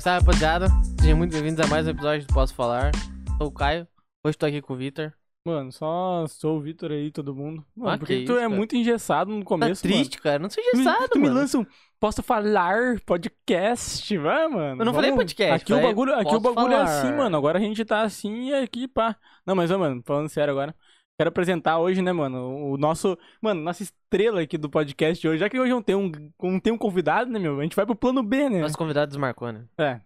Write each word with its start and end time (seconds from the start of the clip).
Salve, 0.00 0.02
salve, 0.02 0.20
rapaziada. 0.26 0.66
Sejam 1.00 1.16
muito 1.18 1.32
bem-vindos 1.32 1.64
a 1.64 1.68
mais 1.68 1.86
um 1.86 1.90
episódio 1.90 2.26
do 2.26 2.34
Posso 2.34 2.54
Falar. 2.54 2.92
Sou 3.38 3.48
o 3.48 3.52
Caio. 3.52 3.86
Hoje 4.24 4.36
tô 4.36 4.46
aqui 4.46 4.60
com 4.60 4.74
o 4.74 4.76
Vitor. 4.76 5.12
Mano, 5.44 5.72
só 5.72 6.26
sou 6.28 6.58
o 6.58 6.60
Vitor 6.60 6.90
aí, 6.92 7.10
todo 7.10 7.34
mundo. 7.34 7.64
Mano, 7.76 7.92
Ah, 7.92 7.98
porque 7.98 8.18
que 8.20 8.24
tu 8.24 8.32
isso, 8.32 8.38
é 8.38 8.42
cara. 8.42 8.48
muito 8.48 8.76
engessado 8.76 9.30
no 9.30 9.40
Tá 9.40 9.44
começo, 9.46 9.82
triste, 9.82 10.20
cara. 10.20 10.38
Não 10.38 10.50
seja 10.50 10.68
mano. 10.74 10.82
engessado, 10.88 11.08
tu 11.08 11.18
me 11.18 11.28
mano. 11.28 11.40
lança 11.40 11.58
um 11.58 11.66
posso 11.98 12.22
falar 12.22 13.00
podcast, 13.06 14.16
vai, 14.18 14.48
mano. 14.48 14.82
Eu 14.82 14.84
não 14.84 14.94
falei 14.94 15.10
Vamos- 15.10 15.24
podcast, 15.24 15.62
Aqui 15.62 15.72
o 15.72 15.76
falei 15.76 15.90
bagulho, 15.90 16.14
aqui 16.14 16.34
o 16.36 16.40
posso 16.42 16.54
bagulho 16.54 16.74
é 16.74 16.78
falar. 16.78 16.98
assim, 16.98 17.12
mano. 17.16 17.36
Agora 17.36 17.58
a 17.58 17.60
gente 17.62 17.84
tá 17.84 18.02
assim 18.02 18.48
e 18.50 18.54
aqui, 18.54 18.86
pá. 18.86 19.16
Não, 19.46 19.54
mas, 19.54 19.70
ó, 19.70 19.78
mano, 19.78 20.02
falando 20.04 20.28
sério 20.28 20.52
agora. 20.52 20.74
Quero 21.20 21.30
apresentar 21.30 21.80
hoje, 21.80 22.00
né, 22.00 22.12
mano, 22.12 22.70
o 22.70 22.76
nosso, 22.76 23.18
mano, 23.42 23.60
nossa 23.60 23.82
estrela 23.82 24.40
aqui 24.40 24.56
do 24.56 24.70
podcast 24.70 25.26
hoje. 25.26 25.40
Já 25.40 25.50
que 25.50 25.58
hoje 25.58 25.72
não 25.72 25.82
tem 25.82 25.96
um, 25.96 26.12
não 26.40 26.60
tem 26.60 26.72
um 26.72 26.78
convidado, 26.78 27.28
né, 27.28 27.40
meu? 27.40 27.58
A 27.58 27.62
gente 27.64 27.74
vai 27.74 27.84
pro 27.84 27.96
plano 27.96 28.22
B, 28.22 28.48
né? 28.48 28.60
Nosso 28.60 28.78
convidado 28.78 29.08
desmarcou, 29.08 29.52
né? 29.52 29.64
É. 29.76 30.00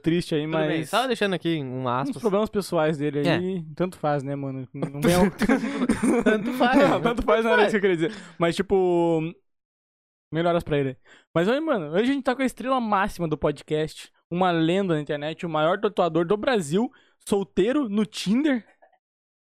Triste 0.00 0.36
aí, 0.36 0.44
Tudo 0.44 0.56
bem. 0.56 0.78
mas 0.78 0.88
Só 0.88 1.04
deixando 1.08 1.34
aqui 1.34 1.60
um 1.60 1.88
aspas. 1.88 2.22
problemas 2.22 2.48
pessoais 2.48 2.96
dele 2.96 3.28
aí, 3.28 3.64
tanto 3.74 3.98
faz, 3.98 4.22
né, 4.22 4.36
mano? 4.36 4.68
Não 4.72 5.00
vem 5.00 5.16
ao... 5.16 5.24
Tanto 6.22 6.52
faz. 6.52 6.78
Não, 6.90 7.02
tanto 7.02 7.22
faz, 7.22 7.44
não 7.44 7.52
era 7.52 7.62
isso 7.62 7.72
que 7.72 7.76
eu 7.76 7.80
queria 7.80 7.96
dizer. 7.96 8.12
Mas, 8.38 8.54
tipo. 8.54 9.20
Melhoras 10.32 10.62
pra 10.62 10.78
ele. 10.78 10.96
Mas, 11.34 11.48
olha, 11.48 11.60
mano, 11.60 11.90
hoje 11.90 12.04
a 12.04 12.14
gente 12.14 12.22
tá 12.22 12.34
com 12.36 12.42
a 12.42 12.46
estrela 12.46 12.80
máxima 12.80 13.26
do 13.28 13.36
podcast. 13.36 14.12
Uma 14.30 14.50
lenda 14.52 14.94
na 14.94 15.00
internet, 15.00 15.44
o 15.44 15.48
maior 15.48 15.78
tatuador 15.78 16.24
do 16.24 16.36
Brasil, 16.36 16.90
solteiro 17.28 17.88
no 17.88 18.06
Tinder. 18.06 18.64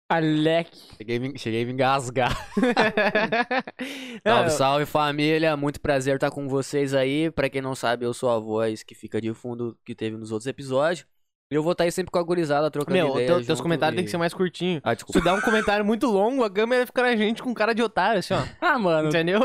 Alec. 0.08 0.70
Cheguei, 0.96 1.16
a 1.16 1.20
me- 1.20 1.38
cheguei 1.38 1.64
a 1.64 1.70
engasgar. 1.70 2.36
Salve, 4.26 4.50
salve 4.50 4.86
família, 4.86 5.56
muito 5.56 5.80
prazer 5.80 6.14
estar 6.16 6.30
com 6.30 6.48
vocês 6.48 6.94
aí. 6.94 7.30
Pra 7.30 7.48
quem 7.48 7.62
não 7.62 7.74
sabe, 7.74 8.04
eu 8.04 8.12
sou 8.14 8.30
a 8.30 8.38
voz 8.38 8.82
que 8.82 8.94
fica 8.94 9.20
de 9.20 9.32
fundo 9.34 9.76
que 9.84 9.94
teve 9.94 10.16
nos 10.16 10.30
outros 10.30 10.46
episódios. 10.46 11.06
Eu 11.50 11.62
vou 11.62 11.72
estar 11.72 11.84
aí 11.84 11.92
sempre 11.92 12.10
com 12.10 12.18
a 12.18 12.22
gurizada 12.22 12.70
trocando 12.70 12.96
Meu, 12.96 13.10
ideia. 13.12 13.26
teu- 13.28 13.44
teus 13.44 13.60
comentários 13.60 13.94
e- 13.94 13.96
têm 13.96 14.04
que 14.06 14.10
ser 14.10 14.16
mais 14.16 14.32
curtinhos. 14.32 14.80
Ah, 14.82 14.90
Se 14.90 14.96
desculpa. 14.96 15.20
tu 15.20 15.24
der 15.24 15.32
um 15.34 15.40
comentário 15.42 15.84
muito 15.84 16.06
longo, 16.10 16.42
a 16.42 16.50
câmera 16.50 16.86
fica 16.86 17.02
na 17.02 17.14
gente 17.14 17.42
com 17.42 17.52
cara 17.54 17.74
de 17.74 17.82
otário, 17.82 18.18
assim, 18.18 18.32
ó. 18.34 18.38
Ah, 18.60 18.78
mano. 18.78 19.08
Entendeu? 19.08 19.40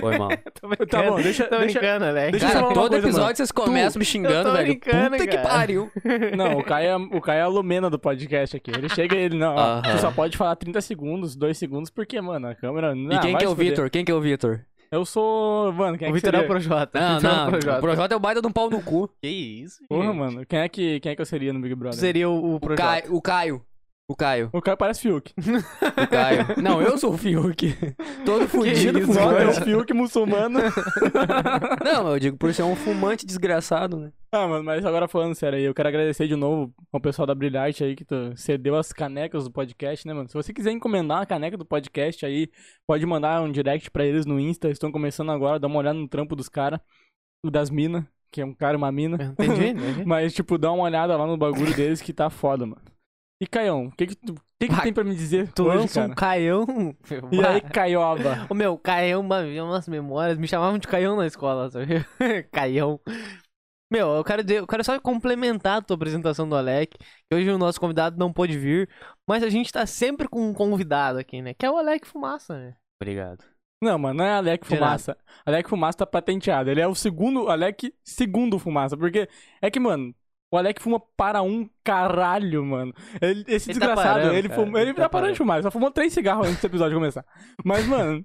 Foi 0.00 0.18
mal. 0.18 0.28
Tô 0.60 0.68
brincando. 0.68 0.90
Tá 0.90 1.02
bom, 1.02 1.16
deixa- 1.20 1.44
Tô 1.46 1.58
deixa- 1.58 1.80
brincando, 1.80 2.04
né? 2.12 2.30
deixa 2.30 2.46
eu 2.46 2.52
Cara, 2.52 2.66
todo 2.74 2.90
coisa, 2.90 2.96
episódio 3.06 3.20
mano. 3.22 3.36
vocês 3.36 3.50
começam 3.52 3.98
me 3.98 4.04
xingando, 4.04 4.52
velho. 4.52 4.74
Puta 4.78 5.18
que 5.26 5.36
cara. 5.36 5.42
pariu. 5.48 5.90
Não, 6.36 6.58
o 6.58 6.62
Caio, 6.62 6.88
é, 6.90 6.96
o 6.96 7.20
Caio 7.20 7.38
é 7.38 7.42
a 7.42 7.48
Lumena 7.48 7.88
do 7.90 7.98
podcast 7.98 8.56
aqui. 8.56 8.70
Ele 8.70 8.88
chega 8.88 9.16
e 9.16 9.18
ele, 9.18 9.36
não, 9.38 9.54
ó, 9.56 9.58
Aham. 9.58 9.82
tu 9.82 9.98
só 10.00 10.10
pode 10.12 10.36
falar 10.36 10.54
30 10.56 10.80
segundos, 10.82 11.34
2 11.34 11.56
segundos, 11.56 11.90
porque, 11.90 12.20
mano, 12.20 12.48
a 12.48 12.54
câmera. 12.54 12.94
E 12.94 13.18
quem 13.20 13.36
que 13.36 13.44
é 13.44 13.48
o 13.48 13.54
Vitor? 13.54 13.90
Quem 13.90 14.04
que 14.04 14.12
é 14.12 14.14
o 14.14 14.20
Vitor? 14.20 14.60
Eu 14.90 15.04
sou. 15.04 15.72
Mano, 15.72 15.98
quem 15.98 16.06
é 16.06 16.10
O 16.10 16.14
que 16.14 16.20
Vitor 16.20 16.34
é 16.34 16.40
o? 16.42 16.46
Projota. 16.46 16.98
Não, 17.00 17.16
Vitor 17.16 17.30
é 17.30 17.32
o 17.32 17.36
não. 17.36 17.46
O 17.46 17.50
Projota. 17.50 17.80
Projota 17.80 18.14
é 18.14 18.16
o 18.16 18.20
baita 18.20 18.40
de 18.40 18.46
um 18.46 18.52
pau 18.52 18.70
no 18.70 18.82
cu. 18.82 19.08
Que 19.22 19.28
isso, 19.28 19.82
Porra, 19.88 20.06
gente? 20.06 20.16
mano. 20.16 20.46
Quem 20.46 20.58
é, 20.60 20.68
que, 20.68 21.00
quem 21.00 21.12
é 21.12 21.14
que 21.14 21.20
eu 21.22 21.26
seria 21.26 21.52
no 21.52 21.60
Big 21.60 21.74
Brother? 21.74 21.98
seria 21.98 22.28
o, 22.28 22.32
o 22.32 22.54
O 22.56 22.60
Projota. 22.60 22.82
Caio. 22.82 23.14
O 23.14 23.20
Caio. 23.22 23.62
O 24.10 24.16
Caio. 24.16 24.48
O 24.54 24.62
Caio 24.62 24.76
parece 24.78 25.02
Fiuk. 25.02 25.34
O 25.36 26.08
Caio. 26.08 26.46
Não, 26.62 26.80
eu 26.80 26.96
sou 26.96 27.12
o 27.12 27.18
Fiuk. 27.18 27.74
Todo 28.24 28.48
fudido, 28.48 29.00
isso, 29.00 29.12
Só 29.12 29.32
é 29.32 29.46
o 29.46 29.52
fumante. 29.52 29.64
Fiuk 29.64 29.92
muçulmano. 29.92 30.60
Não, 31.84 32.12
eu 32.12 32.18
digo 32.18 32.38
por 32.38 32.54
ser 32.54 32.62
um 32.62 32.74
fumante 32.74 33.26
desgraçado, 33.26 33.98
né? 33.98 34.10
Ah, 34.32 34.48
mano, 34.48 34.64
mas 34.64 34.82
agora 34.86 35.06
falando 35.06 35.34
sério 35.34 35.58
aí, 35.58 35.64
eu 35.64 35.74
quero 35.74 35.90
agradecer 35.90 36.26
de 36.26 36.36
novo 36.36 36.72
ao 36.90 36.98
pessoal 36.98 37.26
da 37.26 37.34
Brilharte 37.34 37.84
aí 37.84 37.94
que 37.94 38.04
tu 38.04 38.32
cedeu 38.34 38.76
as 38.76 38.94
canecas 38.94 39.44
do 39.44 39.50
podcast, 39.50 40.06
né, 40.06 40.14
mano? 40.14 40.28
Se 40.28 40.34
você 40.34 40.54
quiser 40.54 40.70
encomendar 40.70 41.20
a 41.20 41.26
caneca 41.26 41.58
do 41.58 41.66
podcast 41.66 42.24
aí, 42.24 42.48
pode 42.86 43.04
mandar 43.04 43.42
um 43.42 43.52
direct 43.52 43.90
pra 43.90 44.06
eles 44.06 44.24
no 44.24 44.40
Insta, 44.40 44.70
estão 44.70 44.90
começando 44.90 45.30
agora, 45.32 45.58
dá 45.58 45.66
uma 45.66 45.80
olhada 45.80 45.98
no 45.98 46.08
trampo 46.08 46.34
dos 46.34 46.48
caras, 46.48 46.80
o 47.44 47.50
das 47.50 47.68
minas, 47.68 48.04
que 48.32 48.40
é 48.40 48.44
um 48.44 48.54
cara 48.54 48.72
e 48.72 48.78
uma 48.78 48.90
mina. 48.90 49.34
Entendi, 49.38 49.66
entendi. 49.68 50.04
Mas, 50.08 50.32
tipo, 50.32 50.56
dá 50.56 50.72
uma 50.72 50.84
olhada 50.84 51.14
lá 51.14 51.26
no 51.26 51.36
bagulho 51.36 51.74
deles 51.76 52.00
que 52.00 52.14
tá 52.14 52.30
foda, 52.30 52.64
mano. 52.64 52.80
E 53.40 53.46
Caião, 53.46 53.86
o 53.86 53.92
que 53.92 54.06
que 54.08 54.16
tu, 54.16 54.32
o 54.32 54.36
que 54.60 54.68
que 54.68 54.82
tem 54.82 54.92
pra 54.92 55.04
me 55.04 55.14
dizer 55.14 55.52
Tu 55.52 55.62
hoje, 55.62 55.78
lança 55.78 56.00
um 56.02 56.14
caião. 56.14 56.66
E 57.30 57.44
aí, 57.44 57.60
Caioba? 57.60 58.46
Ô 58.50 58.54
meu, 58.54 58.76
caião, 58.76 59.32
havia 59.32 59.64
umas 59.64 59.86
memórias. 59.86 60.36
Me 60.36 60.48
chamavam 60.48 60.76
de 60.76 60.88
caião 60.88 61.16
na 61.16 61.26
escola, 61.26 61.70
sabe? 61.70 62.04
caião. 62.50 63.00
Meu, 63.90 64.08
eu 64.08 64.24
quero, 64.24 64.42
dizer, 64.42 64.58
eu 64.58 64.66
quero 64.66 64.82
só 64.82 64.98
complementar 65.00 65.78
a 65.78 65.82
tua 65.82 65.94
apresentação 65.94 66.48
do 66.48 66.56
Alec. 66.56 66.98
Que 66.98 67.36
hoje 67.36 67.48
o 67.48 67.56
nosso 67.58 67.80
convidado 67.80 68.18
não 68.18 68.32
pôde 68.32 68.58
vir. 68.58 68.90
Mas 69.26 69.44
a 69.44 69.48
gente 69.48 69.72
tá 69.72 69.86
sempre 69.86 70.28
com 70.28 70.48
um 70.48 70.52
convidado 70.52 71.20
aqui, 71.20 71.40
né? 71.40 71.54
Que 71.54 71.64
é 71.64 71.70
o 71.70 71.76
Alec 71.76 72.06
Fumaça, 72.08 72.58
né? 72.58 72.76
Obrigado. 73.00 73.44
Não, 73.80 73.96
mano, 73.96 74.18
não 74.18 74.24
é 74.24 74.32
Alec 74.32 74.66
Fumaça. 74.66 75.16
Alec 75.46 75.70
Fumaça 75.70 75.98
tá 75.98 76.06
patenteado. 76.06 76.68
Ele 76.68 76.80
é 76.80 76.88
o 76.88 76.94
segundo, 76.96 77.48
Alec 77.48 77.94
segundo 78.04 78.58
Fumaça. 78.58 78.96
Porque 78.96 79.28
é 79.62 79.70
que, 79.70 79.78
mano, 79.78 80.12
o 80.50 80.56
Alec 80.56 80.80
fuma 80.80 81.00
para 81.16 81.42
um 81.42 81.68
caralho, 81.84 82.64
mano. 82.64 82.92
Ele- 83.20 83.44
esse 83.48 83.70
Ele 83.70 83.78
tá 83.80 83.86
desgraçado, 83.86 84.14
parando, 84.20 84.34
ele, 84.34 84.48
cara, 84.48 84.60
fuma, 84.60 84.78
ele 84.80 84.90
ele 84.90 84.96
tá 84.96 85.02
tá 85.02 85.08
parando 85.08 85.32
de 85.32 85.38
fumar. 85.38 85.56
Ele 85.56 85.62
só 85.64 85.70
fumou 85.70 85.90
três 85.90 86.12
cigarros 86.12 86.46
antes 86.46 86.60
do 86.60 86.66
episódio 86.66 86.96
começar. 86.96 87.24
Mas, 87.64 87.86
mano, 87.86 88.24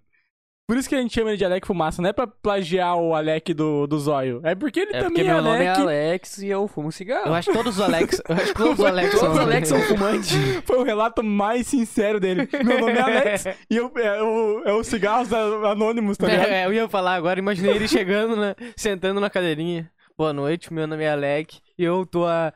por 0.65 0.77
isso 0.77 0.87
que 0.87 0.95
a 0.95 1.01
gente 1.01 1.13
chama 1.13 1.31
ele 1.31 1.37
de 1.37 1.43
Alec 1.43 1.67
Fumaça. 1.67 2.01
Não 2.01 2.09
é 2.09 2.13
pra 2.13 2.25
plagiar 2.25 2.95
o 2.95 3.13
Alec 3.13 3.53
do, 3.53 3.85
do 3.85 3.99
Zóio. 3.99 4.39
É 4.45 4.55
porque 4.55 4.79
ele 4.79 4.91
É 4.91 4.99
também 4.99 5.09
porque 5.09 5.21
é 5.21 5.33
meu 5.33 5.41
nome 5.41 5.65
é 5.65 5.67
Alec. 5.67 5.81
Alex 5.81 6.37
e 6.37 6.47
eu 6.47 6.65
fumo 6.69 6.89
cigarro. 6.93 7.27
Eu 7.27 7.33
acho 7.33 7.51
que 7.51 7.57
todos 7.57 7.77
os 7.77 7.81
Alex. 7.83 8.21
Eu 8.29 8.35
acho 8.35 8.45
que 8.47 8.53
todos 8.53 8.79
os 8.79 8.85
Alex 8.85 9.11
Todos 9.11 9.27
os 9.27 9.35
são. 9.35 9.43
Alex 9.43 9.67
são 9.67 9.81
fumantes. 9.81 10.37
Foi 10.65 10.77
o 10.77 10.83
relato 10.83 11.21
mais 11.21 11.67
sincero 11.67 12.21
dele. 12.21 12.47
Meu 12.63 12.79
nome 12.79 12.93
é 12.93 13.01
Alex 13.01 13.45
e 13.69 13.75
eu, 13.75 13.91
é, 13.97 14.23
o, 14.23 14.61
é 14.63 14.73
os 14.73 14.87
cigarros 14.87 15.33
anônimos, 15.33 16.17
tá 16.17 16.27
ligado? 16.27 16.47
É, 16.47 16.65
eu 16.65 16.71
ia 16.73 16.87
falar 16.87 17.15
agora, 17.15 17.37
imaginei 17.37 17.75
ele 17.75 17.87
chegando, 17.87 18.37
né? 18.37 18.55
Sentando 18.77 19.19
na 19.19 19.29
cadeirinha. 19.29 19.91
Boa 20.17 20.31
noite, 20.31 20.71
meu 20.71 20.87
nome 20.87 21.03
é 21.03 21.09
Alec. 21.11 21.59
E 21.77 21.83
eu 21.83 22.05
tô 22.05 22.25
há 22.25 22.53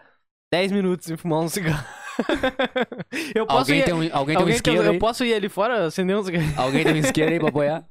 10 0.53 0.71
minutos 0.71 1.05
sem 1.07 1.17
fumar 1.17 1.39
um 1.39 1.49
cigarro. 1.49 1.85
eu 3.35 3.45
posso 3.45 3.59
Alguém 3.59 3.79
ir. 3.79 3.85
tem 3.85 3.93
um, 3.93 3.97
alguém 3.97 4.09
tem 4.11 4.15
um 4.15 4.39
alguém 4.39 4.45
tem- 4.45 4.55
isqueiro 4.55 4.83
eu 4.83 4.99
posso 4.99 5.23
ir 5.23 5.33
ali 5.33 5.49
fora 5.49 5.85
acender 5.85 6.15
um 6.17 6.23
cigarro? 6.23 6.45
Alguém 6.57 6.83
tem 6.83 6.93
um 6.93 6.97
isqueiro 6.97 7.31
aí 7.31 7.39
pra 7.39 7.49
apoiar? 7.49 7.87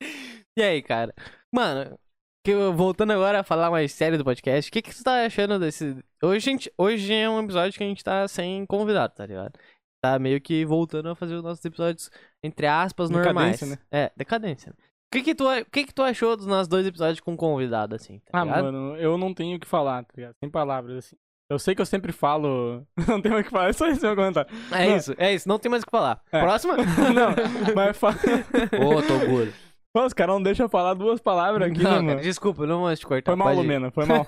E 0.58 0.62
aí, 0.62 0.82
cara? 0.82 1.14
Mano, 1.54 1.96
que 2.44 2.50
eu- 2.50 2.74
voltando 2.74 3.12
agora 3.12 3.40
a 3.40 3.44
falar 3.44 3.70
mais 3.70 3.92
sério 3.92 4.18
do 4.18 4.24
podcast, 4.24 4.68
o 4.68 4.72
que, 4.72 4.82
que 4.82 4.92
você 4.92 5.02
tá 5.02 5.24
achando 5.24 5.58
desse. 5.60 5.96
Hoje, 6.22 6.36
a 6.36 6.52
gente, 6.52 6.72
hoje 6.76 7.14
é 7.14 7.30
um 7.30 7.40
episódio 7.42 7.78
que 7.78 7.84
a 7.84 7.86
gente 7.86 8.02
tá 8.02 8.26
sem 8.26 8.66
convidado, 8.66 9.14
tá 9.14 9.24
ligado? 9.24 9.52
Tá 10.04 10.18
meio 10.18 10.40
que 10.40 10.64
voltando 10.66 11.08
a 11.08 11.14
fazer 11.14 11.34
os 11.36 11.42
nossos 11.44 11.64
episódios, 11.64 12.10
entre 12.42 12.66
aspas, 12.66 13.08
normais. 13.10 13.60
Decadência, 13.60 13.66
né? 13.66 13.78
É, 13.92 14.12
decadência. 14.16 14.74
O 15.12 15.16
que 15.16 15.22
que, 15.22 15.34
tu, 15.34 15.44
que 15.72 15.84
que 15.86 15.92
tu 15.92 16.02
achou 16.02 16.36
dos 16.36 16.46
nossos 16.46 16.68
dois 16.68 16.86
episódios 16.86 17.18
com 17.18 17.36
convidado, 17.36 17.96
assim? 17.96 18.20
Tá 18.30 18.40
Ah, 18.40 18.44
mano, 18.44 18.96
eu 18.96 19.18
não 19.18 19.34
tenho 19.34 19.56
o 19.56 19.60
que 19.60 19.66
falar, 19.66 20.04
tá 20.04 20.12
ligado? 20.16 20.36
Sem 20.38 20.48
palavras, 20.48 20.98
assim. 20.98 21.16
Eu 21.50 21.58
sei 21.58 21.74
que 21.74 21.82
eu 21.82 21.86
sempre 21.86 22.12
falo. 22.12 22.86
não 23.08 23.20
tenho 23.20 23.36
o 23.36 23.42
que 23.42 23.50
falar, 23.50 23.70
é 23.70 23.72
só 23.72 23.88
esse 23.88 24.00
meu 24.00 24.14
comentário. 24.14 24.48
É 24.70 24.88
Não. 24.88 24.96
isso, 24.96 25.14
é 25.18 25.34
isso, 25.34 25.48
não 25.48 25.58
tem 25.58 25.68
mais 25.68 25.82
o 25.82 25.86
que 25.86 25.90
falar. 25.90 26.22
É. 26.30 26.40
Próxima? 26.40 26.76
não, 27.12 27.74
mas 27.74 27.96
fa... 27.96 28.10
Ô, 28.80 29.02
Toguro. 29.02 29.52
Pô, 29.92 30.06
os 30.06 30.12
caras 30.12 30.32
não 30.32 30.40
deixam 30.40 30.66
eu 30.66 30.70
falar 30.70 30.94
duas 30.94 31.20
palavras 31.20 31.68
aqui, 31.68 31.82
não, 31.82 31.90
né, 31.90 31.96
cara, 31.96 32.02
mano? 32.04 32.20
desculpa, 32.20 32.62
eu 32.62 32.68
não 32.68 32.78
vou 32.82 32.94
te 32.96 33.04
cortar. 33.04 33.32
Foi 33.32 33.36
mal. 33.36 33.52
Lumena, 33.52 33.90
foi 33.90 34.06
mal. 34.06 34.24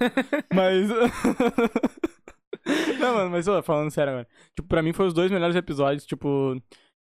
mas. 0.52 0.88
não, 2.98 3.14
mano, 3.14 3.30
mas 3.30 3.46
ó, 3.46 3.62
falando 3.62 3.92
sério 3.92 4.14
agora. 4.14 4.28
Tipo, 4.56 4.66
pra 4.66 4.82
mim 4.82 4.92
foi 4.92 5.06
os 5.06 5.14
dois 5.14 5.30
melhores 5.30 5.54
episódios, 5.54 6.04
tipo. 6.04 6.60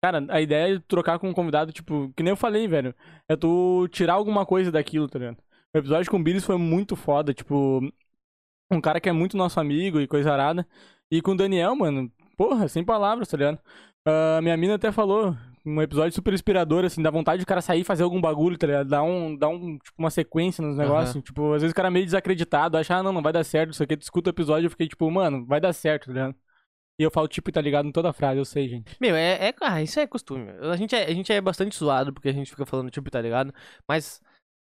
Cara, 0.03 0.25
a 0.31 0.41
ideia 0.41 0.77
é 0.77 0.79
trocar 0.81 1.19
com 1.19 1.29
um 1.29 1.33
convidado, 1.33 1.73
tipo, 1.73 2.13
que 2.17 2.23
nem 2.23 2.33
eu 2.33 2.37
falei, 2.37 2.67
velho. 2.67 2.95
É 3.29 3.37
tu 3.37 3.87
tirar 3.89 4.15
alguma 4.15 4.45
coisa 4.45 4.71
daquilo, 4.73 5.09
tá 5.09 5.19
ligado? 5.19 5.39
O 5.75 5.79
episódio 5.79 6.11
com 6.11 6.17
o 6.19 6.23
Billis 6.23 6.45
foi 6.45 6.57
muito 6.59 6.97
foda, 6.97 7.33
tipo. 7.33 7.81
Um 8.71 8.81
cara 8.81 9.01
que 9.01 9.09
é 9.09 9.13
muito 9.13 9.37
nosso 9.37 9.61
amigo 9.61 10.01
e 10.01 10.09
coisa 10.09 10.33
arada. 10.33 10.67
E 11.11 11.21
com 11.22 11.33
o 11.33 11.37
Daniel, 11.37 11.77
mano, 11.77 12.10
porra, 12.37 12.66
sem 12.69 12.84
palavras, 12.84 13.28
tá 13.28 13.37
ligado? 13.37 13.60
Ah, 14.04 14.41
minha 14.43 14.57
mina 14.57 14.75
até 14.75 14.91
falou, 14.91 15.37
um 15.65 15.81
episódio 15.81 16.15
super 16.15 16.34
inspirador, 16.34 16.84
assim, 16.84 17.03
dá 17.03 17.10
vontade 17.10 17.43
do 17.43 17.47
cara 17.47 17.60
sair 17.60 17.83
e 17.83 17.84
fazer 17.84 18.03
algum 18.03 18.21
bagulho, 18.21 18.59
tá 18.59 18.66
ligado? 18.66 18.89
Dá, 18.89 19.03
um, 19.03 19.37
dá 19.37 19.48
um, 19.48 19.78
tipo, 19.78 19.97
uma 19.98 20.10
sequência 20.10 20.65
nos 20.65 20.77
negócios. 20.77 21.22
Tipo, 21.22 21.53
às 21.53 21.63
vezes 21.63 21.72
o 21.72 21.77
cara 21.77 21.89
é 21.89 21.91
meio 21.91 22.05
desacreditado, 22.05 22.77
acha, 22.77 22.97
ah, 22.97 23.03
não, 23.03 23.13
não 23.13 23.22
vai 23.22 23.33
dar 23.33 23.45
certo, 23.45 23.72
isso 23.72 23.83
aqui. 23.83 23.97
Tu 23.97 24.03
escuta 24.03 24.31
o 24.31 24.33
episódio 24.33 24.65
e 24.65 24.66
eu 24.66 24.71
fiquei, 24.71 24.89
tipo, 24.89 25.09
mano, 25.10 25.47
vai 25.47 25.60
dar 25.60 25.72
certo, 25.72 26.07
tá 26.07 26.13
ligado? 26.13 26.34
E 27.00 27.03
eu 27.03 27.10
falo, 27.10 27.27
tipo, 27.27 27.48
e 27.48 27.53
tá 27.53 27.60
ligado 27.60 27.89
em 27.89 27.92
toda 27.92 28.10
a 28.10 28.12
frase, 28.12 28.39
eu 28.39 28.44
sei, 28.44 28.68
gente. 28.68 28.94
Meu, 29.00 29.16
é, 29.16 29.48
é, 29.48 29.54
ah, 29.62 29.83
isso 29.83 29.98
é 29.98 30.06
costume. 30.06 30.50
A 30.71 30.77
gente 30.77 30.94
é, 30.94 31.04
a 31.04 31.15
gente 31.15 31.33
é 31.33 31.41
bastante 31.41 31.77
zoado 31.77 32.12
porque 32.12 32.28
a 32.28 32.33
gente 32.33 32.50
fica 32.50 32.66
falando 32.66 32.91
tipo, 32.91 33.10
tá 33.10 33.21
ligado? 33.21 33.53
Mas 33.89 34.21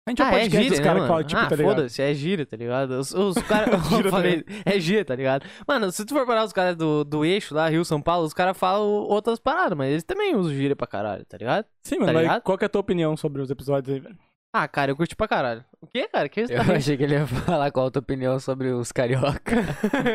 A 0.07 0.11
gente 0.11 0.21
ah, 0.21 0.25
é 0.25 0.27
é 0.27 0.31
podcast 0.31 0.55
gíria, 0.57 0.69
dos 0.69 0.79
né, 0.79 0.85
caras 0.85 1.01
que 1.01 1.07
falam, 1.07 1.23
tipo, 1.23 1.41
ah, 1.41 1.47
tá 1.47 1.55
ligado? 1.55 1.75
foda-se, 1.75 2.01
é 2.01 2.13
gíria, 2.13 2.45
tá 2.45 2.57
ligado? 2.57 2.91
Os, 2.91 3.13
os 3.13 3.35
caras. 3.47 3.91
Eu 3.91 4.09
falei, 4.09 4.43
é 4.65 4.79
gíria, 4.79 5.05
tá 5.05 5.15
ligado? 5.15 5.45
Mano, 5.67 5.91
se 5.91 6.05
tu 6.05 6.13
for 6.13 6.25
parar 6.25 6.43
os 6.45 6.53
caras 6.53 6.75
do, 6.77 7.03
do 7.03 7.23
eixo 7.25 7.53
lá, 7.53 7.67
Rio, 7.69 7.83
São 7.85 8.01
Paulo, 8.01 8.25
os 8.25 8.33
caras 8.33 8.57
falam 8.57 8.87
outras 8.87 9.39
paradas, 9.39 9.77
mas 9.77 9.91
eles 9.91 10.03
também 10.03 10.35
usam 10.35 10.53
gíria 10.53 10.75
pra 10.75 10.87
caralho, 10.87 11.25
tá 11.25 11.37
ligado? 11.37 11.65
Sim, 11.83 11.99
mano, 11.99 12.07
Tá 12.07 12.13
mas 12.13 12.21
ligado? 12.23 12.41
qual 12.41 12.57
que 12.57 12.63
é 12.63 12.67
a 12.67 12.69
tua 12.69 12.81
opinião 12.81 13.15
sobre 13.17 13.41
os 13.41 13.49
episódios 13.51 13.93
aí, 13.93 13.99
velho? 13.99 14.17
Ah, 14.55 14.67
cara, 14.67 14.91
eu 14.91 14.95
curti 14.95 15.15
pra 15.15 15.27
caralho. 15.27 15.65
O 15.81 15.87
quê, 15.87 16.07
cara? 16.07 16.29
Que 16.29 16.41
isso 16.41 16.53
Eu 16.53 16.61
achei 16.61 16.95
que 16.95 17.01
ele 17.01 17.15
ia 17.15 17.25
falar 17.25 17.71
qual 17.71 17.87
a 17.87 17.91
tua 17.91 18.01
opinião 18.01 18.39
sobre 18.39 18.69
os 18.69 18.91
carioca. 18.91 19.55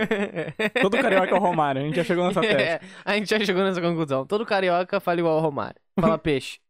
Todo 0.81 0.97
carioca 0.97 1.33
é 1.33 1.35
o 1.35 1.41
Romário, 1.41 1.83
a 1.83 1.85
gente 1.85 1.97
já 1.97 2.05
chegou 2.05 2.25
nessa 2.25 2.41
tese. 2.41 2.57
É, 2.65 2.81
a 3.05 3.15
gente 3.17 3.29
já 3.29 3.45
chegou 3.45 3.65
nessa 3.65 3.81
conclusão. 3.81 4.25
Todo 4.25 4.47
carioca 4.47 5.01
fala 5.01 5.19
igual 5.19 5.39
o 5.39 5.41
Romário. 5.41 5.81
Fala 6.01 6.17
peixe. 6.23 6.61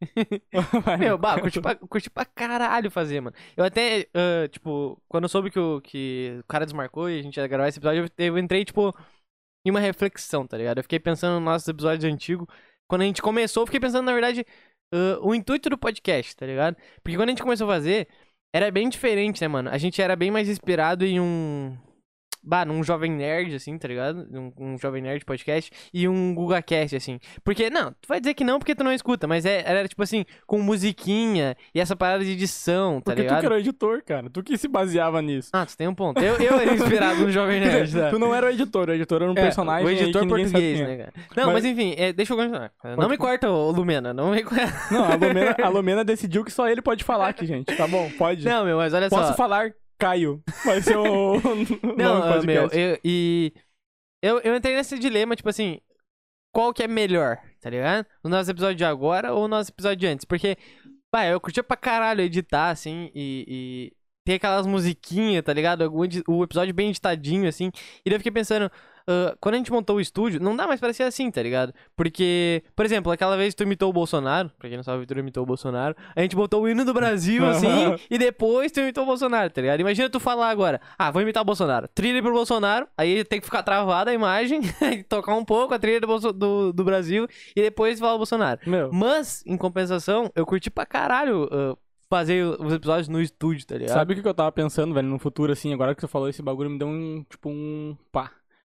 Meu, 0.98 1.18
bah, 1.18 1.38
curti 1.38 1.60
pra, 1.60 1.74
curti 1.74 2.08
pra 2.08 2.24
caralho 2.24 2.90
fazer, 2.90 3.20
mano. 3.20 3.36
Eu 3.54 3.64
até, 3.64 4.08
ah, 4.14 4.48
tipo, 4.48 4.98
quando 5.06 5.24
eu 5.24 5.28
soube 5.28 5.50
que 5.50 5.58
o, 5.58 5.78
que 5.82 6.38
o 6.40 6.44
cara 6.44 6.64
desmarcou 6.64 7.10
e 7.10 7.18
a 7.18 7.22
gente 7.22 7.36
ia 7.36 7.46
gravar 7.46 7.68
esse 7.68 7.78
episódio, 7.78 8.10
eu, 8.16 8.26
eu 8.28 8.38
entrei, 8.38 8.64
tipo, 8.64 8.96
em 9.62 9.70
uma 9.70 9.80
reflexão, 9.80 10.46
tá 10.46 10.56
ligado? 10.56 10.78
Eu 10.78 10.82
fiquei 10.84 10.98
pensando 10.98 11.34
nos 11.34 11.44
nossos 11.44 11.68
episódios 11.68 12.10
antigos. 12.10 12.46
Quando 12.88 13.02
a 13.02 13.04
gente 13.04 13.20
começou, 13.20 13.62
eu 13.62 13.66
fiquei 13.66 13.80
pensando, 13.80 14.06
na 14.06 14.12
verdade, 14.12 14.46
ah, 14.92 15.18
o 15.22 15.34
intuito 15.34 15.70
do 15.70 15.78
podcast, 15.78 16.36
tá 16.36 16.46
ligado? 16.46 16.76
Porque 17.02 17.16
quando 17.16 17.28
a 17.28 17.32
gente 17.32 17.42
começou 17.42 17.68
a 17.70 17.74
fazer, 17.74 18.08
era 18.52 18.70
bem 18.70 18.88
diferente, 18.88 19.40
né, 19.40 19.48
mano? 19.48 19.70
A 19.70 19.78
gente 19.78 20.00
era 20.00 20.16
bem 20.16 20.30
mais 20.30 20.48
inspirado 20.48 21.04
em 21.04 21.20
um. 21.20 21.76
Bah, 22.42 22.64
num 22.64 22.82
jovem 22.82 23.10
nerd, 23.10 23.54
assim, 23.54 23.76
tá 23.76 23.88
ligado? 23.88 24.26
Um, 24.32 24.52
um 24.74 24.78
jovem 24.78 25.02
nerd 25.02 25.24
podcast 25.24 25.70
e 25.92 26.08
um 26.08 26.34
GugaCast, 26.34 26.96
assim. 26.96 27.18
Porque, 27.44 27.68
não, 27.68 27.90
tu 27.92 28.06
vai 28.08 28.20
dizer 28.20 28.34
que 28.34 28.44
não 28.44 28.58
porque 28.58 28.74
tu 28.74 28.84
não 28.84 28.92
escuta, 28.92 29.26
mas 29.26 29.44
é, 29.44 29.62
era 29.66 29.86
tipo 29.88 30.02
assim, 30.02 30.24
com 30.46 30.58
musiquinha 30.60 31.56
e 31.74 31.80
essa 31.80 31.94
parada 31.96 32.24
de 32.24 32.30
edição, 32.30 33.00
tá 33.00 33.10
Porque 33.12 33.22
tu 33.22 33.24
ligado? 33.24 33.40
que 33.40 33.46
era 33.46 33.54
o 33.54 33.58
editor, 33.58 34.02
cara. 34.04 34.30
Tu 34.30 34.42
que 34.42 34.56
se 34.56 34.68
baseava 34.68 35.20
nisso. 35.20 35.50
Ah, 35.52 35.66
tu 35.66 35.76
tem 35.76 35.88
um 35.88 35.94
ponto. 35.94 36.20
Eu, 36.20 36.36
eu 36.36 36.58
era 36.58 36.72
inspirado 36.74 37.20
no 37.20 37.30
jovem 37.30 37.60
nerd, 37.60 37.92
tá? 37.92 38.10
tu 38.10 38.18
não 38.18 38.34
era 38.34 38.46
o 38.46 38.50
editor, 38.50 38.88
o 38.88 38.92
editor 38.92 39.22
era 39.22 39.30
um 39.30 39.34
É, 39.36 39.42
personagem. 39.42 39.86
O 39.86 39.90
editor 39.90 40.26
português, 40.26 40.80
né, 40.80 40.96
cara? 40.96 41.12
Não, 41.36 41.44
mas, 41.46 41.54
Mas- 41.54 41.64
enfim, 41.66 41.94
é, 41.98 42.12
deixa 42.12 42.32
eu 42.32 42.36
continuar. 42.36 42.70
Não 42.84 42.96
Pode- 42.96 43.08
me 43.10 43.16
corta, 43.18 43.50
ô 43.50 43.70
Lumena, 43.70 44.14
não 44.14 44.30
me 44.30 44.42
corta. 44.42 44.72
Não, 44.90 45.04
a 45.04 45.14
Lumena, 45.14 45.56
a 45.62 45.68
Lumena 45.68 46.04
decidiu 46.04 46.44
que 46.44 46.50
só 46.52 46.68
ele 46.68 46.80
pode 46.80 47.02
falar 47.04 47.28
aqui, 47.28 47.44
gente. 47.46 47.74
Tá 47.76 47.86
bom, 47.86 48.10
pode. 48.16 48.44
Não, 48.44 48.64
meu, 48.64 48.76
mas 48.78 48.94
olha 48.94 49.08
Posso 49.08 49.28
só. 49.28 49.34
falar 49.34 49.72
Caio. 49.98 50.42
Vai 50.64 50.80
ser 50.82 50.96
o 50.96 51.34
Não, 51.96 52.42
meu, 52.44 52.68
eu, 52.72 52.98
e 53.04 53.52
eu, 54.22 54.38
eu 54.40 54.56
entrei 54.56 54.74
nesse 54.76 54.98
dilema, 54.98 55.34
tipo 55.36 55.48
assim, 55.48 55.80
qual 56.52 56.72
que 56.72 56.82
é 56.82 56.88
melhor, 56.88 57.38
tá 57.60 57.70
ligado? 57.70 58.06
O 58.22 58.28
nosso 58.28 58.50
episódio 58.50 58.76
de 58.76 58.84
agora 58.84 59.32
ou 59.32 59.44
o 59.44 59.48
nosso 59.48 59.70
episódio 59.70 59.96
de 59.98 60.06
antes? 60.06 60.24
Porque, 60.24 60.56
pá, 61.10 61.26
eu 61.26 61.40
curtia 61.40 61.62
pra 61.62 61.76
caralho 61.76 62.20
editar, 62.22 62.70
assim, 62.70 63.10
e, 63.14 63.44
e 63.48 63.92
ter 64.24 64.34
aquelas 64.34 64.66
musiquinhas, 64.66 65.42
tá 65.44 65.52
ligado? 65.52 65.84
Edi- 66.04 66.22
O 66.28 66.44
episódio 66.44 66.74
bem 66.74 66.90
editadinho, 66.90 67.48
assim. 67.48 67.70
E 68.04 68.10
daí 68.10 68.14
eu 68.14 68.20
fiquei 68.20 68.32
pensando, 68.32 68.70
quando 69.40 69.54
a 69.54 69.58
gente 69.58 69.72
montou 69.72 69.96
o 69.96 70.00
estúdio, 70.00 70.40
não 70.40 70.56
dá 70.56 70.66
mais 70.66 70.80
pra 70.80 70.92
ser 70.92 71.04
assim, 71.04 71.30
tá 71.30 71.42
ligado? 71.42 71.72
Porque, 71.96 72.62
por 72.76 72.84
exemplo, 72.84 73.10
aquela 73.12 73.36
vez 73.36 73.54
que 73.54 73.58
tu 73.58 73.62
imitou 73.64 73.90
o 73.90 73.92
Bolsonaro, 73.92 74.50
pra 74.58 74.68
quem 74.68 74.76
não 74.76 74.84
sabe, 74.84 74.98
o 74.98 75.00
Vitor 75.00 75.18
imitou 75.18 75.42
o 75.42 75.46
Bolsonaro, 75.46 75.94
a 76.14 76.20
gente 76.22 76.36
botou 76.36 76.62
o 76.62 76.68
hino 76.68 76.84
do 76.84 76.94
Brasil, 76.94 77.44
assim, 77.48 77.96
e 78.10 78.18
depois 78.18 78.70
tu 78.72 78.80
imitou 78.80 79.04
o 79.04 79.06
Bolsonaro, 79.06 79.50
tá 79.50 79.60
ligado? 79.60 79.80
Imagina 79.80 80.08
tu 80.08 80.20
falar 80.20 80.48
agora, 80.50 80.80
ah, 80.98 81.10
vou 81.10 81.22
imitar 81.22 81.42
o 81.42 81.46
Bolsonaro, 81.46 81.88
trilha 81.94 82.22
pro 82.22 82.32
Bolsonaro, 82.32 82.86
aí 82.96 83.24
tem 83.24 83.40
que 83.40 83.46
ficar 83.46 83.62
travada 83.62 84.10
a 84.10 84.14
imagem, 84.14 84.60
tocar 85.08 85.34
um 85.34 85.44
pouco 85.44 85.74
a 85.74 85.78
trilha 85.78 86.00
do, 86.00 86.06
Bolso- 86.06 86.32
do, 86.32 86.72
do 86.72 86.84
Brasil, 86.84 87.26
e 87.56 87.62
depois 87.62 87.98
falar 87.98 88.14
o 88.14 88.18
Bolsonaro. 88.18 88.60
Meu, 88.66 88.92
Mas, 88.92 89.42
em 89.46 89.56
compensação, 89.56 90.30
eu 90.34 90.44
curti 90.46 90.70
pra 90.70 90.84
caralho 90.86 91.48
ah, 91.50 91.76
fazer 92.10 92.44
os 92.44 92.72
episódios 92.72 93.08
no 93.08 93.20
estúdio, 93.20 93.66
tá 93.66 93.76
ligado? 93.76 93.94
sabe 93.94 94.12
o 94.12 94.16
que 94.16 94.22
que 94.22 94.28
eu 94.28 94.34
tava 94.34 94.50
pensando, 94.52 94.94
velho, 94.94 95.08
no 95.08 95.18
futuro, 95.18 95.52
assim, 95.52 95.72
agora 95.74 95.94
que 95.94 96.00
você 96.00 96.08
falou 96.08 96.28
esse 96.28 96.40
bagulho, 96.42 96.70
me 96.70 96.78
deu 96.78 96.88
um, 96.88 97.24
tipo, 97.28 97.48
um 97.50 97.96
pá. 98.10 98.30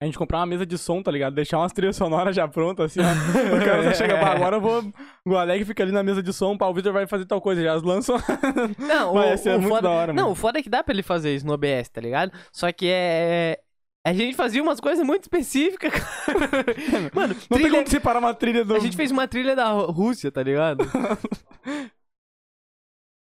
A 0.02 0.06
gente 0.06 0.16
comprar 0.16 0.38
uma 0.38 0.46
mesa 0.46 0.64
de 0.64 0.78
som, 0.78 1.02
tá 1.02 1.10
ligado? 1.10 1.34
Deixar 1.34 1.58
umas 1.58 1.72
trilhas 1.74 1.94
sonoras 1.94 2.34
já 2.34 2.48
prontas, 2.48 2.90
assim, 2.90 3.00
ó. 3.00 3.56
O 3.56 3.62
cara 3.62 3.82
só 3.92 3.92
chega, 3.92 4.16
pá, 4.16 4.32
agora 4.32 4.56
eu 4.56 4.60
vou... 4.60 4.82
O 5.26 5.36
Alec 5.36 5.62
fica 5.66 5.82
ali 5.82 5.92
na 5.92 6.02
mesa 6.02 6.22
de 6.22 6.32
som, 6.32 6.56
pá, 6.56 6.66
o 6.68 6.72
Victor 6.72 6.90
vai 6.92 7.06
fazer 7.06 7.26
tal 7.26 7.38
coisa, 7.38 7.62
já 7.62 7.74
as 7.74 7.82
lançam. 7.82 8.16
Não, 8.80 9.12
Vai 9.12 9.34
o, 9.34 9.38
ser 9.38 9.50
o 9.56 9.60
muito 9.60 9.68
foda... 9.68 9.82
da 9.82 9.90
hora, 9.90 10.12
Não, 10.14 10.22
mano. 10.22 10.32
o 10.32 10.34
foda 10.34 10.58
é 10.58 10.62
que 10.62 10.70
dá 10.70 10.82
pra 10.82 10.94
ele 10.94 11.02
fazer 11.02 11.34
isso 11.34 11.46
no 11.46 11.52
OBS, 11.52 11.90
tá 11.90 12.00
ligado? 12.00 12.32
Só 12.50 12.72
que 12.72 12.86
é... 12.88 13.58
A 14.02 14.14
gente 14.14 14.34
fazia 14.34 14.62
umas 14.62 14.80
coisas 14.80 15.04
muito 15.06 15.24
específicas, 15.24 15.92
cara. 16.24 17.10
Mano, 17.12 17.34
Não 17.34 17.58
tem 17.58 17.66
trilha- 17.66 17.70
como 17.80 17.88
separar 17.90 18.20
uma 18.20 18.32
trilha 18.32 18.64
do... 18.64 18.74
A 18.74 18.78
gente 18.78 18.96
fez 18.96 19.10
uma 19.10 19.28
trilha 19.28 19.54
da 19.54 19.68
Rú- 19.70 19.90
Rússia, 19.92 20.32
tá 20.32 20.42
ligado? 20.42 20.82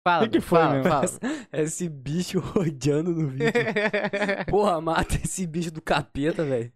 Fala, 0.06 0.24
Que 0.24 0.32
que 0.32 0.40
foi, 0.40 0.58
fala, 0.58 0.82
fala. 0.82 1.04
Esse 1.52 1.88
bicho 1.88 2.38
rodeando 2.38 3.10
no 3.10 3.28
vídeo. 3.28 3.50
Porra, 4.50 4.78
mata 4.80 5.14
esse 5.14 5.46
bicho 5.46 5.70
do 5.70 5.80
capeta, 5.80 6.44
velho. 6.44 6.70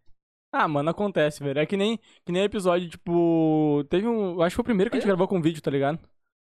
Ah, 0.51 0.67
mano, 0.67 0.89
acontece, 0.89 1.43
velho. 1.43 1.61
É 1.61 1.67
que 1.67 1.77
nem, 1.77 1.99
que 2.25 2.33
nem 2.33 2.43
episódio, 2.43 2.89
tipo. 2.89 3.85
Teve 3.91 4.09
um. 4.09 4.41
Acho 4.41 4.55
que 4.55 4.57
foi 4.57 4.63
o 4.63 4.65
primeiro 4.65 4.91
que 4.91 4.97
a 4.97 5.01
gente 5.01 5.07
gravou 5.07 5.29
com 5.29 5.43
vídeo, 5.43 5.61
tá 5.61 5.71
ligado? 5.71 6.01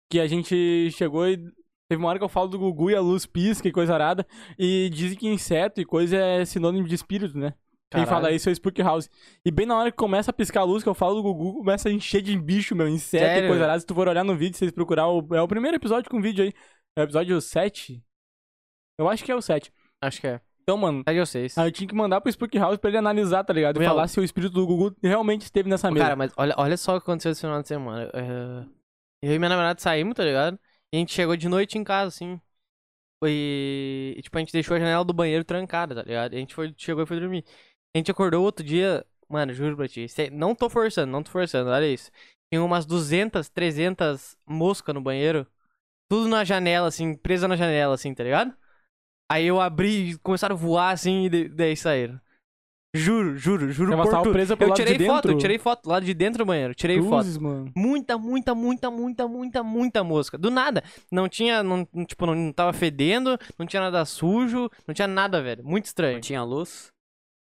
Que 0.10 0.20
a 0.20 0.28
gente 0.28 0.90
chegou 0.92 1.28
e. 1.28 1.38
Teve 1.88 2.02
uma 2.02 2.10
hora 2.10 2.18
que 2.18 2.26
eu 2.26 2.30
falo 2.30 2.48
do 2.48 2.58
Gugu 2.58 2.90
e 2.90 2.96
a 2.96 3.02
luz 3.02 3.26
pisca 3.28 3.68
e 3.68 3.72
coisa 3.72 3.94
arada. 3.94 4.26
E 4.58 4.90
dizem 4.90 5.18
que 5.18 5.28
inseto 5.28 5.80
e 5.80 5.86
coisa 5.86 6.18
é 6.18 6.44
sinônimo 6.44 6.88
de 6.88 6.96
espírito, 6.96 7.38
né? 7.38 7.54
Quem 7.94 8.06
fala 8.06 8.32
isso 8.32 8.50
é 8.50 8.52
o 8.52 8.56
Spook 8.56 8.82
House. 8.82 9.10
E 9.46 9.52
bem 9.52 9.66
na 9.66 9.78
hora 9.78 9.92
que 9.92 9.98
começa 9.98 10.32
a 10.32 10.34
piscar 10.34 10.62
a 10.62 10.64
luz, 10.64 10.84
que 10.84 10.90
eu 10.90 10.94
falo 10.94 11.16
do 11.16 11.24
Gugu, 11.24 11.60
começa 11.60 11.90
a 11.90 11.92
encher 11.92 12.22
de 12.22 12.38
bicho, 12.38 12.76
meu, 12.76 12.88
inseto 12.88 13.24
Sério? 13.26 13.46
e 13.46 13.48
coisa. 13.50 13.80
Se 13.80 13.86
tu 13.86 13.96
for 13.96 14.08
olhar 14.08 14.24
no 14.24 14.36
vídeo, 14.36 14.54
se 14.56 14.60
vocês 14.60 14.72
procurar, 14.72 15.08
o, 15.08 15.26
é 15.34 15.42
o 15.42 15.48
primeiro 15.48 15.78
episódio 15.78 16.10
com 16.10 16.22
vídeo 16.22 16.44
aí. 16.44 16.54
É 16.98 17.02
o 17.02 17.04
episódio 17.04 17.40
7? 17.42 18.04
Eu 19.00 19.10
acho 19.10 19.24
que 19.24 19.32
é 19.32 19.36
o 19.36 19.42
7. 19.42 19.72
Acho 20.02 20.22
que 20.22 20.28
é. 20.28 20.42
Então, 20.62 20.78
mano, 20.78 21.04
É 21.06 21.14
de 21.14 21.20
vocês. 21.20 21.58
Aí 21.58 21.68
eu 21.68 21.72
tinha 21.72 21.88
que 21.88 21.96
mandar 21.96 22.22
pro 22.22 22.30
Spook 22.30 22.58
House 22.58 22.78
pra 22.78 22.90
ele 22.90 22.98
analisar, 22.98 23.44
tá 23.44 23.52
ligado? 23.52 23.76
E 23.76 23.80
Meu. 23.80 23.90
falar 23.90 24.08
se 24.08 24.20
o 24.20 24.24
espírito 24.24 24.54
do 24.54 24.66
Gugu 24.66 24.96
realmente 25.04 25.42
esteve 25.42 25.70
nessa 25.70 25.92
mesa. 25.92 26.06
Cara, 26.06 26.16
mas 26.16 26.32
olha, 26.38 26.56
olha 26.58 26.78
só 26.78 26.96
o 26.96 27.00
que 27.02 27.04
aconteceu 27.04 27.32
esse 27.32 27.42
final 27.42 27.62
de 27.62 27.68
semana. 27.68 28.10
É, 28.14 28.66
Eu 29.22 29.34
e 29.34 29.40
minha 29.40 29.50
namorada 29.50 29.80
saímos, 29.80 30.16
tá 30.16 30.24
ligado? 30.24 30.58
E 30.94 30.98
a 30.98 31.00
gente 31.00 31.14
chegou 31.14 31.36
de 31.36 31.50
noite 31.50 31.78
em 31.78 31.84
casa, 31.84 32.08
assim. 32.10 32.40
E, 33.26 34.16
e, 34.18 34.22
tipo, 34.22 34.38
a 34.38 34.40
gente 34.40 34.54
deixou 34.54 34.76
a 34.76 34.80
janela 34.80 35.04
do 35.04 35.14
banheiro 35.14 35.44
trancada, 35.44 35.96
tá 35.96 36.04
ligado? 36.04 36.34
E 36.34 36.36
a 36.38 36.40
gente 36.40 36.54
foi, 36.54 36.74
chegou 36.78 37.04
e 37.04 37.06
foi 37.08 37.20
dormir. 37.20 37.44
A 37.96 38.00
gente 38.00 38.10
acordou 38.12 38.44
outro 38.44 38.66
dia, 38.66 39.06
mano, 39.30 39.54
juro 39.54 39.76
pra 39.78 39.88
ti. 39.88 40.08
Não 40.32 40.56
tô 40.56 40.70
forçando, 40.70 41.12
não 41.12 41.22
tô 41.22 41.30
forçando, 41.32 41.70
olha 41.70 41.88
isso. 41.88 42.10
Tinha 42.52 42.64
umas 42.64 42.86
200, 42.86 43.50
300 43.50 44.36
moscas 44.48 44.94
no 44.96 45.02
banheiro. 45.02 45.46
Tudo 46.10 46.28
na 46.28 46.44
janela, 46.44 46.88
assim, 46.88 47.16
presa 47.16 47.48
na 47.48 47.56
janela, 47.56 47.96
assim, 47.96 48.14
tá 48.14 48.24
ligado? 48.24 48.54
Aí 49.32 49.46
eu 49.48 49.60
abri 49.62 50.12
e 50.12 50.18
começaram 50.20 50.56
a 50.56 50.60
voar, 50.60 50.92
assim, 50.92 51.26
e 51.26 51.30
de- 51.30 51.50
daí 51.50 51.76
saíram. 51.76 52.20
Juro, 52.96 53.36
juro, 53.36 53.72
juro 53.72 53.94
Elas 53.94 54.08
por 54.08 54.18
tudo. 54.22 54.34
presas 54.34 54.56
pelo 54.56 54.70
Eu 54.70 54.76
de 54.76 54.82
tirei 54.84 54.98
dentro. 55.00 55.16
foto, 55.16 55.28
eu 55.32 55.38
tirei 55.40 55.58
foto 55.58 55.90
lá 55.90 56.00
de 56.00 56.14
dentro 56.14 56.40
do 56.40 56.46
banheiro, 56.46 56.76
tirei 56.76 56.98
foto. 57.02 57.10
Cruzes, 57.10 57.38
mano. 57.40 57.72
Muita, 57.76 58.20
muita, 58.20 58.54
muita, 58.54 58.92
muita, 58.92 59.28
muita, 59.28 59.64
muita 59.64 60.04
mosca. 60.04 60.38
Do 60.38 60.52
nada. 60.52 60.84
Não 61.12 61.28
tinha, 61.28 61.64
não, 61.64 61.88
não- 61.92 62.06
tipo, 62.06 62.28
não, 62.28 62.36
não 62.36 62.54
tava 62.54 62.72
fedendo, 62.72 63.36
não 63.58 63.66
tinha 63.66 63.82
nada 63.82 64.06
sujo, 64.06 64.70
não 64.88 64.94
tinha 64.94 65.08
nada, 65.08 65.42
velho. 65.42 65.64
Muito 65.66 65.86
estranho. 65.86 66.14
Não 66.16 66.22
tinha 66.22 66.44
luz? 66.44 66.93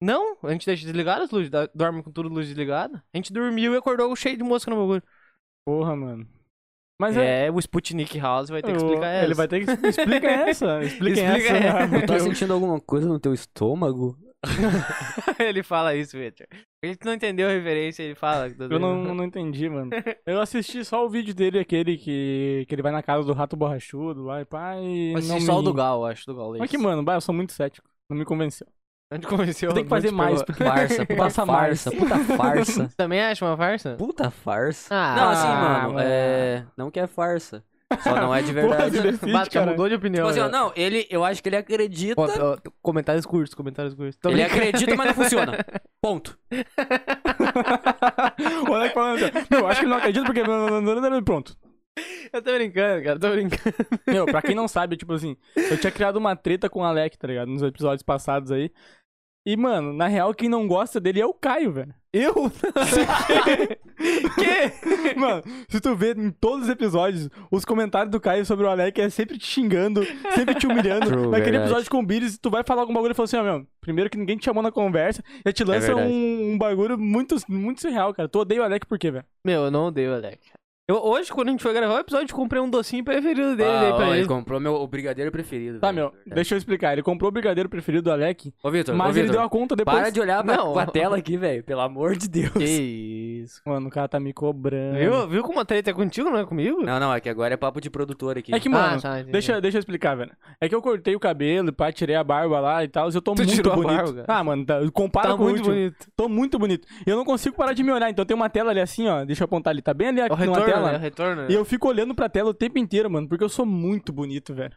Não, 0.03 0.37
a 0.43 0.51
gente 0.51 0.65
deixa 0.65 0.83
desligado 0.85 1.23
as 1.23 1.31
luzes, 1.31 1.49
dorme 1.73 2.03
com 2.03 2.11
tudo 2.11 2.27
luz 2.29 2.47
desligada. 2.47 3.01
A 3.13 3.17
gente 3.17 3.31
dormiu 3.31 3.73
e 3.73 3.77
acordou 3.77 4.13
cheio 4.15 4.35
de 4.37 4.43
mosca 4.43 4.69
no 4.69 4.77
bagulho. 4.77 5.03
Porra, 5.65 5.95
mano. 5.95 6.27
Mas 6.99 7.17
é. 7.17 7.47
É, 7.47 7.51
o 7.51 7.57
Sputnik 7.59 8.19
House 8.19 8.49
vai 8.49 8.61
ter 8.61 8.71
que 8.71 8.83
o- 8.83 8.85
explicar 8.85 9.07
essa. 9.07 9.25
Ele 9.25 9.33
vai 9.33 9.47
ter 9.47 9.65
que. 9.65 9.87
Explica 9.87 10.27
essa. 10.29 10.83
Explica 10.83 11.19
Explica 11.21 11.57
essa. 11.57 11.57
essa. 11.85 11.99
Tu 12.01 12.05
tá 12.07 12.19
sentindo 12.19 12.53
alguma 12.53 12.79
coisa 12.79 13.07
no 13.07 13.19
teu 13.19 13.33
estômago? 13.33 14.17
ele 15.39 15.63
fala 15.63 15.95
isso, 15.95 16.17
Victor. 16.17 16.45
A 16.83 16.87
gente 16.87 17.05
não 17.05 17.13
entendeu 17.13 17.47
a 17.47 17.51
referência, 17.51 18.03
ele 18.03 18.15
fala. 18.15 18.53
Eu 18.59 18.77
não, 18.77 19.15
não 19.15 19.23
entendi, 19.23 19.69
mano. 19.69 19.89
Eu 20.25 20.41
assisti 20.41 20.83
só 20.83 21.05
o 21.05 21.09
vídeo 21.09 21.33
dele, 21.33 21.59
aquele 21.59 21.97
que, 21.97 22.65
que 22.67 22.75
ele 22.75 22.81
vai 22.81 22.91
na 22.91 23.01
casa 23.01 23.25
do 23.25 23.33
rato 23.33 23.55
borrachudo 23.55 24.23
lá 24.23 24.41
e 24.41 24.45
pá. 24.45 24.75
E 24.77 25.13
Mas 25.13 25.27
não 25.29 25.39
só 25.39 25.55
o 25.55 25.59
me- 25.59 25.63
do 25.65 25.73
Gal, 25.73 26.05
acho, 26.05 26.25
do 26.25 26.35
Gal. 26.35 26.55
Mas 26.57 26.69
que, 26.69 26.77
mano, 26.77 27.09
eu 27.09 27.21
sou 27.21 27.33
muito 27.33 27.53
cético. 27.53 27.87
Não 28.09 28.17
me 28.17 28.25
convenceu. 28.25 28.67
Onde 29.11 29.27
convenceu? 29.27 29.71
Tem 29.73 29.83
que 29.83 29.89
fazer 29.89 30.11
mais, 30.11 30.41
porque 30.41 30.63
Farsa, 30.63 31.05
puta 31.05 31.29
farsa, 31.29 31.91
puta 31.91 32.19
farsa. 32.35 32.89
Também 32.97 33.21
acha 33.21 33.45
uma 33.45 33.55
farsa? 33.55 33.95
Puta 33.95 34.31
farsa. 34.31 34.87
Ah, 34.95 35.15
não, 35.15 35.29
assim, 35.29 35.47
ah, 35.47 35.55
mano, 35.55 35.93
mano. 35.93 35.99
é. 36.07 36.65
Não 36.75 36.89
que 36.89 36.99
é 36.99 37.05
farsa. 37.05 37.63
Só 38.01 38.15
não 38.15 38.33
é 38.33 38.41
de 38.41 38.51
Porra, 38.53 38.89
verdade. 38.89 39.49
cara. 39.51 39.71
mudou 39.71 39.87
de 39.87 39.93
opinião. 39.95 40.27
Tipo 40.27 40.31
assim, 40.31 40.39
ó, 40.39 40.45
né? 40.45 40.51
não, 40.51 40.73
ele, 40.75 41.05
eu 41.11 41.23
acho 41.23 41.43
que 41.43 41.49
ele 41.49 41.57
acredita. 41.57 42.19
Ó, 42.19 42.25
ó, 42.25 42.57
comentários 42.81 43.23
curtos, 43.25 43.53
comentários 43.53 43.93
curtos. 43.93 44.15
Tô 44.17 44.29
ele 44.29 44.41
brincando. 44.43 44.63
acredita, 44.63 44.95
mas 44.95 45.07
não 45.07 45.13
funciona. 45.13 45.65
Ponto. 46.01 46.35
o 48.67 48.73
Alec 48.73 48.93
falando 48.95 49.23
assim, 49.23 49.31
eu 49.51 49.67
acho 49.67 49.79
que 49.79 49.85
ele 49.85 49.91
não 49.91 49.97
acredita 49.97 50.25
porque. 50.25 50.41
Pronto. 51.23 51.55
Eu 52.31 52.41
tô 52.41 52.51
brincando, 52.53 53.03
cara, 53.03 53.19
tô 53.19 53.29
brincando. 53.29 53.75
Meu, 54.07 54.25
pra 54.25 54.41
quem 54.41 54.55
não 54.55 54.67
sabe, 54.67 54.97
tipo 54.97 55.13
assim, 55.13 55.37
eu 55.55 55.77
tinha 55.77 55.91
criado 55.91 56.17
uma 56.17 56.35
treta 56.35 56.69
com 56.69 56.79
o 56.79 56.83
Alec, 56.83 57.17
tá 57.17 57.27
ligado? 57.27 57.47
Nos 57.49 57.61
episódios 57.61 58.01
passados 58.01 58.51
aí. 58.51 58.71
E, 59.45 59.57
mano, 59.57 59.91
na 59.91 60.07
real, 60.07 60.33
quem 60.33 60.47
não 60.47 60.65
gosta 60.67 61.01
dele 61.01 61.19
é 61.19 61.25
o 61.25 61.33
Caio, 61.33 61.71
velho. 61.71 61.93
Eu? 62.13 62.33
que? 64.35 65.19
Mano, 65.19 65.43
se 65.67 65.81
tu 65.81 65.95
vê 65.95 66.13
em 66.13 66.31
todos 66.31 66.63
os 66.63 66.69
episódios, 66.69 67.29
os 67.51 67.65
comentários 67.65 68.09
do 68.11 68.21
Caio 68.21 68.45
sobre 68.45 68.65
o 68.65 68.69
Alec 68.69 68.99
é 69.01 69.09
sempre 69.09 69.37
te 69.37 69.45
xingando, 69.45 70.01
sempre 70.33 70.55
te 70.55 70.65
humilhando. 70.65 71.07
True, 71.07 71.27
Naquele 71.27 71.51
verdade. 71.51 71.65
episódio 71.71 71.91
com 71.91 71.99
o 71.99 72.05
Billy, 72.05 72.37
tu 72.37 72.49
vai 72.49 72.63
falar 72.65 72.81
algum 72.81 72.93
bagulho 72.93 73.11
e 73.11 73.15
fala 73.15 73.25
assim, 73.25 73.37
ó, 73.37 73.43
meu, 73.43 73.67
primeiro 73.81 74.09
que 74.09 74.17
ninguém 74.17 74.37
te 74.37 74.45
chamou 74.45 74.63
na 74.63 74.71
conversa, 74.71 75.21
já 75.45 75.51
te 75.51 75.63
lança 75.63 75.87
verdade. 75.87 76.09
um, 76.11 76.53
um 76.53 76.57
bagulho 76.57 76.97
muito, 76.97 77.35
muito 77.49 77.81
surreal, 77.81 78.13
cara. 78.13 78.29
Tu 78.29 78.39
odeia 78.39 78.61
o 78.61 78.63
Alec 78.63 78.85
por 78.87 78.97
quê, 78.97 79.11
velho? 79.11 79.25
Meu, 79.45 79.65
eu 79.65 79.71
não 79.71 79.87
odeio 79.87 80.11
o 80.11 80.15
Alec. 80.15 80.39
Eu, 80.85 80.97
hoje, 80.97 81.31
quando 81.31 81.47
a 81.47 81.51
gente 81.51 81.63
foi 81.63 81.71
gravar 81.71 81.93
o 81.95 81.99
episódio, 81.99 82.29
eu 82.29 82.35
comprei 82.35 82.61
um 82.61 82.69
docinho 82.69 83.05
preferido 83.05 83.55
dele 83.55 83.69
Ah, 83.69 83.79
aí 83.83 83.91
ó, 83.93 83.95
pra 83.95 84.07
ele 84.09 84.17
ele. 84.19 84.27
comprou 84.27 84.59
meu 84.59 84.73
o 84.75 84.85
brigadeiro 84.85 85.31
preferido. 85.31 85.79
Tá, 85.79 85.93
meu, 85.93 86.11
deixa 86.25 86.55
eu 86.55 86.57
explicar. 86.57 86.91
Ele 86.91 87.01
comprou 87.01 87.29
o 87.29 87.31
brigadeiro 87.31 87.69
preferido 87.69 88.03
do 88.03 88.11
Alec, 88.11 88.53
Ô, 88.61 88.69
Vitor, 88.69 88.93
ô, 88.93 88.97
mas 88.97 89.15
ele 89.15 89.27
Vitor, 89.27 89.37
deu 89.39 89.45
a 89.45 89.49
conta 89.49 89.77
depois. 89.77 89.97
para 89.97 90.09
de 90.09 90.19
olhar 90.19 90.43
pra, 90.43 90.57
Não. 90.57 90.73
pra 90.73 90.85
tela 90.87 91.15
aqui, 91.15 91.37
velho. 91.37 91.63
Pelo 91.63 91.79
amor 91.79 92.17
de 92.17 92.27
Deus. 92.27 92.51
Que 92.51 92.65
isso. 93.45 93.61
Mano, 93.65 93.87
o 93.87 93.89
cara 93.89 94.09
tá 94.09 94.19
me 94.19 94.33
cobrando. 94.33 94.97
Viu? 94.97 95.27
Viu 95.29 95.43
como 95.43 95.57
a 95.61 95.63
treta 95.63 95.89
é 95.89 95.93
contigo, 95.93 96.29
não 96.29 96.37
é 96.39 96.45
comigo? 96.45 96.81
Não, 96.83 96.99
não, 96.99 97.13
é 97.13 97.21
que 97.21 97.29
agora 97.29 97.53
é 97.53 97.57
papo 97.57 97.79
de 97.79 97.89
produtor 97.89 98.37
aqui. 98.37 98.53
É 98.53 98.59
que, 98.59 98.67
mano, 98.67 98.97
Ah, 98.97 99.01
tá, 99.01 99.21
deixa, 99.21 99.61
deixa 99.61 99.77
eu 99.77 99.79
explicar, 99.79 100.15
velho. 100.17 100.33
É 100.59 100.67
que 100.67 100.75
eu 100.75 100.81
cortei 100.81 101.15
o 101.15 101.19
cabelo, 101.19 101.71
pá, 101.71 101.93
tirei 101.93 102.17
a 102.17 102.23
barba 102.25 102.59
lá 102.59 102.83
e 102.83 102.89
tal, 102.89 103.09
e 103.09 103.15
eu 103.15 103.21
tô 103.21 103.33
Tu 103.35 103.43
muito 103.43 103.53
tirou 103.55 103.71
a 103.71 103.75
bonito. 103.77 103.95
barba, 103.95 104.23
cara? 104.25 104.39
ah, 104.39 104.43
mano, 104.43 104.65
tá, 104.65 104.79
compara 104.91 105.29
Tá 105.29 105.37
com 105.37 105.43
o 105.43 105.45
muito 105.45 105.59
último. 105.59 105.73
bonito. 105.75 106.07
Tô 106.13 106.27
muito 106.27 106.59
bonito. 106.59 106.85
E 107.07 107.09
eu 107.09 107.15
não 107.15 107.23
consigo 107.23 107.55
parar 107.55 107.71
de 107.71 107.83
me 107.83 107.91
olhar, 107.93 108.09
então 108.09 108.25
tem 108.25 108.35
uma 108.35 108.49
tela 108.49 108.71
ali 108.71 108.81
assim, 108.81 109.07
ó. 109.07 109.23
Deixa 109.23 109.43
eu 109.43 109.45
apontar 109.45 109.71
ali, 109.71 109.81
tá 109.81 109.93
bem 109.93 110.09
ali 110.09 110.19
O 110.19 110.25
aqui 110.25 110.45
numa 110.45 110.57
retorno, 110.57 110.72
tela. 110.73 110.91
né? 110.91 110.97
O 110.97 111.01
retorno. 111.01 111.51
E 111.51 111.53
eu 111.53 111.65
fico 111.65 111.87
olhando 111.87 112.13
pra 112.15 112.29
tela 112.29 112.49
o 112.49 112.53
tempo 112.53 112.77
inteiro, 112.77 113.09
mano, 113.09 113.27
porque 113.27 113.43
eu 113.43 113.49
sou 113.49 113.65
muito 113.65 114.11
bonito, 114.13 114.53
velho. 114.53 114.75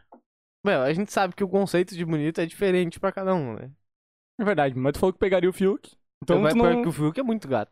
Meu, 0.65 0.81
a 0.81 0.91
gente 0.93 1.11
sabe 1.11 1.35
que 1.35 1.43
o 1.43 1.47
conceito 1.49 1.95
de 1.95 2.03
bonito 2.05 2.41
é 2.41 2.45
diferente 2.45 2.99
pra 2.99 3.11
cada 3.11 3.33
um, 3.33 3.53
né? 3.53 3.71
É 4.39 4.43
verdade, 4.43 4.75
mas 4.77 4.93
tu 4.93 4.99
falou 4.99 5.13
que 5.13 5.19
pegaria 5.19 5.49
o 5.49 5.53
Fiuk. 5.53 5.95
Então 6.23 6.41
tu 6.43 6.57
pôr 6.57 6.73
não... 6.73 6.81
que 6.81 6.89
o 6.89 6.91
Fiuk 6.91 7.19
é 7.19 7.23
muito 7.23 7.47
gato. 7.47 7.71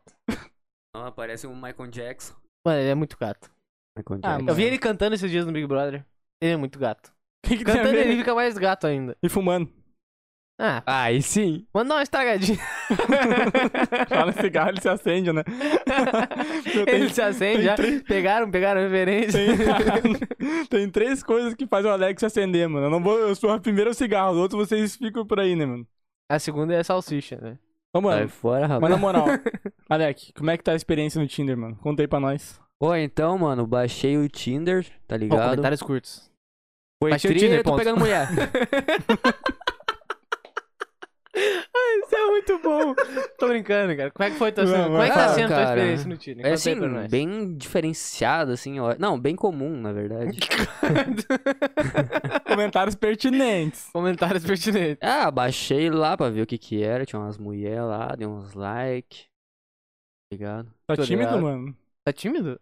Ah, 0.94 1.12
parece 1.12 1.46
um 1.46 1.54
Michael 1.54 1.90
Jackson. 1.90 2.34
Mano, 2.66 2.80
ele 2.80 2.88
é 2.90 2.94
muito 2.94 3.16
gato. 3.18 3.50
Michael 3.96 4.20
Ah, 4.22 4.28
Jackson. 4.36 4.50
Eu 4.50 4.54
vi 4.54 4.64
ele 4.64 4.78
cantando 4.78 5.14
esses 5.14 5.30
dias 5.30 5.44
no 5.46 5.52
Big 5.52 5.66
Brother. 5.66 6.04
Ele 6.40 6.52
é 6.52 6.56
muito 6.56 6.78
gato. 6.78 7.12
que, 7.46 7.58
que 7.58 7.64
Cantando 7.64 7.96
ele 7.96 8.16
fica 8.16 8.34
mais 8.34 8.56
gato 8.56 8.86
ainda. 8.86 9.16
E 9.22 9.28
fumando. 9.28 9.70
Ah, 10.58 10.82
Aí 10.86 11.20
sim. 11.20 11.66
manda 11.74 11.94
uma 11.94 12.02
estragadinha. 12.02 12.58
Fala 14.08 14.32
cigarro, 14.32 14.70
ele 14.70 14.80
se 14.80 14.88
acende, 14.88 15.30
né? 15.32 15.42
Tenho- 16.72 16.88
ele 16.88 17.08
se 17.10 17.20
acende 17.20 17.56
tem 17.58 17.64
já. 17.64 17.74
três- 17.74 18.02
Pegaram, 18.02 18.50
pegaram 18.50 18.80
a 18.80 18.84
referência. 18.84 19.38
Tem... 19.38 20.64
tem 20.70 20.90
três 20.90 21.22
coisas 21.22 21.52
que 21.54 21.66
fazem 21.66 21.90
o 21.90 21.92
Alex 21.94 22.20
se 22.20 22.26
acender, 22.26 22.66
mano. 22.68 22.86
Eu 22.86 22.90
não 22.90 23.02
vou. 23.02 23.18
Eu 23.18 23.34
sou 23.34 23.50
a 23.50 23.60
primeira 23.60 23.90
o 23.90 23.94
cigarro, 23.94 24.32
os 24.32 24.38
outros 24.38 24.66
vocês 24.68 24.96
ficam 24.96 25.26
por 25.26 25.38
aí, 25.40 25.54
né, 25.54 25.66
mano? 25.66 25.86
A 26.30 26.38
segunda 26.38 26.72
é 26.74 26.78
a 26.78 26.84
salsicha, 26.84 27.36
né? 27.36 27.58
Ô, 27.94 28.00
Sai 28.00 28.10
mano, 28.16 28.28
fora, 28.30 28.62
rapaz. 28.66 28.80
mas 28.80 28.90
na 28.90 28.96
moral, 28.96 29.26
Alec, 29.90 30.32
como 30.32 30.50
é 30.50 30.56
que 30.56 30.64
tá 30.64 30.72
a 30.72 30.76
experiência 30.76 31.20
no 31.20 31.26
Tinder, 31.28 31.56
mano? 31.56 31.76
Conta 31.76 32.02
aí 32.02 32.08
pra 32.08 32.18
nós. 32.20 32.58
Pô, 32.78 32.94
então, 32.94 33.36
mano, 33.38 33.66
baixei 33.66 34.16
o 34.18 34.28
Tinder, 34.28 34.86
tá 35.06 35.16
ligado? 35.18 35.50
comentários 35.50 35.82
curtos. 35.82 36.30
Foi 37.02 37.10
Baixei 37.10 37.30
o 37.30 37.34
tri, 37.34 37.40
Tinder, 37.40 37.58
eu 37.60 37.64
tô 37.64 37.70
ponto. 37.70 37.78
pegando 37.78 37.98
mulher. 38.00 38.26
Isso 41.36 42.14
é 42.16 42.26
muito 42.26 42.58
bom. 42.60 42.94
Tô 43.38 43.48
brincando, 43.48 43.96
cara. 43.96 44.10
Como 44.10 44.28
é 44.28 44.32
que 44.32 44.38
foi 44.38 44.50
tua, 44.52 44.64
Não, 44.64 44.84
como 44.84 45.02
é 45.02 45.08
que 45.08 45.14
tá 45.14 45.28
sendo 45.34 45.44
a 45.44 45.48
tua 45.48 45.56
cara, 45.56 45.70
experiência 45.76 46.08
no 46.08 46.16
Tinder? 46.16 46.46
É 46.46 46.52
assim, 46.52 46.76
pra 46.76 46.88
nós. 46.88 47.10
bem 47.10 47.56
diferenciado, 47.56 48.52
assim, 48.52 48.80
ó. 48.80 48.94
Não, 48.98 49.18
bem 49.20 49.36
comum, 49.36 49.76
na 49.80 49.92
verdade. 49.92 50.38
Comentários 52.46 52.94
pertinentes. 52.94 53.88
Comentários 53.92 54.44
pertinentes. 54.44 54.98
Ah, 55.02 55.30
baixei 55.30 55.90
lá 55.90 56.16
pra 56.16 56.30
ver 56.30 56.42
o 56.42 56.46
que 56.46 56.58
que 56.58 56.82
era. 56.82 57.04
Tinha 57.04 57.20
umas 57.20 57.38
mulheres 57.38 57.84
lá, 57.84 58.14
dei 58.16 58.26
uns 58.26 58.54
like. 58.54 59.24
Tá 59.24 60.32
Ligado? 60.32 60.68
Tá 60.86 60.96
Tô 60.96 61.02
tímido, 61.02 61.30
ligado. 61.36 61.42
mano? 61.42 61.76
Tá 62.04 62.12
tímido? 62.12 62.60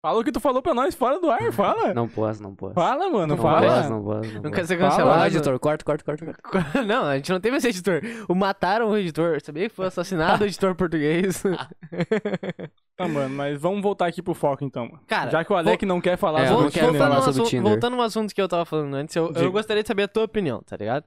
Fala 0.00 0.20
o 0.20 0.22
que 0.24 0.30
tu 0.30 0.38
falou 0.38 0.62
pra 0.62 0.72
nós 0.74 0.94
fora 0.94 1.18
do 1.18 1.28
ar, 1.28 1.52
fala. 1.52 1.92
Não 1.92 2.06
posso, 2.08 2.40
não 2.40 2.54
posso. 2.54 2.72
Fala, 2.74 3.10
mano, 3.10 3.26
não 3.34 3.36
fala. 3.36 3.66
posso, 3.66 3.90
não 3.90 4.04
posso. 4.04 4.28
Não, 4.28 4.34
Não 4.34 4.42
posso. 4.42 4.54
quer 4.54 4.66
ser 4.66 4.78
Fala, 4.78 4.90
cancelado. 4.90 5.22
Ah, 5.22 5.26
editor, 5.26 5.58
corta, 5.58 5.84
corta, 5.84 6.04
corta. 6.04 6.34
corta. 6.40 6.82
Não, 6.86 7.04
a 7.04 7.16
gente 7.16 7.32
não 7.32 7.40
teve 7.40 7.56
esse 7.56 7.66
editor. 7.68 8.00
O 8.28 8.34
mataram 8.34 8.90
o 8.90 8.96
editor. 8.96 9.40
Sabia 9.42 9.68
que 9.68 9.74
foi 9.74 9.86
assassinado 9.86 10.44
o 10.44 10.46
editor 10.46 10.72
português? 10.76 11.42
Ah, 12.96 13.08
mano, 13.08 13.34
mas 13.34 13.60
vamos 13.60 13.82
voltar 13.82 14.06
aqui 14.06 14.22
pro 14.22 14.34
foco 14.34 14.64
então. 14.64 14.84
mano. 14.86 15.00
Cara, 15.08 15.30
Já 15.30 15.44
que 15.44 15.52
o 15.52 15.56
Alec 15.56 15.84
não 15.84 16.00
quer 16.00 16.16
falar 16.16 16.42
É, 16.42 16.46
sobre 16.46 16.62
não 16.64 16.70
quero 16.70 16.86
Tinder, 16.86 17.00
falar 17.02 17.16
sobre 17.16 17.30
assunto, 17.32 17.48
Tinder. 17.50 17.68
voltando 17.72 17.96
no 17.96 18.02
assunto 18.02 18.32
que 18.34 18.40
eu 18.40 18.48
tava 18.48 18.64
falando 18.64 18.94
antes, 18.94 19.16
eu, 19.16 19.32
eu 19.34 19.50
gostaria 19.50 19.82
de 19.82 19.88
saber 19.88 20.04
a 20.04 20.08
tua 20.08 20.22
opinião, 20.24 20.62
tá 20.64 20.76
ligado? 20.76 21.04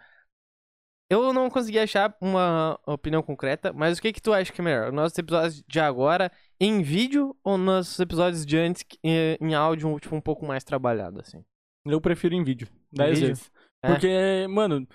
Eu 1.12 1.34
não 1.34 1.50
consegui 1.50 1.77
achar 1.77 2.15
uma 2.22 2.80
opinião 2.88 3.22
concreta, 3.22 3.74
mas 3.74 3.98
o 3.98 4.01
que 4.01 4.13
que 4.13 4.22
tu 4.22 4.32
acha 4.32 4.50
que 4.50 4.62
é 4.62 4.63
melhor? 4.63 4.94
Nossos 4.94 5.18
episódios 5.18 5.62
de 5.68 5.77
agora 5.77 6.32
em 6.58 6.82
vídeo 6.82 7.36
ou 7.44 7.58
nossos 7.58 8.00
episódios 8.00 8.46
de 8.46 8.58
antes 8.58 8.86
em, 9.03 9.38
em 9.41 9.53
áudio, 9.53 10.00
tipo, 10.00 10.15
um 10.15 10.22
pouco 10.22 10.46
mais 10.46 10.63
trabalhado, 10.63 11.20
assim? 11.20 11.44
Eu 11.86 12.00
prefiro 12.00 12.34
em 12.34 12.46
vídeo. 12.46 12.70
Dez 12.89 13.20
vídeo? 13.20 13.27
vezes. 13.27 13.51
É? 13.84 13.89
Porque, 13.89 14.48
mano, 14.48 14.88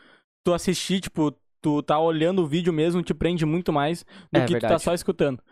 tu 0.43 0.55
assistir, 0.55 1.01
tipo, 1.01 1.37
tu 1.61 1.83
tá 1.83 1.99
olhando 1.99 2.43
o 2.43 2.47
vídeo 2.47 2.73
mesmo, 2.73 3.03
te 3.03 3.13
prende 3.13 3.45
muito 3.45 3.71
mais 3.71 4.03
do 4.33 4.39
É, 4.39 4.47
que 4.47 4.55
tu 4.55 4.61
tá 4.61 4.69
verdade. 4.69 4.83
só 4.83 4.95
escutando. 4.95 5.43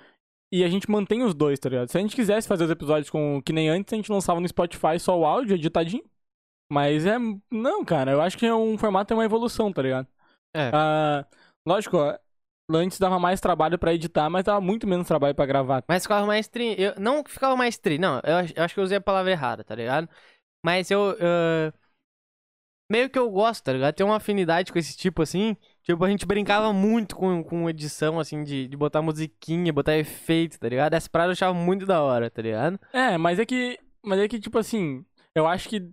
E 0.51 0.65
a 0.65 0.69
gente 0.69 0.91
mantém 0.91 1.23
os 1.25 1.35
dois, 1.35 1.59
tá 1.59 1.69
ligado? 1.69 1.91
Se 1.91 1.99
a 1.99 2.01
gente 2.01 2.17
quisesse 2.17 2.49
fazer 2.49 2.65
os 2.65 2.71
episódios 2.71 3.11
com 3.11 3.43
que 3.45 3.53
nem 3.53 3.69
antes, 3.69 3.93
a 3.93 3.97
gente 3.97 4.11
lançava 4.11 4.41
no 4.41 4.49
Spotify 4.49 4.99
só 4.99 5.19
o 5.19 5.27
áudio 5.27 5.57
editadinho. 5.57 6.05
Mas 6.73 7.05
é. 7.05 7.19
Não, 7.51 7.85
cara, 7.85 8.13
eu 8.13 8.23
acho 8.23 8.39
que 8.39 8.47
é 8.47 8.55
um 8.55 8.79
formato 8.79 9.13
é 9.13 9.17
uma 9.17 9.27
evolução, 9.27 9.71
tá 9.71 9.83
ligado? 9.83 10.09
É. 10.55 10.71
Ah, 10.73 11.27
lógico, 11.67 11.97
ó, 11.97 12.17
antes 12.71 12.99
dava 12.99 13.19
mais 13.19 13.41
trabalho 13.41 13.79
pra 13.79 13.95
editar, 13.95 14.31
mas 14.31 14.45
dava 14.45 14.61
muito 14.61 14.87
menos 14.87 15.07
trabalho 15.07 15.35
pra 15.35 15.47
gravar. 15.47 15.85
Mas 15.89 16.03
ficava 16.05 16.27
mais 16.27 16.49
tri... 16.49 16.75
Eu, 16.81 16.95
não 16.99 17.25
ficava 17.25 17.57
mais 17.57 17.77
tri, 17.79 17.99
não. 17.99 18.21
Eu, 18.25 18.37
ach- 18.39 18.53
eu 18.57 18.65
acho 18.65 18.75
que 18.75 18.81
eu 18.81 18.85
usei 18.85 18.99
a 18.99 19.01
palavra 19.01 19.31
errada, 19.33 19.65
tá 19.65 19.75
ligado? 19.75 20.09
Mas 20.65 20.91
eu... 20.91 21.17
eh, 21.21 21.73
Meio 22.91 23.09
que 23.09 23.19
eu 23.19 23.31
gosto, 23.31 23.65
tá 23.65 23.73
ligado? 23.73 23.95
Tem 23.95 24.05
uma 24.05 24.17
afinidade 24.17 24.71
com 24.73 24.79
esse 24.79 24.97
tipo, 24.97 25.23
assim. 25.23 25.57
Tipo, 25.83 26.05
a 26.05 26.11
gente 26.11 26.27
brincava 26.27 26.73
muito 26.73 27.17
com, 27.17 27.43
com 27.43 27.69
edição, 27.69 28.21
assim, 28.21 28.45
de, 28.45 28.69
de 28.69 28.77
botar 28.77 29.01
musiquinha, 29.03 29.73
botar 29.73 29.97
efeito, 29.97 30.59
tá 30.59 30.69
ligado? 30.69 30.93
Essa 30.95 31.09
parada 31.09 31.31
eu 31.31 31.33
achava 31.33 31.55
muito 31.55 31.87
da 31.87 32.03
hora, 32.03 32.31
tá 32.31 32.43
ligado? 32.43 32.79
É, 32.93 33.17
mas 33.17 33.39
é 33.39 33.47
que. 33.47 33.79
Mas 34.05 34.21
é 34.21 34.29
que, 34.29 34.39
tipo 34.39 34.59
assim, 34.59 35.05
eu 35.35 35.47
acho 35.47 35.69
que 35.69 35.91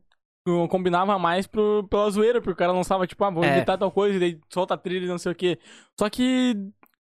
combinava 0.70 1.18
mais 1.20 1.46
pro, 1.48 1.86
pela 1.90 2.10
zoeira, 2.10 2.40
porque 2.42 2.54
o 2.54 2.56
cara 2.56 2.72
lançava, 2.72 3.06
tipo, 3.08 3.24
ah, 3.24 3.30
vamos 3.30 3.48
É. 3.48 3.58
editar 3.58 3.78
tal 3.78 3.92
coisa, 3.92 4.16
e 4.18 4.20
daí 4.20 4.40
solta 4.52 4.74
a 4.74 4.78
trilha 4.78 5.06
e 5.06 5.08
não 5.08 5.18
sei 5.18 5.32
o 5.32 5.36
quê. 5.36 5.60
Só 6.00 6.10
que. 6.10 6.56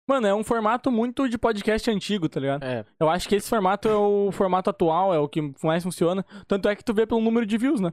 Mano, 0.08 0.26
é 0.26 0.34
um 0.34 0.42
formato 0.42 0.90
muito 0.90 1.28
de 1.28 1.36
podcast 1.36 1.90
antigo, 1.90 2.30
tá 2.30 2.40
ligado? 2.40 2.62
É. 2.62 2.82
Eu 2.98 3.10
acho 3.10 3.28
que 3.28 3.34
esse 3.34 3.46
formato 3.46 3.86
é 3.88 3.94
o 3.94 4.32
formato 4.32 4.70
atual, 4.70 5.12
é 5.12 5.18
o 5.18 5.28
que 5.28 5.52
mais 5.62 5.82
funciona. 5.82 6.24
Tanto 6.46 6.66
é 6.66 6.74
que 6.74 6.82
tu 6.82 6.94
vê 6.94 7.06
pelo 7.06 7.20
número 7.20 7.44
de 7.44 7.58
views, 7.58 7.78
né? 7.78 7.92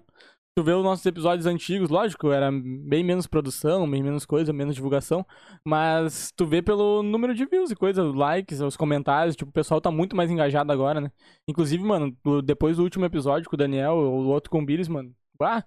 Tu 0.57 0.63
vê 0.63 0.71
os 0.71 0.81
nossos 0.85 1.05
episódios 1.05 1.45
antigos, 1.45 1.89
lógico, 1.89 2.31
era 2.31 2.49
bem 2.49 3.03
menos 3.03 3.27
produção, 3.27 3.89
bem 3.91 4.01
menos 4.01 4.25
coisa, 4.25 4.53
menos 4.53 4.73
divulgação. 4.75 5.25
Mas 5.67 6.31
tu 6.37 6.45
vê 6.45 6.61
pelo 6.61 7.03
número 7.03 7.35
de 7.35 7.45
views 7.45 7.71
e 7.71 7.75
coisa, 7.75 8.01
likes, 8.01 8.61
os 8.61 8.77
comentários, 8.77 9.35
tipo, 9.35 9.49
o 9.49 9.53
pessoal 9.53 9.81
tá 9.81 9.91
muito 9.91 10.15
mais 10.15 10.31
engajado 10.31 10.71
agora, 10.71 11.01
né? 11.01 11.11
Inclusive, 11.49 11.83
mano, 11.83 12.15
depois 12.45 12.77
do 12.77 12.83
último 12.83 13.03
episódio 13.03 13.49
com 13.49 13.57
o 13.57 13.59
Daniel, 13.59 13.95
o 13.95 14.27
outro 14.27 14.49
com 14.49 14.61
o 14.61 14.65
Billis, 14.65 14.87
mano, 14.87 15.13
ah, 15.43 15.63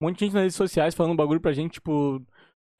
um 0.00 0.06
monte 0.06 0.18
de 0.18 0.24
gente 0.26 0.34
nas 0.34 0.42
redes 0.42 0.56
sociais 0.56 0.94
falando 0.94 1.12
um 1.12 1.16
bagulho 1.16 1.40
pra 1.40 1.52
gente, 1.52 1.74
tipo, 1.74 2.20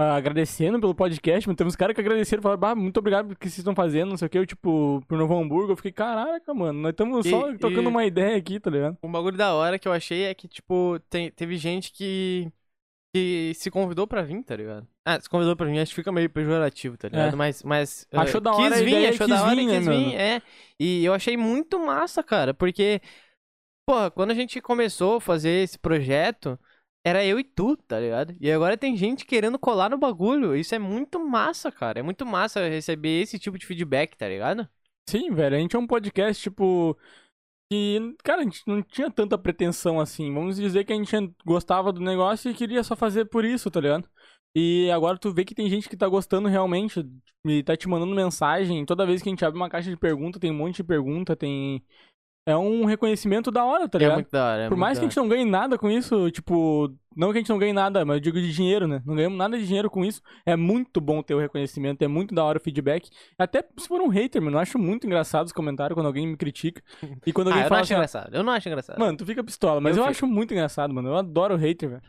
ah, 0.00 0.16
agradecendo 0.16 0.80
pelo 0.80 0.94
podcast, 0.94 1.46
mano. 1.48 1.56
Temos 1.56 1.76
caras 1.76 1.94
que 1.94 2.00
agradeceram, 2.00 2.42
falaram, 2.42 2.60
bah, 2.60 2.74
muito 2.74 2.96
obrigado 2.98 3.26
pelo 3.26 3.38
que 3.38 3.46
vocês 3.48 3.58
estão 3.58 3.74
fazendo, 3.74 4.10
não 4.10 4.16
sei 4.16 4.26
o 4.26 4.28
que, 4.30 4.38
eu, 4.38 4.46
tipo, 4.46 5.02
pro 5.06 5.16
Novo 5.18 5.36
Hamburgo, 5.38 5.72
eu 5.72 5.76
fiquei, 5.76 5.92
caraca, 5.92 6.52
mano, 6.52 6.80
nós 6.80 6.90
estamos 6.90 7.24
E- 7.26 7.30
só 7.30 7.50
e- 7.50 7.58
trocando 7.58 7.88
uma 7.88 8.04
ideia 8.04 8.36
aqui, 8.36 8.58
tá 8.58 8.70
ligado? 8.70 8.96
Um 9.02 9.12
bagulho 9.12 9.36
da 9.36 9.54
hora 9.54 9.78
que 9.78 9.86
eu 9.86 9.92
achei 9.92 10.24
é 10.24 10.34
que, 10.34 10.48
tipo, 10.48 10.98
tem, 11.08 11.30
teve 11.30 11.56
gente 11.56 11.92
que, 11.92 12.50
que 13.14 13.52
se 13.54 13.70
convidou 13.70 14.06
pra 14.06 14.22
vir, 14.22 14.42
tá 14.42 14.56
ligado? 14.56 14.86
Ah, 15.04 15.20
se 15.20 15.28
convidou 15.28 15.54
pra 15.56 15.66
vir, 15.66 15.78
acho 15.80 15.90
que 15.90 15.96
fica 15.96 16.10
meio 16.12 16.30
pejorativo, 16.30 16.96
tá 16.96 17.08
ligado? 17.08 17.34
É. 17.34 17.36
Mas, 17.36 17.62
mas 17.62 18.06
eh, 18.10 18.18
Achou 18.18 18.40
da 18.40 18.52
hora 18.54 18.70
quis 18.76 18.80
vir, 18.84 19.06
achou 19.08 19.26
quis 19.26 19.36
da 19.36 19.42
hora 19.44 19.54
vir, 19.56 19.62
e 19.62 19.66
né, 19.66 19.76
quis 19.78 19.86
vir, 19.86 20.14
é. 20.14 20.42
E 20.80 21.04
eu 21.04 21.12
achei 21.12 21.36
muito 21.36 21.78
massa, 21.78 22.22
cara, 22.22 22.54
porque, 22.54 23.00
porra, 23.86 24.10
quando 24.10 24.30
a 24.30 24.34
gente 24.34 24.60
começou 24.60 25.16
a 25.16 25.20
fazer 25.20 25.62
esse 25.62 25.78
projeto, 25.78 26.58
era 27.04 27.24
eu 27.24 27.38
e 27.38 27.44
tu, 27.44 27.76
tá 27.76 27.98
ligado? 27.98 28.34
E 28.40 28.50
agora 28.50 28.76
tem 28.76 28.96
gente 28.96 29.26
querendo 29.26 29.58
colar 29.58 29.90
no 29.90 29.98
bagulho. 29.98 30.54
Isso 30.56 30.74
é 30.74 30.78
muito 30.78 31.18
massa, 31.18 31.70
cara. 31.70 32.00
É 32.00 32.02
muito 32.02 32.24
massa 32.24 32.68
receber 32.68 33.22
esse 33.22 33.38
tipo 33.38 33.58
de 33.58 33.66
feedback, 33.66 34.16
tá 34.16 34.28
ligado? 34.28 34.68
Sim, 35.08 35.30
velho, 35.34 35.56
a 35.56 35.58
gente 35.58 35.74
é 35.74 35.78
um 35.78 35.86
podcast, 35.86 36.42
tipo. 36.42 36.96
Que, 37.70 38.14
cara, 38.22 38.42
a 38.42 38.44
gente 38.44 38.62
não 38.66 38.82
tinha 38.82 39.10
tanta 39.10 39.38
pretensão 39.38 39.98
assim. 39.98 40.32
Vamos 40.32 40.56
dizer 40.56 40.84
que 40.84 40.92
a 40.92 40.96
gente 40.96 41.16
gostava 41.44 41.92
do 41.92 42.00
negócio 42.00 42.50
e 42.50 42.54
queria 42.54 42.84
só 42.84 42.94
fazer 42.94 43.24
por 43.26 43.44
isso, 43.44 43.70
tá 43.70 43.80
ligado? 43.80 44.08
E 44.54 44.90
agora 44.90 45.18
tu 45.18 45.32
vê 45.32 45.44
que 45.44 45.54
tem 45.54 45.68
gente 45.70 45.88
que 45.88 45.96
tá 45.96 46.06
gostando 46.06 46.48
realmente 46.48 47.02
e 47.46 47.62
tá 47.62 47.76
te 47.76 47.88
mandando 47.88 48.14
mensagem. 48.14 48.84
Toda 48.84 49.06
vez 49.06 49.22
que 49.22 49.28
a 49.28 49.32
gente 49.32 49.44
abre 49.44 49.58
uma 49.58 49.70
caixa 49.70 49.90
de 49.90 49.96
pergunta, 49.96 50.38
tem 50.38 50.50
um 50.50 50.54
monte 50.54 50.76
de 50.76 50.84
pergunta, 50.84 51.34
tem. 51.34 51.82
É 52.44 52.56
um 52.56 52.84
reconhecimento 52.84 53.52
da 53.52 53.64
hora, 53.64 53.88
tá 53.88 53.98
É 53.98 54.00
ligado? 54.00 54.14
muito 54.16 54.30
da 54.30 54.44
hora. 54.44 54.62
é 54.64 54.68
Por 54.68 54.76
mais 54.76 54.98
que 54.98 55.04
a 55.04 55.08
gente 55.08 55.16
não 55.16 55.28
ganhe 55.28 55.44
nada 55.44 55.78
com 55.78 55.88
isso, 55.88 56.28
tipo, 56.32 56.92
não 57.16 57.30
que 57.30 57.38
a 57.38 57.40
gente 57.40 57.50
não 57.50 57.58
ganhe 57.58 57.72
nada, 57.72 58.04
mas 58.04 58.16
eu 58.16 58.20
digo 58.20 58.40
de 58.40 58.52
dinheiro, 58.52 58.88
né? 58.88 59.00
Não 59.06 59.14
ganhamos 59.14 59.38
nada 59.38 59.56
de 59.56 59.64
dinheiro 59.64 59.88
com 59.88 60.04
isso. 60.04 60.20
É 60.44 60.56
muito 60.56 61.00
bom 61.00 61.22
ter 61.22 61.34
o 61.34 61.38
reconhecimento, 61.38 62.02
é 62.02 62.08
muito 62.08 62.34
da 62.34 62.42
hora 62.42 62.58
o 62.58 62.60
feedback. 62.60 63.08
Até 63.38 63.64
se 63.78 63.86
for 63.86 64.00
um 64.00 64.08
hater, 64.08 64.42
mano, 64.42 64.56
eu 64.56 64.60
acho 64.60 64.76
muito 64.76 65.06
engraçado 65.06 65.46
os 65.46 65.52
comentários 65.52 65.94
quando 65.94 66.06
alguém 66.06 66.26
me 66.26 66.36
critica. 66.36 66.82
E 67.24 67.32
quando 67.32 67.46
Ah, 67.50 67.50
alguém 67.52 67.60
eu 67.60 67.62
não 67.62 67.68
fala 67.68 67.80
acho 67.80 67.84
assim, 67.84 67.94
engraçado. 67.94 68.34
Eu 68.34 68.42
não 68.42 68.52
acho 68.52 68.68
engraçado. 68.68 68.98
mano, 68.98 69.16
tu 69.18 69.24
fica 69.24 69.44
pistola, 69.44 69.80
mas 69.80 69.96
eu, 69.96 70.02
Eu 70.02 70.08
acho 70.08 70.26
muito 70.26 70.52
engraçado, 70.52 70.92
mano. 70.92 71.10
Eu 71.10 71.16
adoro 71.16 71.54
o 71.54 71.58
hater, 71.58 71.90
velho. 71.90 72.02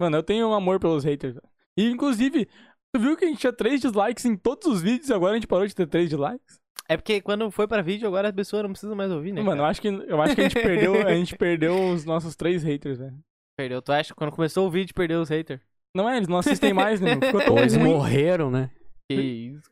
Mano, 0.00 0.18
eu 0.18 0.22
tenho 0.22 0.46
um 0.48 0.54
amor 0.54 0.78
pelos 0.78 1.02
haters, 1.02 1.34
velho. 1.34 1.48
E 1.76 1.90
inclusive, 1.90 2.46
tu 2.94 3.00
viu 3.00 3.16
que 3.16 3.24
a 3.24 3.28
gente 3.28 3.40
tinha 3.40 3.52
três 3.52 3.80
dislikes 3.80 4.24
em 4.24 4.36
todos 4.36 4.66
os 4.68 4.80
vídeos 4.82 5.08
e 5.08 5.14
agora 5.14 5.32
a 5.32 5.34
gente 5.34 5.48
parou 5.48 5.66
de 5.66 5.74
ter 5.74 5.88
três 5.88 6.08
dislikes? 6.08 6.60
É 6.88 6.96
porque 6.96 7.20
quando 7.20 7.50
foi 7.50 7.66
pra 7.66 7.82
vídeo, 7.82 8.06
agora 8.06 8.28
as 8.28 8.34
pessoas 8.34 8.62
não 8.62 8.70
precisam 8.70 8.94
mais 8.94 9.10
ouvir, 9.10 9.32
né? 9.32 9.42
Mano, 9.42 9.62
eu 9.62 9.66
acho 9.66 9.80
que, 9.80 9.88
eu 9.88 10.22
acho 10.22 10.34
que 10.34 10.40
a 10.40 10.44
gente 10.48 10.62
perdeu, 10.62 11.06
a 11.06 11.14
gente 11.14 11.34
perdeu 11.38 11.90
os 11.90 12.04
nossos 12.04 12.36
três 12.36 12.62
haters, 12.62 12.98
velho. 12.98 13.18
Perdeu. 13.58 13.82
Tu 13.82 13.92
acha 13.92 14.12
que 14.12 14.18
quando 14.18 14.32
começou 14.32 14.66
o 14.66 14.70
vídeo, 14.70 14.94
perdeu 14.94 15.20
os 15.20 15.28
haters? 15.28 15.60
Não 15.96 16.08
é, 16.08 16.16
eles 16.16 16.28
não 16.28 16.38
assistem 16.38 16.72
mais, 16.72 17.00
né? 17.00 17.14
Ficou 17.18 17.42
tão 17.42 17.58
eles 17.58 17.74
ruim. 17.74 17.84
morreram, 17.84 18.50
né? 18.50 18.70
Que 19.10 19.16
isso. 19.16 19.70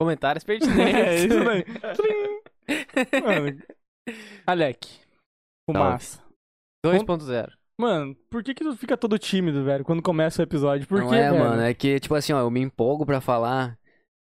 Comentários 0.00 0.44
pertinentes. 0.44 0.76
É, 0.96 1.14
isso 1.16 1.44
daí. 1.44 1.64
Mano. 3.22 3.62
Alec. 4.46 4.88
Fumaça. 5.68 6.22
2.0. 6.84 7.50
Mano, 7.78 8.14
por 8.30 8.42
que 8.42 8.54
que 8.54 8.64
tu 8.64 8.74
fica 8.76 8.96
todo 8.96 9.18
tímido, 9.18 9.62
velho, 9.64 9.84
quando 9.84 10.02
começa 10.02 10.40
o 10.40 10.44
episódio? 10.44 10.86
Por 10.86 11.00
não 11.00 11.10
quê, 11.10 11.16
é, 11.16 11.30
velho? 11.30 11.44
mano. 11.44 11.62
É 11.62 11.74
que, 11.74 12.00
tipo 12.00 12.14
assim, 12.14 12.32
ó, 12.32 12.40
eu 12.40 12.50
me 12.50 12.60
empolgo 12.60 13.04
pra 13.04 13.20
falar. 13.20 13.78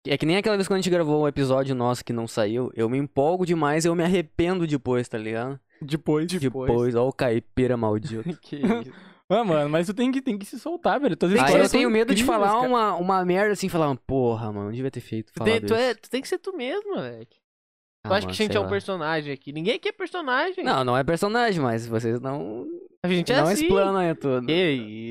É 0.07 0.17
que 0.17 0.25
nem 0.25 0.37
aquela 0.37 0.55
vez 0.55 0.67
quando 0.67 0.79
a 0.79 0.81
gente 0.81 0.89
gravou 0.89 1.23
um 1.23 1.27
episódio 1.27 1.75
nosso 1.75 2.03
que 2.03 2.11
não 2.11 2.27
saiu. 2.27 2.71
Eu 2.75 2.89
me 2.89 2.97
empolgo 2.97 3.45
demais 3.45 3.85
e 3.85 3.87
eu 3.87 3.95
me 3.95 4.03
arrependo 4.03 4.65
depois, 4.65 5.07
tá 5.07 5.17
ligado? 5.17 5.59
Depois. 5.81 6.27
Depois, 6.27 6.95
ó, 6.95 7.07
o 7.07 7.13
caipira 7.13 7.77
maldito. 7.77 8.23
que 8.41 8.57
isso. 8.57 8.91
Ah, 9.29 9.45
mano, 9.45 9.69
mas 9.69 9.87
tu 9.87 9.93
tem 9.93 10.11
que, 10.11 10.21
tem 10.21 10.37
que 10.37 10.45
se 10.45 10.59
soltar, 10.59 10.99
velho. 10.99 11.15
Tuas 11.15 11.33
Aí 11.33 11.55
eu 11.55 11.69
tenho 11.69 11.89
medo 11.89 12.13
de 12.13 12.23
falar 12.23 12.49
cara. 12.49 12.67
uma, 12.67 12.95
uma 12.95 13.25
merda 13.25 13.53
assim, 13.53 13.69
falar, 13.69 13.95
porra, 14.05 14.51
mano, 14.51 14.65
não 14.65 14.71
devia 14.73 14.91
ter 14.91 14.99
feito. 14.99 15.31
Tu, 15.31 15.43
tem, 15.43 15.61
tu, 15.61 15.73
é, 15.73 15.91
isso." 15.91 16.01
tu 16.01 16.09
tem 16.09 16.21
que 16.21 16.27
ser 16.27 16.37
tu 16.37 16.55
mesmo, 16.55 16.95
moleque. 16.95 17.37
Ah, 18.03 18.09
Tu 18.09 18.13
acha 18.13 18.19
que 18.21 18.25
mano, 18.25 18.31
a 18.31 18.33
gente 18.33 18.57
é 18.57 18.59
um 18.59 18.63
lá. 18.63 18.69
personagem 18.69 19.31
aqui? 19.31 19.53
Ninguém 19.53 19.75
aqui 19.75 19.87
é 19.87 19.91
personagem. 19.93 20.63
Não, 20.65 20.83
não 20.83 20.97
é 20.97 21.03
personagem, 21.03 21.61
mas 21.61 21.87
vocês 21.87 22.19
não. 22.19 22.67
A 23.03 23.07
gente 23.07 23.31
é 23.31 23.35
não 23.37 23.43
assim. 23.47 23.63
explanam 23.63 23.99
é 23.99 24.13
tudo. 24.13 24.45
Que 24.45 24.53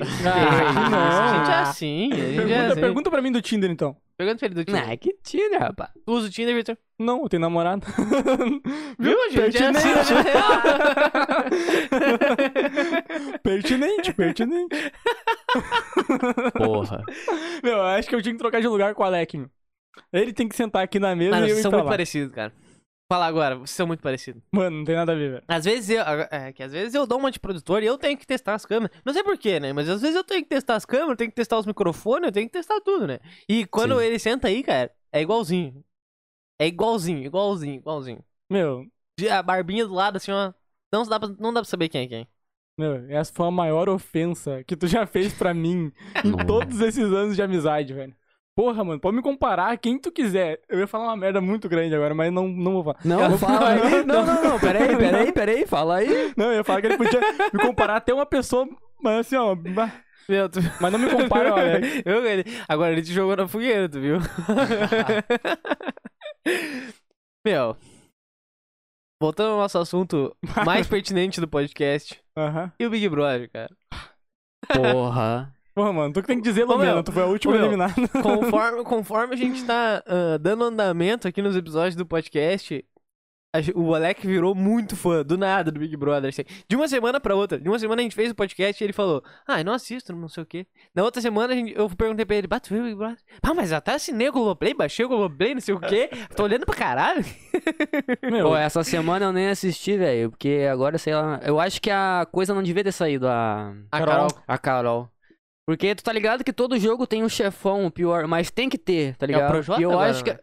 isso. 0.00 0.28
Ah, 0.28 0.88
não. 0.90 0.98
A 0.98 1.38
gente 1.38 1.50
é 1.50 1.54
assim. 1.54 2.12
A 2.12 2.16
gente 2.16 2.30
é 2.30 2.36
Pergunta, 2.36 2.72
assim. 2.72 2.80
pergunta 2.80 3.10
pra 3.10 3.20
mim 3.22 3.32
do 3.32 3.42
Tinder, 3.42 3.68
então. 3.68 3.96
Pergunta 4.16 4.38
pra 4.38 4.46
ele 4.46 4.54
do 4.54 4.64
Tinder. 4.64 4.86
Não, 4.86 4.96
que 4.96 5.12
tira, 5.24 5.58
rapaz. 5.58 5.90
Tu 6.06 6.12
usa 6.12 6.28
o 6.28 6.30
Tinder, 6.30 6.54
Victor? 6.54 6.78
Não, 6.98 7.22
eu 7.22 7.28
tenho 7.28 7.40
namorado. 7.40 7.84
Viu, 8.96 9.18
a 9.24 9.28
gente? 9.30 9.56
É 9.60 9.66
assim, 9.70 9.88
pertinente, 13.42 14.12
pertinente. 14.12 14.92
Porra. 16.56 17.04
Meu, 17.62 17.72
eu 17.78 17.82
acho 17.82 18.08
que 18.08 18.14
eu 18.14 18.22
tinha 18.22 18.32
que 18.34 18.38
trocar 18.38 18.60
de 18.60 18.68
lugar 18.68 18.94
com 18.94 19.02
o 19.02 19.06
Alec, 19.06 19.36
meu. 19.36 19.48
Ele 20.12 20.32
tem 20.32 20.48
que 20.48 20.54
sentar 20.54 20.84
aqui 20.84 20.98
na 21.00 21.16
mesa 21.16 21.32
Mano, 21.32 21.46
e 21.46 21.50
eu 21.50 21.56
são 21.56 21.70
pra 21.70 21.78
muito 21.78 21.86
lá. 21.86 21.90
parecidos, 21.92 22.32
cara. 22.34 22.52
Fala 23.10 23.26
agora, 23.26 23.56
vocês 23.56 23.70
são 23.70 23.88
muito 23.88 24.04
parecidos. 24.04 24.40
Mano, 24.52 24.76
não 24.78 24.84
tem 24.84 24.94
nada 24.94 25.10
a 25.10 25.14
ver, 25.16 25.32
velho. 25.32 25.44
Às 25.48 25.64
vezes 25.64 25.90
eu. 25.90 26.00
É, 26.30 26.52
que 26.52 26.62
às 26.62 26.70
vezes 26.70 26.94
eu 26.94 27.08
dou 27.08 27.18
uma 27.18 27.32
de 27.32 27.40
produtor 27.40 27.82
e 27.82 27.86
eu 27.86 27.98
tenho 27.98 28.16
que 28.16 28.24
testar 28.24 28.54
as 28.54 28.64
câmeras. 28.64 28.96
Não 29.04 29.12
sei 29.12 29.24
porquê, 29.24 29.58
né? 29.58 29.72
Mas 29.72 29.88
às 29.88 30.00
vezes 30.00 30.14
eu 30.14 30.22
tenho 30.22 30.44
que 30.44 30.48
testar 30.48 30.76
as 30.76 30.84
câmeras, 30.84 31.10
eu 31.10 31.16
tenho 31.16 31.30
que 31.30 31.34
testar 31.34 31.58
os 31.58 31.66
microfones, 31.66 32.26
eu 32.26 32.32
tenho 32.32 32.46
que 32.46 32.52
testar 32.52 32.80
tudo, 32.80 33.08
né? 33.08 33.18
E 33.48 33.66
quando 33.66 33.98
Sim. 33.98 34.04
ele 34.04 34.16
senta 34.20 34.46
aí, 34.46 34.62
cara, 34.62 34.92
é 35.10 35.20
igualzinho. 35.20 35.84
É 36.56 36.68
igualzinho, 36.68 37.24
igualzinho, 37.24 37.74
igualzinho. 37.74 38.24
Meu, 38.48 38.86
A 39.28 39.42
barbinha 39.42 39.84
do 39.88 39.92
lado, 39.92 40.16
assim, 40.18 40.30
ó. 40.30 40.52
Não 40.92 41.04
dá 41.04 41.18
pra, 41.18 41.28
não 41.36 41.52
dá 41.52 41.62
pra 41.62 41.68
saber 41.68 41.88
quem 41.88 42.02
é 42.02 42.06
quem. 42.06 42.28
meu, 42.78 43.10
essa 43.10 43.32
foi 43.34 43.48
a 43.48 43.50
maior 43.50 43.88
ofensa 43.88 44.62
que 44.62 44.76
tu 44.76 44.86
já 44.86 45.04
fez 45.04 45.34
pra 45.34 45.52
mim 45.52 45.90
em 46.24 46.46
todos 46.46 46.80
esses 46.80 47.12
anos 47.12 47.34
de 47.34 47.42
amizade, 47.42 47.92
velho. 47.92 48.14
Porra, 48.56 48.84
mano, 48.84 49.00
pode 49.00 49.16
me 49.16 49.22
comparar 49.22 49.70
a 49.70 49.76
quem 49.76 49.98
tu 49.98 50.10
quiser. 50.10 50.60
Eu 50.68 50.80
ia 50.80 50.86
falar 50.86 51.04
uma 51.04 51.16
merda 51.16 51.40
muito 51.40 51.68
grande 51.68 51.94
agora, 51.94 52.14
mas 52.14 52.32
não, 52.32 52.48
não 52.48 52.72
vou 52.72 52.84
falar. 52.84 52.98
Não, 53.04 53.38
fala 53.38 53.70
aí. 53.70 53.80
Não, 54.04 54.26
não, 54.26 54.44
não, 54.44 54.60
peraí, 54.60 54.96
peraí, 54.96 55.32
peraí, 55.32 55.66
fala 55.66 55.96
aí. 55.96 56.32
Não, 56.36 56.46
eu 56.46 56.56
ia 56.56 56.64
falar 56.64 56.80
que 56.80 56.88
ele 56.88 56.96
podia 56.96 57.20
me 57.52 57.60
comparar 57.60 57.96
até 57.96 58.12
uma 58.12 58.26
pessoa, 58.26 58.68
mas 59.02 59.20
assim, 59.20 59.36
ó. 59.36 59.56
Meu, 60.28 60.48
tu... 60.48 60.60
Mas 60.80 60.92
não 60.92 60.98
me 60.98 61.10
compara. 61.10 61.50
Eu, 62.04 62.24
ele... 62.24 62.44
Agora 62.68 62.92
ele 62.92 63.02
te 63.02 63.12
jogou 63.12 63.36
na 63.36 63.48
fogueira, 63.48 63.88
tu 63.88 64.00
viu? 64.00 64.18
Meu. 67.44 67.76
Voltando 69.20 69.52
ao 69.52 69.58
nosso 69.58 69.78
assunto 69.78 70.36
mais 70.64 70.86
pertinente 70.86 71.40
do 71.40 71.48
podcast. 71.48 72.20
Aham. 72.36 72.72
E 72.78 72.86
o 72.86 72.90
Big 72.90 73.08
Brother, 73.08 73.50
cara. 73.50 73.74
Porra. 74.72 75.52
Porra, 75.74 75.92
mano, 75.92 76.12
tu 76.12 76.20
que 76.20 76.26
tem 76.26 76.36
que 76.38 76.42
dizer, 76.42 76.64
Lumena, 76.64 77.02
tu 77.02 77.12
foi 77.12 77.22
a 77.22 77.26
última 77.26 77.54
eliminada. 77.56 77.94
Conforme, 78.22 78.82
conforme 78.84 79.34
a 79.34 79.36
gente 79.36 79.64
tá 79.64 80.02
ah, 80.06 80.38
dando 80.38 80.64
andamento 80.64 81.28
aqui 81.28 81.40
nos 81.40 81.56
episódios 81.56 81.94
do 81.94 82.04
podcast, 82.04 82.84
o 83.74 83.94
Alec 83.94 84.24
virou 84.24 84.54
muito 84.54 84.94
fã, 84.94 85.24
do 85.24 85.36
nada, 85.36 85.72
do 85.72 85.80
Big 85.80 85.96
Brother. 85.96 86.28
assim. 86.28 86.44
De 86.68 86.76
uma 86.76 86.86
semana 86.86 87.18
pra 87.18 87.34
outra. 87.34 87.58
De 87.58 87.68
uma 87.68 87.78
semana 87.80 88.00
a 88.00 88.04
gente 88.04 88.14
fez 88.14 88.30
o 88.30 88.34
podcast 88.34 88.82
e 88.82 88.86
ele 88.86 88.92
falou: 88.92 89.24
Ah, 89.46 89.60
eu 89.60 89.64
não 89.64 89.72
assisto, 89.72 90.14
não 90.14 90.28
sei 90.28 90.42
o 90.42 90.46
quê. 90.46 90.66
Na 90.94 91.02
outra 91.02 91.20
semana 91.20 91.52
a 91.52 91.56
gente- 91.56 91.72
eu 91.76 91.88
perguntei 91.90 92.24
pra 92.24 92.36
ele: 92.36 92.46
Bah, 92.46 92.60
tu 92.60 92.68
viu 92.72 92.80
o 92.82 92.84
Big 92.84 92.94
Brother? 92.96 93.18
Ah, 93.42 93.52
mas 93.54 93.72
até 93.72 93.94
assinei 93.94 94.28
o 94.28 94.32
Globoplay, 94.32 94.72
baixei 94.72 95.04
o 95.04 95.08
Globoplay, 95.08 95.54
não 95.54 95.60
sei 95.60 95.74
o 95.74 95.80
quê. 95.80 96.08
Tô 96.36 96.44
olhando 96.44 96.64
pra 96.64 96.76
caralho. 96.76 97.24
Meu, 98.30 98.50
Pô, 98.50 98.56
essa 98.56 98.84
semana 98.84 99.26
eu 99.26 99.32
nem 99.32 99.48
assisti, 99.48 99.96
velho, 99.96 100.30
porque 100.30 100.68
agora, 100.70 100.96
sei 100.96 101.14
lá, 101.14 101.40
eu 101.44 101.58
acho 101.58 101.80
que 101.82 101.90
a 101.90 102.26
coisa 102.30 102.54
não 102.54 102.62
devia 102.62 102.84
ter 102.84 102.92
saído, 102.92 103.26
a, 103.26 103.72
A. 103.90 103.98
Carol. 103.98 104.28
a 104.46 104.58
Carol. 104.58 105.08
Porque 105.70 105.94
tu 105.94 106.02
tá 106.02 106.12
ligado 106.12 106.42
que 106.42 106.52
todo 106.52 106.76
jogo 106.80 107.06
tem 107.06 107.22
um 107.22 107.28
chefão, 107.28 107.86
o 107.86 107.92
pior, 107.92 108.26
mas 108.26 108.50
tem 108.50 108.68
que 108.68 108.76
ter, 108.76 109.14
tá 109.16 109.24
ligado? 109.24 109.50
Projota 109.52 109.80
e 109.80 109.84
eu 109.84 109.92
agora, 109.92 110.10
acho 110.10 110.24
que... 110.24 110.32
né? 110.32 110.38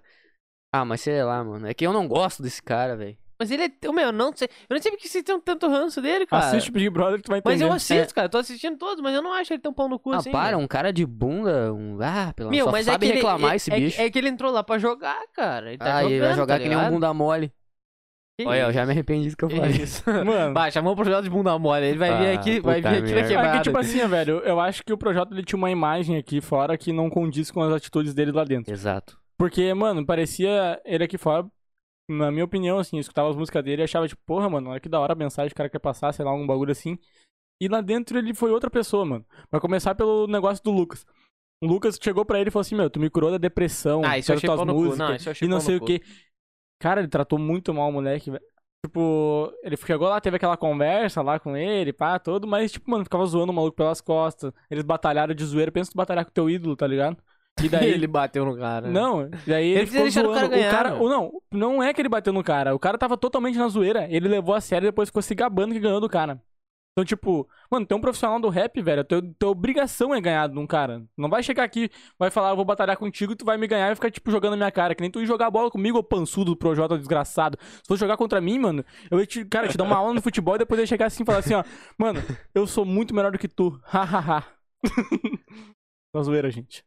Ah, 0.73 0.85
mas 0.85 1.01
sei 1.01 1.21
lá, 1.21 1.43
mano, 1.43 1.67
é 1.67 1.73
que 1.73 1.85
eu 1.85 1.91
não 1.91 2.07
gosto 2.07 2.41
desse 2.41 2.63
cara, 2.63 2.95
velho. 2.95 3.17
Mas 3.37 3.51
ele 3.51 3.63
é. 3.63 3.91
Meu, 3.91 4.05
eu 4.05 4.11
não 4.13 4.31
sei. 4.33 4.47
Eu 4.69 4.73
não 4.75 4.81
sei 4.81 4.89
porque 4.89 5.05
vocês 5.05 5.25
têm 5.25 5.37
tanto 5.41 5.67
ranço 5.67 6.01
dele, 6.01 6.25
cara. 6.25 6.45
assiste 6.45 6.71
Big 6.71 6.89
Brother 6.89 7.17
que 7.17 7.23
tu 7.23 7.29
vai 7.29 7.39
entender. 7.39 7.55
Mas 7.55 7.61
eu 7.61 7.71
assisto, 7.73 8.15
cara. 8.15 8.27
Eu 8.27 8.29
tô 8.29 8.37
assistindo 8.37 8.77
todos, 8.77 9.03
mas 9.03 9.13
eu 9.13 9.21
não 9.21 9.33
acho 9.33 9.51
ele 9.51 9.61
tão 9.61 9.73
pão 9.73 9.89
no 9.89 9.99
cu 9.99 10.13
Ah, 10.13 10.17
assim. 10.17 10.31
para, 10.31 10.57
um 10.57 10.65
cara 10.65 10.93
de 10.93 11.05
bunda, 11.05 11.73
um... 11.73 11.99
Ah, 12.01 12.31
pelo 12.33 12.49
Meu, 12.49 12.65
só 12.65 12.71
mas 12.71 12.87
é 12.87 12.91
sabe 12.93 13.05
que 13.05 13.11
ele- 13.11 13.15
reclamar 13.17 13.51
é, 13.51 13.55
esse 13.57 13.69
é 13.69 13.75
que- 13.75 13.81
bicho. 13.81 14.01
É 14.01 14.09
que 14.09 14.17
ele 14.17 14.29
entrou 14.29 14.49
lá 14.49 14.63
pra 14.63 14.79
jogar, 14.79 15.21
cara. 15.33 15.67
Ele 15.69 15.77
tá 15.77 15.85
ah, 15.97 16.03
jogando, 16.03 16.11
ele 16.13 16.21
vai 16.21 16.33
jogar 16.35 16.57
tá 16.57 16.63
que 16.63 16.69
nem 16.69 16.77
um 16.77 16.89
bunda 16.89 17.13
mole. 17.13 17.51
Que 18.39 18.45
Olha, 18.45 18.59
eu 18.59 18.63
isso? 18.65 18.73
já 18.73 18.85
me 18.85 18.91
arrependi 18.91 19.29
do 19.31 19.35
que 19.37 19.43
eu 19.45 19.49
falei. 19.49 19.71
isso? 19.71 20.03
Mano, 20.23 20.53
Bah, 20.53 20.69
chamou 20.69 20.93
o 20.93 20.95
projeto 20.95 21.23
de 21.23 21.29
bunda 21.29 21.57
mole. 21.57 21.85
Ele 21.87 21.97
vai 21.97 22.15
vir 22.19 22.27
Ah, 22.27 22.33
aqui, 22.39 22.59
vai 22.59 22.81
vir 22.81 22.87
aqui 22.87 23.13
na 23.15 23.23
quebrada. 23.27 23.47
É 23.49 23.57
que, 23.57 23.63
tipo 23.63 23.77
assim, 23.79 24.07
velho, 24.07 24.39
eu 24.45 24.59
acho 24.59 24.83
que 24.83 24.93
o 24.93 24.97
Projota 24.97 25.33
ele 25.33 25.43
tinha 25.43 25.57
uma 25.57 25.71
imagem 25.71 26.17
aqui 26.17 26.39
fora 26.39 26.77
que 26.77 26.93
não 26.93 27.09
condiz 27.09 27.49
com 27.49 27.61
as 27.63 27.73
atitudes 27.73 28.13
dele 28.13 28.31
lá 28.31 28.43
dentro. 28.43 28.71
Exato. 28.71 29.17
Porque, 29.39 29.73
mano, 29.73 30.05
parecia 30.05 30.79
ele 30.85 31.03
aqui 31.03 31.17
fora, 31.17 31.47
na 32.07 32.31
minha 32.31 32.45
opinião, 32.45 32.77
assim, 32.77 32.97
eu 32.97 33.01
escutava 33.01 33.27
as 33.29 33.35
músicas 33.35 33.63
dele 33.63 33.81
e 33.81 33.85
achava, 33.85 34.07
tipo, 34.07 34.21
porra, 34.23 34.47
mano, 34.47 34.69
olha 34.69 34.79
que 34.79 34.87
da 34.89 34.99
hora 34.99 35.13
a 35.13 35.15
mensagem 35.15 35.49
que 35.49 35.53
o 35.53 35.57
cara 35.57 35.69
quer 35.69 35.79
passar, 35.79 36.13
sei 36.13 36.23
lá, 36.23 36.29
algum 36.29 36.45
bagulho 36.45 36.71
assim. 36.71 36.97
E 37.59 37.67
lá 37.67 37.81
dentro 37.81 38.19
ele 38.19 38.35
foi 38.35 38.51
outra 38.51 38.69
pessoa, 38.69 39.03
mano. 39.03 39.25
Vai 39.51 39.59
começar 39.59 39.95
pelo 39.95 40.27
negócio 40.27 40.63
do 40.63 40.69
Lucas. 40.69 41.03
O 41.63 41.65
Lucas 41.65 41.97
chegou 41.99 42.23
pra 42.23 42.39
ele 42.39 42.49
e 42.49 42.51
falou 42.51 42.61
assim, 42.61 42.75
meu, 42.75 42.87
tu 42.87 42.99
me 42.99 43.09
curou 43.09 43.31
da 43.31 43.39
depressão, 43.39 44.03
Ah, 44.05 44.15
isso 44.15 44.31
eu 44.31 44.35
achei 44.35 44.47
tuas 44.47 44.57
pau 44.57 44.65
no 44.65 44.73
cu. 44.75 44.79
músicas, 44.83 44.99
Não, 44.99 45.15
isso 45.15 45.27
eu 45.27 45.31
achei 45.31 45.47
e 45.47 45.49
não 45.49 45.59
sei 45.59 45.75
o 45.77 45.79
cu. 45.79 45.87
Cara, 46.79 47.01
ele 47.01 47.07
tratou 47.07 47.39
muito 47.39 47.73
mal 47.73 47.89
o 47.89 47.91
moleque, 47.91 48.29
velho. 48.31 48.43
Tipo, 48.85 49.51
ele 49.63 49.75
chegou 49.75 50.07
lá, 50.07 50.21
teve 50.21 50.37
aquela 50.37 50.55
conversa 50.55 51.21
lá 51.21 51.39
com 51.39 51.57
ele, 51.57 51.91
pá, 51.91 52.19
todo, 52.19 52.47
mas, 52.47 52.71
tipo, 52.71 52.89
mano, 52.89 53.03
ficava 53.03 53.25
zoando 53.25 53.51
o 53.51 53.55
maluco 53.55 53.75
pelas 53.75 53.99
costas. 53.99 54.53
Eles 54.69 54.83
batalharam 54.83 55.33
de 55.33 55.43
zoeira. 55.43 55.71
Pensa 55.71 55.91
tu 55.91 55.97
batalhar 55.97 56.23
com 56.25 56.31
teu 56.31 56.49
ídolo, 56.49 56.75
tá 56.75 56.85
ligado? 56.87 57.17
E 57.61 57.67
daí. 57.67 57.89
ele 57.89 58.07
bateu 58.07 58.45
no 58.45 58.55
cara. 58.55 58.87
Não, 58.87 59.23
e 59.27 59.29
daí 59.45 59.75
ele 59.75 59.79
Eles 59.79 59.89
ficou 59.89 60.03
deixaram 60.03 60.29
o 60.29 60.33
zoando. 60.33 60.49
cara 60.49 60.91
ganhar, 60.91 61.01
ou 61.01 61.09
não, 61.09 61.31
não 61.51 61.83
é 61.83 61.93
que 61.93 61.99
ele 62.01 62.07
bateu 62.09 62.31
no 62.31 62.43
cara. 62.43 62.75
O 62.75 62.79
cara 62.79 62.97
tava 62.97 63.17
totalmente 63.17 63.57
na 63.57 63.67
zoeira. 63.67 64.07
Ele 64.09 64.27
levou 64.29 64.53
a 64.55 64.61
sério 64.61 64.85
e 64.85 64.89
depois 64.89 65.09
ficou 65.09 65.21
se 65.21 65.33
gabando 65.35 65.73
que 65.73 65.79
ganhou 65.79 65.99
do 65.99 66.07
cara. 66.09 66.41
Então, 66.97 67.05
tipo, 67.05 67.47
mano, 67.69 67.85
tem 67.85 67.95
um 67.95 68.01
profissional 68.01 68.39
do 68.39 68.49
rap, 68.49 68.81
velho. 68.81 69.03
Tua, 69.03 69.21
tua 69.37 69.49
obrigação 69.51 70.15
é 70.15 70.19
ganhar 70.19 70.49
de 70.49 70.57
um 70.57 70.65
cara. 70.65 71.05
Não 71.15 71.29
vai 71.29 71.43
chegar 71.43 71.63
aqui, 71.63 71.91
vai 72.17 72.31
falar, 72.31 72.49
eu 72.49 72.55
vou 72.55 72.65
batalhar 72.65 72.97
contigo 72.97 73.35
tu 73.35 73.45
vai 73.45 73.55
me 73.55 73.67
ganhar 73.67 73.91
e 73.91 73.95
ficar, 73.95 74.09
tipo, 74.09 74.31
jogando 74.31 74.53
na 74.53 74.57
minha 74.57 74.71
cara. 74.71 74.95
Que 74.95 75.01
nem 75.01 75.11
tu 75.11 75.21
ir 75.21 75.27
jogar 75.27 75.51
bola 75.51 75.69
comigo, 75.69 75.99
ô 75.99 76.03
pançudo 76.03 76.53
do 76.53 76.57
Projota 76.57 76.97
desgraçado. 76.97 77.55
Se 77.61 77.87
for 77.87 77.97
jogar 77.99 78.17
contra 78.17 78.41
mim, 78.41 78.57
mano, 78.57 78.83
eu 79.11 79.19
ia 79.19 79.27
te, 79.27 79.45
cara, 79.45 79.67
te 79.67 79.77
dar 79.77 79.83
uma 79.83 79.95
aula 79.95 80.11
no 80.11 80.23
futebol 80.23 80.55
e 80.55 80.57
depois 80.57 80.79
ia 80.79 80.87
chegar 80.87 81.05
assim 81.05 81.21
e 81.21 81.25
falar 81.27 81.37
assim, 81.37 81.53
ó, 81.53 81.63
mano, 81.99 82.19
eu 82.55 82.65
sou 82.65 82.83
muito 82.83 83.13
melhor 83.13 83.31
do 83.31 83.37
que 83.37 83.47
tu. 83.47 83.79
Hahaha. 83.85 84.43
Na 86.15 86.23
zoeira, 86.25 86.49
gente. 86.49 86.83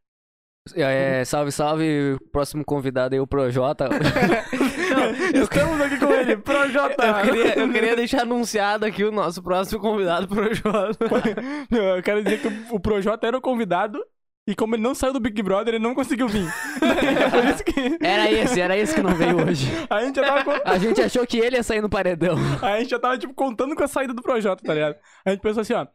É, 0.76 1.24
salve, 1.24 1.52
salve, 1.52 2.18
próximo 2.32 2.64
convidado 2.64 3.14
aí, 3.14 3.20
o 3.20 3.26
Projota. 3.26 3.88
Estamos 5.34 5.80
aqui 5.80 5.98
com 5.98 6.12
ele, 6.12 6.36
Projota. 6.36 7.06
Eu 7.06 7.22
queria, 7.22 7.58
eu 7.58 7.72
queria 7.72 7.96
deixar 7.96 8.22
anunciado 8.22 8.84
aqui 8.84 9.04
o 9.04 9.12
nosso 9.12 9.42
próximo 9.42 9.80
convidado 9.80 10.28
pro 10.28 10.52
Jota. 10.54 10.98
Não, 11.70 11.96
eu 11.96 12.02
quero 12.02 12.22
dizer 12.22 12.40
que 12.40 12.48
o, 12.74 12.80
Projota 12.80 13.26
era 13.26 13.36
o 13.36 13.40
convidado 13.40 14.04
e 14.46 14.54
como 14.54 14.74
ele 14.74 14.82
não 14.82 14.94
saiu 14.94 15.12
do 15.12 15.20
Big 15.20 15.42
Brother, 15.42 15.74
ele 15.74 15.82
não 15.82 15.94
conseguiu 15.94 16.26
vir. 16.26 16.48
é 16.82 17.30
por 17.30 17.44
isso 17.44 17.64
que 17.64 17.98
Era 18.04 18.30
esse, 18.30 18.60
era 18.60 18.76
esse 18.76 18.94
que 18.94 19.02
não 19.02 19.14
veio 19.14 19.46
hoje. 19.46 19.66
a 19.88 20.02
gente 20.02 20.16
já 20.16 20.22
tava, 20.24 20.62
A 20.64 20.78
gente 20.78 21.00
achou 21.00 21.26
que 21.26 21.38
ele 21.38 21.56
ia 21.56 21.62
sair 21.62 21.80
no 21.80 21.88
paredão. 21.88 22.36
a 22.62 22.78
gente 22.80 22.90
já 22.90 22.98
tava 22.98 23.16
tipo, 23.18 23.34
contando 23.34 23.76
com 23.76 23.84
a 23.84 23.88
saída 23.88 24.12
do 24.12 24.22
Projota, 24.22 24.62
tá 24.64 24.74
ligado? 24.74 24.96
A 25.24 25.30
gente 25.30 25.40
pensou 25.40 25.60
assim, 25.60 25.74
ó. 25.74 25.86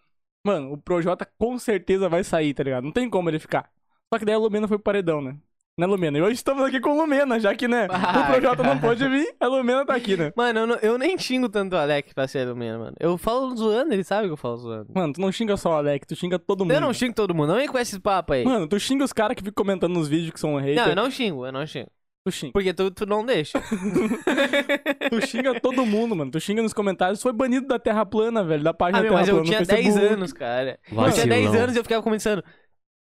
Mano, 0.46 0.74
o 0.74 0.78
Projota 0.78 1.28
com 1.38 1.58
certeza 1.58 2.08
vai 2.08 2.24
sair, 2.24 2.54
tá 2.54 2.64
ligado? 2.64 2.84
Não 2.84 2.92
tem 2.92 3.10
como 3.10 3.30
ele 3.30 3.40
ficar. 3.40 3.68
Só 4.16 4.20
que 4.20 4.26
daí 4.26 4.36
a 4.36 4.38
Lumena 4.38 4.66
foi 4.68 4.78
pro 4.78 4.84
paredão, 4.86 5.22
né? 5.22 5.36
Né, 5.78 5.86
Lumena? 5.86 6.18
E 6.18 6.22
hoje 6.22 6.36
estamos 6.36 6.64
aqui 6.64 6.80
com 6.80 6.92
o 6.92 6.98
Lumena, 7.02 7.38
já 7.38 7.54
que, 7.54 7.68
né? 7.68 7.88
Ah, 7.92 8.22
o 8.22 8.26
Projota 8.32 8.64
não 8.64 8.80
pôde 8.80 9.06
vir, 9.10 9.36
a 9.42 9.46
Lumena 9.48 9.86
tá 9.86 9.94
aqui, 9.94 10.16
né? 10.16 10.32
Mano, 10.34 10.60
eu, 10.62 10.68
não- 10.68 10.76
eu 10.78 10.98
nem 10.98 11.18
xingo 11.18 11.50
tanto 11.50 11.74
o 11.74 11.78
Alec 11.78 12.14
pra 12.16 12.30
ser 12.30 12.48
Lumena, 12.48 12.78
mano. 12.80 12.96
Eu 12.98 13.18
falo 13.18 13.54
zoando, 13.58 13.94
ele 13.94 14.04
sabe 14.06 14.28
que 14.28 14.32
eu 14.34 14.38
falo 14.38 14.56
zoando. 14.56 14.88
Mano, 14.96 15.12
tu 15.12 15.20
não 15.20 15.30
xinga 15.34 15.58
só 15.58 15.72
o 15.72 15.74
Alec, 15.74 16.08
tu 16.08 16.16
xinga 16.16 16.40
todo 16.40 16.64
mundo. 16.64 16.72
Eu 16.74 16.80
não 16.80 16.94
xingo 16.94 17.14
todo 17.14 17.36
mundo, 17.36 17.50
não 17.50 17.56
vem 17.58 17.68
com 17.68 17.78
esse 17.78 18.00
papo 18.00 18.32
aí. 18.32 18.46
Mano, 18.46 18.68
tu 18.70 18.80
xinga 18.80 19.04
os 19.04 19.12
caras 19.12 19.36
que 19.36 19.44
ficam 19.44 19.62
comentando 19.66 19.92
nos 19.94 20.08
vídeos 20.08 20.32
que 20.32 20.40
são 20.40 20.56
haters. 20.56 20.78
Não, 20.78 20.88
eu 20.88 20.96
não 20.96 21.12
xingo, 21.12 21.46
eu 21.46 21.52
não 21.52 21.66
xingo. 21.68 21.90
Tu 22.26 22.32
xinga. 22.32 22.54
Porque 22.54 22.74
tu, 22.74 22.90
tu 22.90 23.06
não 23.06 23.26
deixa. 23.26 23.62
Tu 25.12 25.28
xinga 25.28 25.60
todo 25.60 25.86
mundo, 25.86 26.16
mano. 26.16 26.32
Tu 26.32 26.40
xinga 26.40 26.62
nos 26.62 26.74
comentários. 26.74 27.22
Foi 27.22 27.32
banido 27.32 27.68
da 27.68 27.78
Terra 27.78 28.06
Plana, 28.06 28.44
velho. 28.44 28.64
Da 28.64 28.74
página 28.74 29.00
Ah, 29.00 29.02
da 29.04 29.10
meu, 29.10 29.12
Terra 29.12 29.20
mas 29.22 29.28
eu 29.30 29.36
Plana. 29.36 29.48
tinha 29.48 29.60
no 29.60 29.66
10 29.68 29.86
Facebook. 29.86 30.14
anos, 30.14 30.34
cara. 30.34 30.80
Eu 30.92 31.12
tinha 31.12 31.28
10 31.28 31.46
Vacilão. 31.46 31.64
anos 31.64 31.76
e 31.76 31.80
eu 31.80 31.84
ficava 31.84 32.02
começando. 32.02 32.44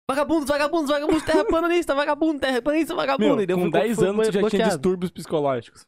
Vagabundo, 0.09 0.45
vagabundo, 0.45 0.87
vagabundo, 0.87 1.21
terraplanista, 1.25 1.95
vagabundo, 1.95 2.39
terraplanista, 2.39 2.93
vagabundo. 2.93 3.35
Meu, 3.37 3.45
eu 3.47 3.55
com 3.57 3.61
fui- 3.63 3.71
10 3.71 3.95
fui 3.95 4.07
anos 4.07 4.17
tu 4.19 4.25
já 4.25 4.31
tinha 4.31 4.41
bloqueado. 4.41 4.69
distúrbios 4.71 5.11
psicológicos. 5.11 5.85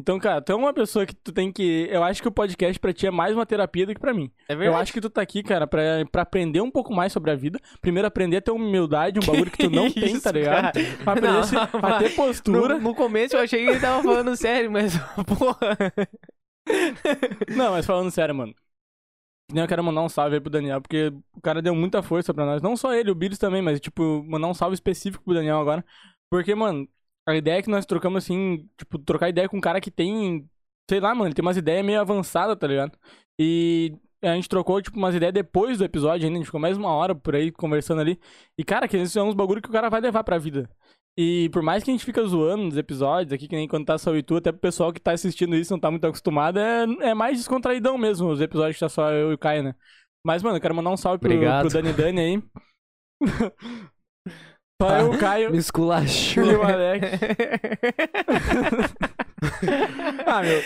Então, 0.00 0.18
cara, 0.18 0.40
tu 0.40 0.50
é 0.50 0.54
uma 0.54 0.72
pessoa 0.72 1.04
que 1.06 1.14
tu 1.14 1.30
tem 1.30 1.52
que. 1.52 1.86
Eu 1.90 2.02
acho 2.02 2.22
que 2.22 2.26
o 2.26 2.32
podcast 2.32 2.80
pra 2.80 2.92
ti 2.92 3.06
é 3.06 3.10
mais 3.10 3.34
uma 3.36 3.44
terapia 3.46 3.86
do 3.86 3.94
que 3.94 4.00
pra 4.00 4.14
mim. 4.14 4.32
É 4.48 4.54
Eu 4.54 4.58
verdade. 4.58 4.82
acho 4.82 4.92
que 4.94 5.00
tu 5.00 5.10
tá 5.10 5.20
aqui, 5.20 5.42
cara, 5.42 5.66
pra, 5.66 5.82
pra 6.10 6.22
aprender 6.22 6.60
um 6.62 6.70
pouco 6.70 6.92
mais 6.92 7.12
sobre 7.12 7.30
a 7.30 7.36
vida. 7.36 7.60
Primeiro, 7.82 8.08
aprender 8.08 8.38
a 8.38 8.40
ter 8.40 8.50
humildade, 8.50 9.20
um 9.20 9.22
bagulho 9.26 9.50
que 9.50 9.58
tu 9.58 9.70
não 9.70 9.88
tem, 9.92 10.12
isso, 10.14 10.22
tá 10.22 10.32
ligado? 10.32 10.72
cara? 10.72 10.96
Pra 11.04 11.12
aprender 11.12 11.32
Não, 11.32 11.40
a 11.40 11.42
se- 11.44 11.56
a 11.56 11.66
ter 12.00 12.14
postura. 12.16 12.74
No, 12.78 12.80
no 12.80 12.94
começo 12.94 13.36
eu 13.36 13.40
achei 13.42 13.62
que 13.62 13.70
ele 13.70 13.80
tava 13.80 14.02
falando 14.02 14.34
sério, 14.36 14.72
mas, 14.72 14.94
porra. 15.38 15.76
Não, 17.54 17.72
mas 17.72 17.84
falando 17.86 18.10
sério, 18.10 18.34
mano. 18.34 18.54
Eu 19.54 19.66
quero 19.66 19.82
mandar 19.82 20.02
um 20.02 20.08
salve 20.08 20.36
aí 20.36 20.40
pro 20.40 20.50
Daniel, 20.50 20.80
porque 20.80 21.12
o 21.34 21.40
cara 21.40 21.60
deu 21.62 21.74
muita 21.74 22.02
força 22.02 22.32
pra 22.32 22.44
nós. 22.44 22.62
Não 22.62 22.76
só 22.76 22.94
ele, 22.94 23.10
o 23.10 23.14
Bills 23.14 23.38
também, 23.38 23.62
mas, 23.62 23.80
tipo, 23.80 24.22
mandar 24.24 24.48
um 24.48 24.54
salve 24.54 24.74
específico 24.74 25.24
pro 25.24 25.34
Daniel 25.34 25.58
agora. 25.60 25.84
Porque, 26.30 26.54
mano, 26.54 26.88
a 27.26 27.34
ideia 27.34 27.62
que 27.62 27.70
nós 27.70 27.86
trocamos, 27.86 28.24
assim, 28.24 28.68
tipo, 28.76 28.98
trocar 28.98 29.28
ideia 29.28 29.48
com 29.48 29.56
um 29.56 29.60
cara 29.60 29.80
que 29.80 29.90
tem, 29.90 30.48
sei 30.88 31.00
lá, 31.00 31.14
mano, 31.14 31.34
tem 31.34 31.42
umas 31.42 31.56
ideias 31.56 31.84
meio 31.84 32.00
avançadas, 32.00 32.56
tá 32.56 32.66
ligado? 32.66 32.98
E 33.38 33.96
a 34.22 34.34
gente 34.34 34.48
trocou, 34.48 34.80
tipo, 34.82 34.96
umas 34.98 35.14
ideias 35.14 35.32
depois 35.34 35.78
do 35.78 35.84
episódio 35.84 36.26
ainda, 36.26 36.36
a 36.36 36.40
gente 36.40 36.46
ficou 36.46 36.60
mais 36.60 36.76
uma 36.76 36.90
hora 36.90 37.14
por 37.14 37.34
aí 37.34 37.50
conversando 37.50 38.00
ali. 38.00 38.20
E, 38.58 38.64
cara, 38.64 38.86
que 38.86 38.96
esses 38.96 39.12
são 39.12 39.28
uns 39.28 39.34
bagulho 39.34 39.62
que 39.62 39.68
o 39.68 39.72
cara 39.72 39.88
vai 39.88 40.00
levar 40.00 40.22
pra 40.24 40.38
vida. 40.38 40.70
E 41.18 41.50
por 41.52 41.62
mais 41.62 41.82
que 41.84 41.90
a 41.90 41.92
gente 41.92 42.04
fica 42.04 42.24
zoando 42.24 42.64
nos 42.64 42.76
episódios 42.76 43.32
aqui, 43.32 43.46
que 43.48 43.56
nem 43.56 43.68
quando 43.68 43.84
tá 43.84 43.98
só 43.98 44.10
eu 44.10 44.18
e 44.18 44.22
tu, 44.22 44.36
até 44.36 44.50
pro 44.52 44.60
pessoal 44.60 44.92
que 44.92 45.00
tá 45.00 45.12
assistindo 45.12 45.54
isso 45.56 45.72
não 45.72 45.80
tá 45.80 45.90
muito 45.90 46.06
acostumado, 46.06 46.58
é, 46.58 46.84
é 47.00 47.14
mais 47.14 47.36
descontraidão 47.36 47.98
mesmo, 47.98 48.28
os 48.30 48.40
episódios 48.40 48.76
que 48.76 48.80
tá 48.80 48.88
só 48.88 49.10
eu 49.10 49.30
e 49.30 49.34
o 49.34 49.38
Caio, 49.38 49.62
né? 49.62 49.74
Mas, 50.24 50.42
mano, 50.42 50.56
eu 50.56 50.60
quero 50.60 50.74
mandar 50.74 50.90
um 50.90 50.96
salve 50.96 51.18
pro, 51.18 51.30
Obrigado. 51.30 51.68
pro 51.68 51.82
Dani 51.82 51.92
Dani 51.92 52.20
aí. 52.20 52.42
só 54.80 54.98
eu, 54.98 55.10
o 55.12 55.18
Caio 55.18 55.50
Me 55.50 55.58
esculachou. 55.58 56.44
e 56.44 56.54
o 56.56 56.62
Alex. 56.62 57.06
ah, 60.26 60.42
meu. 60.42 60.62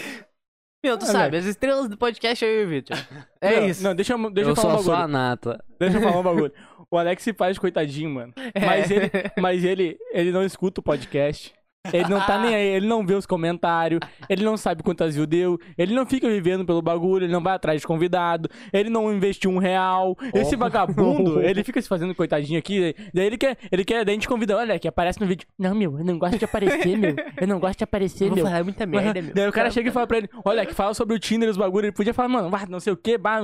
Meu, 0.85 0.99
tu 0.99 1.07
sabe, 1.07 1.39
as 1.39 1.47
estrelas 1.47 1.89
do 1.89 1.97
podcast 1.97 2.45
é 2.45 2.49
eu 2.49 2.63
e 2.63 2.67
o 2.67 2.69
Victor. 2.69 2.99
É 3.41 3.61
não, 3.61 3.67
isso. 3.69 3.83
Não, 3.83 3.95
deixa, 3.95 4.13
eu- 4.13 4.31
deixa 4.31 4.51
eu, 4.51 4.53
eu 4.53 4.57
falar 4.57 4.75
sou 4.75 4.77
um 4.77 4.81
a 4.81 4.85
sua 4.85 4.97
bagulho. 4.97 5.13
nata. 5.13 5.65
Deixa 5.81 5.97
eu 5.97 6.03
falar 6.03 6.21
um 6.21 6.23
bagulho. 6.23 6.53
O 6.95 6.99
Alex 6.99 7.25
se 7.25 7.33
faz 7.35 7.59
coitadinho, 7.59 8.09
mano. 8.09 8.33
Mas 8.65 8.89
ele, 8.89 9.11
mas 9.37 9.65
ele, 9.65 9.99
ele 10.13 10.31
não 10.31 10.45
escuta 10.45 10.81
o 10.81 10.85
podcast. 10.85 11.53
Ele 11.93 12.09
não 12.09 12.19
tá 12.19 12.39
nem 12.39 12.55
aí, 12.55 12.67
ele 12.67 12.87
não 12.87 13.05
vê 13.05 13.13
os 13.13 13.27
comentários, 13.27 14.01
ele 14.31 14.43
não 14.43 14.57
sabe 14.57 14.83
quantas 14.83 15.17
views 15.17 15.27
deu, 15.27 15.59
ele 15.77 15.95
não 15.95 16.07
fica 16.07 16.27
vivendo 16.31 16.65
pelo 16.65 16.81
bagulho, 16.81 17.27
ele 17.27 17.33
não 17.33 17.43
vai 17.43 17.53
atrás 17.53 17.79
de 17.83 17.87
convidado, 17.87 18.49
ele 18.73 18.89
não 18.89 19.13
investiu 19.13 19.51
um 19.51 19.59
real. 19.59 20.17
Esse 20.33 20.55
Oh. 20.55 20.59
vagabundo, 20.59 21.43
ele 21.45 21.63
fica 21.63 21.83
se 21.83 21.87
fazendo 21.87 22.15
coitadinho 22.15 22.59
aqui, 22.59 22.95
daí 23.13 23.27
ele 23.27 23.37
quer, 23.37 23.59
ele 23.71 23.85
quer, 23.85 24.03
daí 24.03 24.15
a 24.15 24.17
gente 24.17 24.27
convida, 24.27 24.57
olha, 24.57 24.79
que 24.79 24.89
aparece 24.89 25.21
no 25.21 25.27
vídeo. 25.27 25.47
Não, 25.59 25.75
meu, 25.75 25.99
eu 25.99 26.05
não 26.07 26.19
gosto 26.19 26.39
de 26.39 26.45
aparecer, 26.47 26.97
meu. 26.97 27.17
Eu 27.39 27.47
não 27.47 27.61
gosto 27.61 27.77
de 27.77 27.85
aparecer, 27.85 28.33
meu. 28.33 28.47
falar 28.47 28.65
muita 28.65 28.87
merda, 28.87 29.21
meu. 29.21 29.35
Daí 29.35 29.47
o 29.49 29.53
cara 29.53 29.71
chega 29.71 29.91
e 29.91 29.93
fala 29.93 30.07
pra 30.07 30.17
ele, 30.17 30.31
olha, 30.43 30.65
que 30.65 30.73
fala 30.73 30.95
sobre 30.95 31.15
o 31.15 31.19
Tinder 31.19 31.49
e 31.49 31.51
os 31.51 31.59
bagulho. 31.59 31.85
Ele 31.87 31.93
podia 31.93 32.15
falar, 32.15 32.29
mano, 32.29 32.51
não 32.71 32.81
sei 32.81 32.95
o 32.95 32.97
que, 32.97 33.19
bah, 33.19 33.41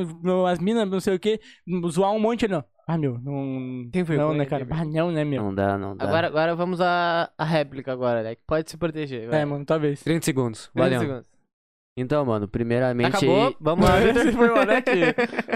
as 0.50 0.58
minas, 0.58 0.88
não 0.88 0.98
sei 1.00 1.14
o 1.14 1.18
que, 1.20 1.38
zoar 1.90 2.12
um 2.12 2.18
monte. 2.18 2.46
Ele 2.46 2.54
não. 2.54 2.64
Ah, 2.90 2.98
meu, 2.98 3.20
não. 3.22 3.88
Tem 3.92 4.03
vergonha, 4.03 4.29
não, 4.31 4.35
né, 4.35 4.44
cara? 4.44 4.66
tem 4.66 4.76
Ah, 4.76 4.85
não, 4.85 5.12
né, 5.12 5.24
meu? 5.24 5.44
Não 5.44 5.55
dá, 5.55 5.79
não 5.79 5.96
dá. 5.96 6.05
Agora, 6.05 6.26
agora 6.26 6.57
vamos 6.57 6.81
à, 6.81 7.31
à 7.38 7.44
réplica 7.44 7.92
agora, 7.92 8.20
né? 8.24 8.35
Pode 8.44 8.68
se 8.68 8.76
proteger. 8.76 9.29
vai. 9.29 9.42
É, 9.42 9.44
mano, 9.44 9.64
talvez. 9.64 10.03
30 10.03 10.24
segundos. 10.24 10.70
30 10.74 10.81
Valeu. 10.81 11.00
segundos. 11.00 11.31
Então, 11.96 12.24
mano, 12.24 12.48
primeiramente 12.48 13.16
Acabou? 13.16 13.46
aí... 13.46 13.57
Vamos 13.61 13.88
lá. 13.88 13.94
Foi 14.37 14.48
o 14.48 14.57
Alec. 14.57 14.90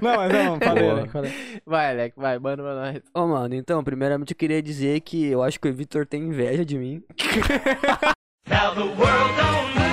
Não, 0.01 0.17
mas 0.17 0.33
não, 0.33 0.61
falei. 0.61 0.91
Alec, 0.91 1.09
falei. 1.11 1.33
Vai, 1.67 1.91
Alec, 1.91 2.17
vai, 2.17 2.39
manda 2.39 2.63
pra 2.63 2.75
nós. 2.77 3.03
Ô, 3.13 3.27
mano, 3.27 3.55
então, 3.57 3.83
primeiramente 3.83 4.33
eu 4.33 4.37
queria 4.37 4.63
dizer 4.63 5.01
que 5.01 5.27
eu 5.27 5.43
acho 5.43 5.59
que 5.59 5.69
o 5.69 5.75
Vitor 5.75 6.07
tem 6.07 6.23
inveja 6.23 6.65
de 6.65 6.79
mim. 6.79 7.03
Now 8.47 8.75
the 8.75 8.85
world 8.85 9.37
don't 9.37 9.84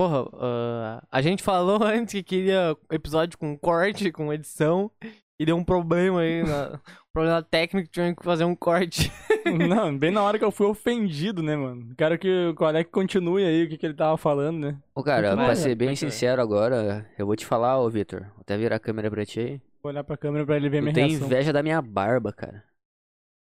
Porra, 0.00 0.26
ah, 0.40 1.02
a 1.12 1.20
gente 1.20 1.42
falou 1.42 1.78
antes 1.84 2.14
que 2.14 2.22
queria 2.22 2.74
episódio 2.90 3.36
com 3.36 3.54
corte, 3.58 4.10
com 4.10 4.32
edição, 4.32 4.90
e 5.38 5.44
deu 5.44 5.54
um 5.58 5.62
problema 5.62 6.20
aí, 6.22 6.42
na, 6.42 6.76
um 6.76 7.12
problema 7.12 7.42
técnico, 7.42 7.90
tinha 7.90 8.16
que 8.16 8.24
fazer 8.24 8.44
um 8.44 8.56
corte. 8.56 9.12
Não, 9.68 9.94
bem 9.98 10.10
na 10.10 10.22
hora 10.22 10.38
que 10.38 10.44
eu 10.44 10.50
fui 10.50 10.66
ofendido, 10.66 11.42
né, 11.42 11.54
mano? 11.54 11.94
Quero 11.98 12.18
que 12.18 12.54
o 12.58 12.64
Alec 12.64 12.90
continue 12.90 13.44
aí 13.44 13.64
o 13.64 13.68
que, 13.68 13.76
que 13.76 13.84
ele 13.84 13.92
tava 13.92 14.16
falando, 14.16 14.58
né? 14.58 14.78
Ô, 14.94 15.02
cara, 15.02 15.36
Muito 15.36 15.44
pra 15.44 15.54
ser 15.54 15.74
bem 15.74 15.88
muito 15.88 16.00
bem. 16.00 16.10
sincero 16.10 16.40
agora, 16.40 17.06
eu 17.18 17.26
vou 17.26 17.36
te 17.36 17.44
falar, 17.44 17.78
ô, 17.78 17.90
Vitor. 17.90 18.20
Vou 18.22 18.40
até 18.40 18.56
virar 18.56 18.76
a 18.76 18.80
câmera 18.80 19.10
pra 19.10 19.26
ti 19.26 19.40
aí. 19.40 19.62
Vou 19.82 19.92
olhar 19.92 20.02
pra 20.02 20.16
câmera 20.16 20.46
pra 20.46 20.56
ele 20.56 20.70
ver 20.70 20.78
Tu 20.78 20.82
minha 20.84 20.94
tem 20.94 21.08
reação. 21.10 21.26
inveja 21.26 21.52
da 21.52 21.62
minha 21.62 21.82
barba, 21.82 22.32
cara. 22.32 22.64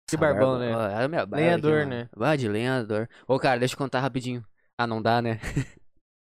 Que 0.08 0.16
Essa 0.16 0.18
barbão, 0.18 0.58
barba- 0.58 0.64
né? 0.66 0.76
ó, 0.76 1.00
é 1.00 1.04
a 1.04 1.08
minha 1.08 1.24
barba 1.24 1.36
Lenhador, 1.36 1.80
aqui, 1.82 1.90
né? 1.90 2.08
Ah, 2.18 2.34
de 2.34 2.48
lenhador. 2.48 3.08
Ô, 3.28 3.38
cara, 3.38 3.60
deixa 3.60 3.74
eu 3.74 3.78
contar 3.78 4.00
rapidinho. 4.00 4.44
Ah, 4.76 4.84
não 4.86 5.00
dá, 5.00 5.22
né? 5.22 5.38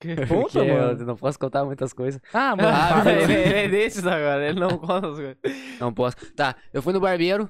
Conta, 0.01 0.27
Porque 0.29 0.59
eu 0.59 0.75
mano. 0.75 1.07
não 1.07 1.17
posso 1.17 1.39
contar 1.39 1.65
muitas 1.65 1.93
coisas. 1.93 2.21
Ah, 2.33 2.55
mano, 2.57 2.69
Ah, 2.69 2.89
fala. 2.99 3.13
ele, 3.13 3.33
ele 3.33 3.55
é 3.55 3.69
desses 3.69 4.07
agora, 4.07 4.49
ele 4.49 4.59
não 4.61 4.77
conta 4.79 5.09
as 5.09 5.15
coisas. 5.17 5.37
Não 5.81 5.93
posso. 5.95 6.17
Tá, 6.35 6.57
eu 6.73 6.83
fui 6.83 6.93
no 6.93 7.01
barbeiro. 7.01 7.49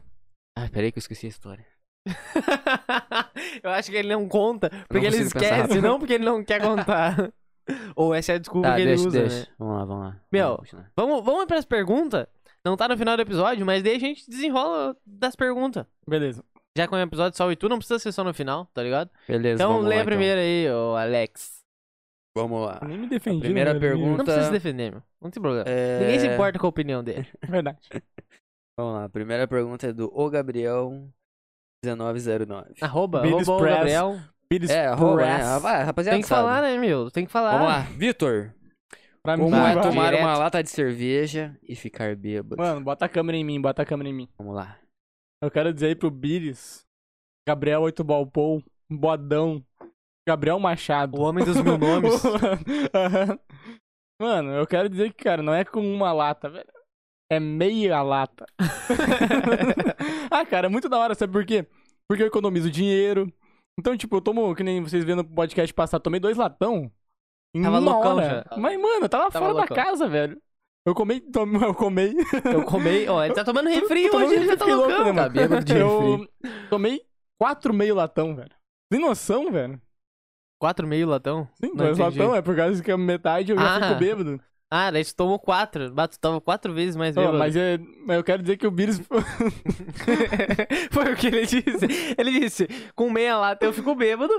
Ah, 0.57 0.69
peraí 0.71 0.93
que 0.93 0.99
eu 0.99 1.01
esqueci 1.01 1.27
a 1.27 1.31
história. 1.31 1.67
Eu 3.63 3.71
acho 3.71 3.91
que 3.91 3.97
ele 3.97 4.09
não 4.09 4.29
conta, 4.29 4.69
porque 4.89 5.07
ele 5.07 5.17
consigo 5.19 5.33
pensar 5.33 5.45
esquece, 5.47 5.61
rápido. 5.63 5.83
não 5.83 5.99
porque 5.99 6.13
ele 6.15 6.25
não 6.25 6.45
quer 6.45 6.61
contar. 6.61 7.33
Ou 7.97 8.15
essa 8.15 8.33
é 8.33 8.35
a 8.35 8.39
desculpa 8.39 8.69
Tá, 8.69 8.75
que 8.77 8.83
ele 8.83 8.91
deixa, 8.91 9.09
usa, 9.09 9.21
deixa. 9.21 9.41
né? 9.41 9.47
Vamos 9.59 9.75
lá, 9.79 9.85
vamos 9.87 10.05
lá. 10.05 10.21
Meu, 10.31 10.45
Vamos 10.49 10.61
continuar. 10.61 10.91
Vamos, 10.97 11.25
vamos 11.25 11.45
para 11.47 11.59
as 11.59 11.65
perguntas? 11.65 12.27
Não 12.65 12.77
tá 12.77 12.89
no 12.89 12.97
final 12.99 13.17
do 13.17 13.23
episódio, 13.23 13.65
mas 13.65 13.83
daí 13.83 13.97
a 13.97 13.99
gente 13.99 14.29
desenrola 14.29 14.95
das 15.07 15.35
perguntas. 15.35 15.87
Beleza. 16.07 16.45
Já 16.77 16.87
que 16.87 16.95
é 16.95 16.99
um 16.99 17.01
episódio 17.01 17.37
só 17.39 17.51
e 17.51 17.57
tu, 17.57 17.69
não 17.69 17.79
precisa 17.79 17.99
ser 17.99 18.13
só 18.13 18.23
no 18.23 18.35
final, 18.35 18.67
tá 18.75 18.83
ligado? 18.83 19.09
Beleza, 19.27 19.55
Então 19.63 19.73
vamos 19.75 19.89
lê 19.89 20.01
a 20.01 20.05
primeira 20.05 20.41
aí, 20.41 20.71
ô 20.71 20.95
Alex. 20.97 21.64
Vamos 22.37 22.67
lá. 22.67 22.81
Eu 22.83 22.89
nem 22.89 22.99
me 22.99 23.09
defendi. 23.09 23.41
primeira 23.41 23.75
né, 23.75 23.81
pergunta- 23.81 24.17
Não 24.19 24.25
precisa 24.25 24.47
se 24.47 24.53
defender, 24.53 24.91
meu. 24.93 25.03
Não 25.23 25.31
tem 25.31 25.41
problema. 25.43 25.69
É... 25.69 26.01
Ninguém 26.01 26.19
se 26.21 26.27
importa 26.27 26.59
com 26.59 26.67
a 26.67 26.69
opinião 26.71 27.03
dele. 27.05 27.27
Verdade. 27.49 27.89
Vamos 28.79 28.95
lá, 28.95 29.05
a 29.05 29.09
primeira 29.09 29.47
pergunta 29.47 29.87
é 29.87 29.93
do 29.93 30.11
O 30.13 30.29
Gabriel 30.29 31.09
1909. 31.85 32.75
Arroba, 32.81 33.21
Billy's 33.21 33.49
arroba 33.49 33.65
o. 33.65 33.69
Gabriel. 33.69 34.21
Billy's 34.51 34.71
É, 34.71 34.87
arroba, 34.87 35.23
né? 35.23 35.43
Ah, 35.43 35.85
rapaziada, 35.85 36.17
Tem 36.17 36.23
que 36.23 36.29
sabe. 36.29 36.41
falar, 36.43 36.63
né, 36.63 36.77
meu? 36.79 37.11
Tem 37.11 37.25
que 37.25 37.31
falar. 37.33 37.53
Vamos 37.53 37.69
lá, 37.69 37.81
Vitor. 37.97 38.53
Pra 39.23 39.39
Como 39.39 39.55
é 39.57 39.81
tomar 39.81 40.11
direto. 40.11 40.21
uma 40.23 40.37
lata 40.37 40.63
de 40.63 40.69
cerveja 40.69 41.57
e 41.63 41.75
ficar 41.75 42.15
bêbado? 42.15 42.61
Mano, 42.61 42.83
bota 42.83 43.07
a 43.07 43.09
câmera 43.09 43.39
em 43.39 43.45
mim, 43.45 43.61
bota 43.61 43.81
a 43.83 43.87
câmera 43.87 44.09
em 44.11 44.13
mim. 44.13 44.29
Vamos 44.37 44.55
lá. 44.55 44.79
Eu 45.43 45.51
quero 45.51 45.73
dizer 45.73 45.87
aí 45.87 45.95
pro 45.95 46.11
Billis, 46.11 46.85
Gabriel 47.49 47.81
Oito 47.83 48.05
Balpou, 48.05 48.63
Bodão, 48.91 49.65
Gabriel 50.27 50.59
Machado. 50.59 51.19
O 51.19 51.23
homem 51.23 51.45
dos 51.45 51.61
mil 51.61 51.77
nomes. 51.79 52.23
Mano, 54.21 54.53
eu 54.53 54.67
quero 54.67 54.89
dizer 54.89 55.13
que, 55.13 55.25
cara, 55.25 55.43
não 55.43 55.53
é 55.55 55.65
com 55.65 55.81
uma 55.81 56.13
lata, 56.13 56.49
velho. 56.49 56.67
É 57.31 57.41
meia 57.41 58.01
lata. 58.03 58.47
ah, 60.31 60.45
cara, 60.47 60.67
é 60.67 60.71
muito 60.71 60.89
da 60.89 60.99
hora, 60.99 61.15
sabe 61.15 61.33
por 61.33 61.45
quê? 61.45 61.67
Porque 62.09 62.23
eu 62.23 62.27
economizo 62.27 62.71
dinheiro. 62.71 63.33
Então, 63.79 63.97
tipo, 63.97 64.17
eu 64.17 64.21
tomo, 64.21 64.55
que 64.55 64.63
nem 64.63 64.81
vocês 64.83 65.05
vendo 65.05 65.23
no 65.23 65.29
podcast 65.35 65.73
passado, 65.75 66.03
tomei 66.03 66.21
dois 66.21 66.37
latão. 66.37 66.91
Em 67.57 67.63
Tava 67.63 67.79
uma 67.81 67.93
loucão 67.93 68.17
hora. 68.17 68.45
já. 68.51 68.57
Mas, 68.57 68.81
mano, 68.81 69.09
tava, 69.09 69.31
Tava 69.31 69.47
fora 69.47 69.53
loucão. 69.59 69.77
da 69.77 69.83
casa, 69.85 70.07
velho. 70.09 70.41
Eu 70.87 70.95
comei, 70.95 71.21
tom- 71.21 71.47
eu 71.65 71.75
comei. 71.75 72.15
Eu 72.45 72.65
comei. 72.65 73.09
Ó, 73.09 73.25
ele 73.25 73.35
tá 73.35 73.43
tomando 73.45 73.69
refri 73.69 74.09
Tô 74.11 74.19
hoje, 74.19 74.35
ele 74.35 74.47
já 74.47 74.57
tá 74.57 74.65
refri 74.67 74.75
louco, 74.77 74.91
loucão. 74.91 75.05
né, 75.07 75.13
mano? 75.13 75.29
Tá 75.29 75.41
bêbado 75.41 75.65
de 75.65 75.77
Eu 75.77 76.29
tomei 76.69 77.01
quatro 77.41 77.73
meio 77.73 77.95
latão, 77.95 78.37
velho. 78.37 78.51
Tem 78.93 79.01
noção, 79.01 79.51
velho? 79.51 79.81
Quatro 80.59 80.87
meio 80.87 81.07
latão? 81.09 81.49
Sim, 81.61 81.69
Não 81.69 81.77
dois 81.77 81.99
entendi. 81.99 82.19
latão 82.19 82.35
é 82.35 82.41
por 82.43 82.57
causa 82.57 82.83
que 82.83 82.91
a 82.91 82.97
metade 82.99 83.53
eu 83.53 83.59
já 83.59 83.77
Ah. 83.77 83.89
fico 83.89 83.99
bêbado. 84.01 84.41
Ah, 84.71 84.91
daí 84.91 85.05
tu 85.05 85.15
tomou 85.15 85.39
quatro. 85.39 85.93
Bah, 85.93 86.09
tu 86.09 86.19
tava 86.19 86.41
quatro 86.41 86.73
vezes 86.73 86.97
mais 86.97 87.15
bêbado. 87.15 87.39
mas, 87.39 87.55
é, 87.55 87.79
mas 88.07 88.17
eu 88.17 88.25
quero 88.25 88.43
dizer 88.43 88.57
que 88.57 88.67
o 88.67 88.71
Beers. 88.71 88.99
Foi 90.91 91.13
o 91.13 91.17
que 91.17 91.27
ele 91.29 91.47
disse. 91.47 92.15
Ele 92.19 92.41
disse, 92.41 92.67
com 92.95 93.11
meia 93.11 93.37
lata 93.37 93.65
eu 93.65 93.73
fico 93.73 93.95
bêbado, 93.95 94.33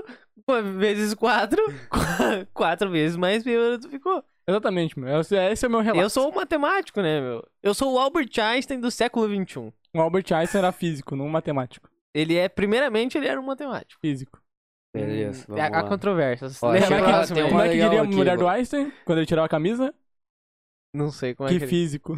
vezes 0.76 1.14
quatro, 1.14 1.62
qu- 1.88 1.98
quatro 2.52 2.90
vezes 2.90 3.16
mais 3.16 3.42
bêbado 3.44 3.78
tu 3.80 3.88
ficou. 3.88 4.22
Exatamente, 4.48 4.98
meu. 4.98 5.20
Esse, 5.20 5.34
esse 5.36 5.64
é 5.64 5.68
o 5.68 5.70
meu 5.70 5.80
relato. 5.80 6.02
Eu 6.02 6.10
sou 6.10 6.30
o 6.30 6.34
matemático, 6.34 7.00
né, 7.00 7.20
meu? 7.20 7.44
Eu 7.62 7.74
sou 7.74 7.94
o 7.94 7.98
Albert 7.98 8.30
Einstein 8.40 8.78
do 8.80 8.90
século 8.90 9.26
XXI. 9.26 9.72
O 9.94 10.00
Albert 10.00 10.26
Einstein 10.32 10.58
era 10.60 10.70
físico, 10.72 11.16
não 11.16 11.28
matemático. 11.28 11.88
Ele 12.14 12.36
é, 12.36 12.48
primeiramente, 12.48 13.18
ele 13.18 13.26
era 13.26 13.40
um 13.40 13.44
matemático. 13.44 14.00
Físico. 14.00 14.38
Beleza, 15.00 15.42
Hum, 15.42 15.44
vamos 15.48 15.62
há, 15.62 15.66
há 15.66 15.82
lá. 15.82 15.88
controvérsias. 15.88 16.62
Ó, 16.62 16.70
Lê 16.72 16.78
a 16.78 16.82
chegou 16.82 16.98
lá, 17.04 17.08
próxima 17.12 17.36
tem. 17.40 17.48
Como 17.48 17.60
é 17.60 17.64
que 17.68 17.74
legal 17.74 17.88
diria 17.88 18.00
a 18.00 18.04
aqui, 18.04 18.14
mulher 18.14 18.36
do 18.38 18.48
Einstein 18.48 18.92
quando 19.04 19.18
ele 19.18 19.26
tirava 19.26 19.46
a 19.46 19.48
camisa? 19.50 19.94
Não 20.94 21.10
sei 21.10 21.34
como 21.34 21.48
que 21.48 21.54
é 21.56 21.58
que 21.58 21.64
ele... 21.64 21.70
físico. 21.70 22.16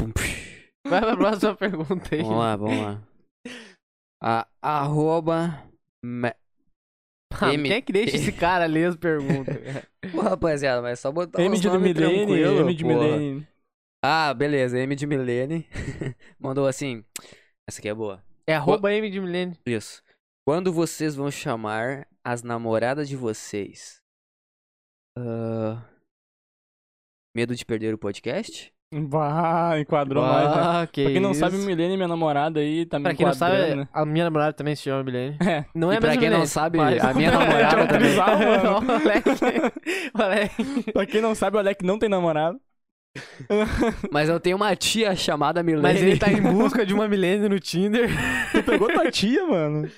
Pum, 0.00 0.10
psh. 0.14 0.70
Vai 0.88 1.00
pra 1.00 1.16
próxima 1.16 1.54
pergunta 1.56 2.14
aí. 2.14 2.22
Vamos 2.22 2.38
lá, 2.38 2.56
vamos 2.56 2.78
lá. 2.80 3.02
A 4.22 4.46
arroba. 4.62 5.62
me- 6.04 6.32
Ah, 7.38 7.52
M- 7.52 7.64
Quem 7.68 7.72
é 7.76 7.80
que 7.82 7.92
deixa 7.92 8.16
esse 8.16 8.32
cara 8.32 8.66
ler 8.66 8.88
as 8.88 8.96
perguntas? 8.96 9.56
Pô, 10.12 10.20
rapaziada, 10.22 10.80
mas 10.80 10.92
é 10.92 10.96
só 10.96 11.10
botar 11.12 11.42
M 11.42 11.54
uns 11.54 11.60
de 11.60 11.68
Milene, 11.68 12.32
M 12.40 12.74
de 12.74 12.84
porra. 12.84 12.94
Milene. 12.96 13.48
Ah, 14.02 14.32
beleza, 14.32 14.78
M 14.78 14.94
de 14.94 15.06
Milene. 15.06 15.66
Mandou 16.38 16.66
assim. 16.66 17.04
Essa 17.68 17.80
aqui 17.80 17.88
é 17.88 17.94
boa. 17.94 18.22
É 18.46 18.54
arroba 18.54 18.92
M 18.92 19.10
de 19.10 19.20
Milênio. 19.20 19.56
Isso. 19.66 20.02
Quando 20.46 20.72
vocês 20.72 21.14
vão 21.16 21.30
chamar 21.30 22.06
as 22.24 22.42
namoradas 22.42 23.08
de 23.08 23.16
vocês? 23.16 24.00
Ah, 25.18 25.82
Medo 27.36 27.54
de 27.54 27.64
perder 27.64 27.92
o 27.92 27.98
podcast? 27.98 28.72
Bah, 28.94 29.78
enquadrou 29.80 30.24
mais, 30.24 30.48
né? 30.48 30.86
Que 30.92 31.02
Pra 31.02 31.12
quem 31.12 31.20
não 31.20 31.32
isso. 31.32 31.40
sabe, 31.40 31.56
Milene, 31.58 31.96
minha 31.96 32.06
namorada 32.08 32.60
aí, 32.60 32.86
tá 32.86 32.98
me 32.98 33.02
Pra 33.02 33.14
quem 33.14 33.26
não 33.26 33.34
sabe, 33.34 33.74
né? 33.74 33.88
a 33.92 34.06
minha 34.06 34.24
namorada 34.24 34.52
também 34.52 34.76
se 34.76 34.82
chama 34.82 35.02
Milene. 35.02 35.36
É. 35.42 35.64
Não 35.74 35.90
é 35.92 35.96
E 35.96 36.00
pra 36.00 36.10
quem 36.12 36.20
não 36.30 36.38
Milene, 36.38 36.46
sabe, 36.46 36.78
mas- 36.78 37.04
a 37.04 37.12
minha 37.12 37.30
namorada 37.32 37.82
Te 37.82 37.88
também. 37.88 38.16
o 38.16 38.22
Alec, 38.92 39.28
o 40.14 40.22
Alec. 40.22 40.92
Pra 40.92 41.06
quem 41.06 41.20
não 41.20 41.34
sabe, 41.34 41.56
o 41.56 41.60
Alec 41.60 41.84
não 41.84 41.98
tem 41.98 42.08
namorado. 42.08 42.60
Mas 44.12 44.28
eu 44.28 44.38
tenho 44.38 44.56
uma 44.56 44.76
tia 44.76 45.16
chamada 45.16 45.62
Milene. 45.62 45.82
Mas 45.82 46.02
ele 46.02 46.18
tá 46.18 46.30
em 46.30 46.40
busca 46.42 46.84
de 46.84 46.92
uma 46.92 47.08
Milene 47.08 47.48
no 47.48 47.58
Tinder. 47.58 48.10
Tu 48.52 48.62
pegou 48.62 48.92
tua 48.92 49.10
tia, 49.10 49.44
mano. 49.46 49.90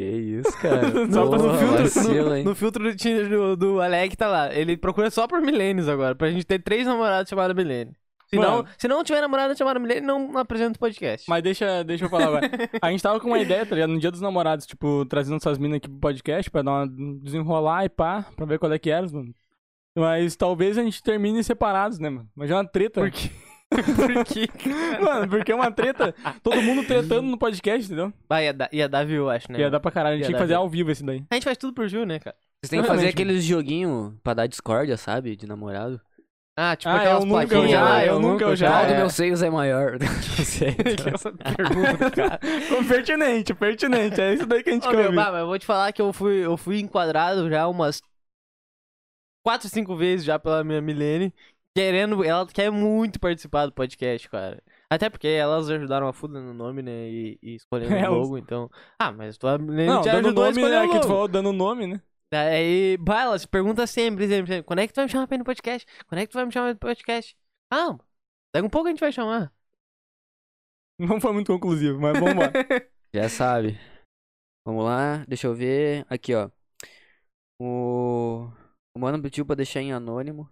Que 0.00 0.06
isso, 0.06 0.58
cara. 0.58 0.90
Só 1.12 1.24
no, 1.24 1.30
pra- 1.30 1.38
Porra, 1.38 1.58
filtro, 1.58 1.82
vacilo, 1.82 2.30
no, 2.30 2.44
no 2.44 2.54
filtro 2.54 2.84
do 2.84 2.96
Tinder 2.96 3.28
do, 3.28 3.56
do 3.56 3.80
Alec 3.80 4.16
tá 4.16 4.28
lá. 4.28 4.54
Ele 4.54 4.76
procura 4.76 5.10
só 5.10 5.26
por 5.28 5.40
Milênios 5.42 5.88
agora, 5.88 6.14
pra 6.14 6.30
gente 6.30 6.44
ter 6.46 6.58
três 6.62 6.86
namoradas 6.86 7.28
chamadas 7.28 7.54
Milene. 7.54 7.92
Se 8.30 8.36
não, 8.36 8.64
se 8.78 8.86
não 8.86 9.02
tiver 9.02 9.20
namorada 9.20 9.56
chamada 9.56 9.80
Milene, 9.80 10.06
não 10.06 10.38
apresenta 10.38 10.76
o 10.76 10.78
podcast. 10.78 11.28
Mas 11.28 11.42
deixa, 11.42 11.82
deixa 11.82 12.04
eu 12.04 12.08
falar 12.08 12.28
agora. 12.28 12.48
A 12.80 12.90
gente 12.90 13.02
tava 13.02 13.18
com 13.18 13.26
uma 13.26 13.40
ideia, 13.40 13.66
tá 13.66 13.74
ligado? 13.74 13.90
No 13.92 13.98
dia 13.98 14.10
dos 14.10 14.20
namorados, 14.20 14.66
tipo, 14.66 15.04
trazendo 15.06 15.36
essas 15.36 15.58
minas 15.58 15.78
aqui 15.78 15.88
pro 15.88 15.98
podcast 15.98 16.48
pra 16.48 16.62
dar 16.62 16.70
uma 16.70 16.86
desenrolar 17.20 17.84
e 17.84 17.88
pá, 17.88 18.24
pra 18.36 18.46
ver 18.46 18.58
qual 18.58 18.72
é 18.72 18.78
que 18.78 18.88
era, 18.88 19.04
mano. 19.10 19.34
Mas 19.96 20.36
talvez 20.36 20.78
a 20.78 20.82
gente 20.82 21.02
termine 21.02 21.42
separados, 21.42 21.98
né, 21.98 22.08
mano? 22.08 22.28
Mas 22.34 22.50
é 22.50 22.54
uma 22.54 22.64
treta. 22.64 23.00
Por 23.00 23.10
quê? 23.10 23.30
Por 23.96 24.24
quê? 24.24 24.48
Mano, 25.00 25.28
porque 25.28 25.52
é 25.52 25.54
uma 25.54 25.70
treta. 25.70 26.14
Todo 26.42 26.60
mundo 26.60 26.84
tretando 26.84 27.22
no 27.22 27.38
podcast, 27.38 27.86
entendeu? 27.86 28.12
Vai, 28.28 28.46
ia 28.46 28.52
dar, 28.52 28.68
ia 28.72 28.88
dar 28.88 29.06
view, 29.06 29.30
acho, 29.30 29.50
né? 29.52 29.60
Ia 29.60 29.70
dar 29.70 29.78
pra 29.80 29.90
caralho. 29.92 30.14
A 30.14 30.16
gente 30.16 30.24
Ia 30.24 30.26
tinha 30.28 30.36
que 30.36 30.42
fazer 30.42 30.54
view. 30.54 30.60
ao 30.62 30.68
vivo 30.68 30.90
esse 30.90 31.04
daí. 31.04 31.24
A 31.30 31.34
gente 31.34 31.44
faz 31.44 31.56
tudo 31.56 31.72
por 31.72 31.88
Ju, 31.88 32.04
né, 32.04 32.18
cara? 32.18 32.36
Vocês 32.62 32.70
têm 32.70 32.80
que 32.80 32.86
fazer 32.86 33.02
Realmente. 33.02 33.14
aqueles 33.22 33.44
joguinhos 33.44 34.12
pra 34.22 34.34
dar 34.34 34.46
discórdia, 34.46 34.96
sabe? 34.96 35.36
De 35.36 35.46
namorado. 35.46 36.00
Ah, 36.58 36.74
tipo 36.76 36.90
Ah, 36.92 36.96
aquelas 36.96 37.20
eu 37.22 37.26
nunca, 37.26 37.46
plaquinhas 37.46 37.64
eu 37.64 37.70
já, 37.70 37.84
lá, 37.84 38.04
eu 38.04 38.20
nunca, 38.20 38.44
eu 38.44 38.56
já. 38.56 38.68
Qual 38.70 38.82
é. 38.82 38.86
dos 38.88 38.96
meus 38.96 39.14
seios 39.14 39.42
é 39.42 39.48
maior? 39.50 39.92
Não 39.98 40.08
sei. 40.44 40.76
Essa 41.14 41.32
pergunta, 41.32 42.10
cara. 42.10 42.40
pertinente, 42.86 43.54
pertinente. 43.54 44.20
É 44.20 44.34
isso 44.34 44.46
daí 44.46 44.62
que 44.62 44.70
a 44.70 44.72
gente 44.74 44.86
Ô, 44.86 44.90
quer 44.90 44.96
meu, 44.96 45.12
bah, 45.14 45.30
mas 45.30 45.40
eu 45.40 45.46
vou 45.46 45.58
te 45.58 45.64
falar 45.64 45.92
que 45.92 46.02
eu 46.02 46.12
fui, 46.12 46.44
eu 46.44 46.56
fui 46.56 46.80
enquadrado 46.80 47.48
já 47.48 47.66
umas 47.68 48.02
quatro, 49.42 49.68
cinco 49.70 49.96
vezes 49.96 50.26
já 50.26 50.38
pela 50.38 50.62
minha 50.62 50.82
Milene, 50.82 51.32
querendo, 51.76 52.22
ela 52.24 52.46
quer 52.46 52.70
muito 52.70 53.18
participar 53.20 53.66
do 53.66 53.72
podcast, 53.72 54.28
cara. 54.28 54.62
Até 54.90 55.08
porque 55.08 55.28
elas 55.28 55.68
ajudaram 55.70 56.08
a 56.08 56.12
fuda 56.12 56.40
no 56.40 56.52
nome, 56.52 56.82
né, 56.82 57.08
e, 57.08 57.38
e 57.42 57.54
escolhendo 57.54 57.94
É, 57.94 58.08
o 58.10 58.20
os- 58.20 58.28
logo, 58.28 58.38
então... 58.38 58.70
Ah, 58.98 59.12
mas 59.12 59.38
Milene 59.60 59.86
Não, 59.86 60.02
te 60.02 60.10
dando 60.10 60.28
a 60.28 60.32
nome, 60.32 60.50
escolher 60.50 60.80
né? 60.80 60.86
o 60.86 60.90
Que 60.90 61.00
tu 61.00 61.06
falou 61.08 61.28
dando 61.28 61.52
nome, 61.52 61.86
né? 61.86 62.02
Aí, 62.32 62.96
bah, 62.98 63.22
ela 63.22 63.38
se 63.38 63.48
pergunta 63.48 63.86
sempre, 63.86 64.28
sempre, 64.28 64.52
sempre, 64.52 64.62
quando 64.64 64.78
é 64.78 64.86
que 64.86 64.92
tu 64.92 64.96
vai 64.96 65.06
me 65.06 65.10
chamar 65.10 65.26
pra 65.26 65.34
ir 65.34 65.38
no 65.38 65.44
podcast? 65.44 65.86
Quando 66.06 66.20
é 66.20 66.26
que 66.26 66.30
tu 66.30 66.34
vai 66.34 66.46
me 66.46 66.52
chamar 66.52 66.76
pro 66.76 66.88
podcast? 66.88 67.36
Ah, 67.72 67.96
daqui 68.54 68.66
um 68.66 68.70
pouco 68.70 68.86
a 68.86 68.90
gente 68.90 69.00
vai 69.00 69.10
chamar. 69.10 69.52
Não 70.98 71.20
foi 71.20 71.32
muito 71.32 71.52
conclusivo, 71.52 71.98
mas 72.00 72.12
vamos 72.18 72.36
lá. 72.36 72.52
Já 73.14 73.28
sabe. 73.28 73.78
Vamos 74.64 74.84
lá, 74.84 75.24
deixa 75.26 75.46
eu 75.48 75.54
ver. 75.54 76.06
Aqui, 76.08 76.34
ó. 76.34 76.50
O. 77.60 78.48
O 78.94 78.98
mano 78.98 79.20
pediu 79.22 79.44
pra 79.46 79.54
deixar 79.56 79.80
em 79.80 79.92
anônimo. 79.92 80.48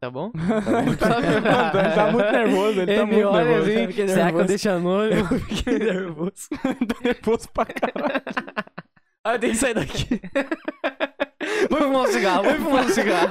Tá 0.00 0.10
bom? 0.10 0.30
Mano, 0.36 0.88
ele 0.90 0.96
tá 1.94 2.10
muito 2.12 2.32
nervoso, 2.32 2.80
ele, 2.80 2.94
tá 2.94 3.06
me 3.06 3.12
muito 3.14 3.28
olha 3.28 3.44
nervoso. 3.44 3.70
assim, 3.70 3.80
Eu 3.82 3.88
fiquei 3.88 4.08
será 4.08 4.16
que 4.16 4.20
eu 4.22 4.24
nervoso. 4.38 4.48
deixo 4.48 4.70
anônimo? 4.70 5.26
Fiquei 5.48 5.78
nervoso. 5.78 6.48
tá 6.62 6.96
nervoso 7.04 7.48
pra 7.52 7.64
caralho. 7.66 8.22
Ah, 9.24 9.38
tem 9.38 9.50
que 9.50 9.56
sair 9.56 9.74
daqui. 9.74 10.20
Vou 11.70 11.80
fumar 11.80 12.02
um 12.02 12.06
cigarro, 12.12 12.44
vou 12.44 12.54
fumar 12.54 12.84
um 12.84 12.88
cigarro. 12.88 13.28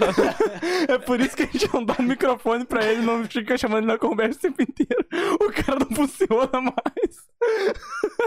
É 0.89 0.97
por 0.97 1.19
isso 1.21 1.35
que 1.37 1.43
a 1.43 1.45
gente 1.45 1.73
não 1.73 1.85
dá 1.85 1.95
um 1.99 2.03
microfone 2.03 2.65
pra 2.65 2.83
ele, 2.85 3.01
não 3.01 3.23
fica 3.25 3.57
chamando 3.57 3.79
ele 3.79 3.87
na 3.87 3.97
conversa 3.97 4.39
o 4.39 4.41
tempo 4.41 4.61
inteiro. 4.61 5.05
O 5.35 5.51
cara 5.53 5.79
não 5.79 5.95
funciona 5.95 6.49
mais. 6.61 7.25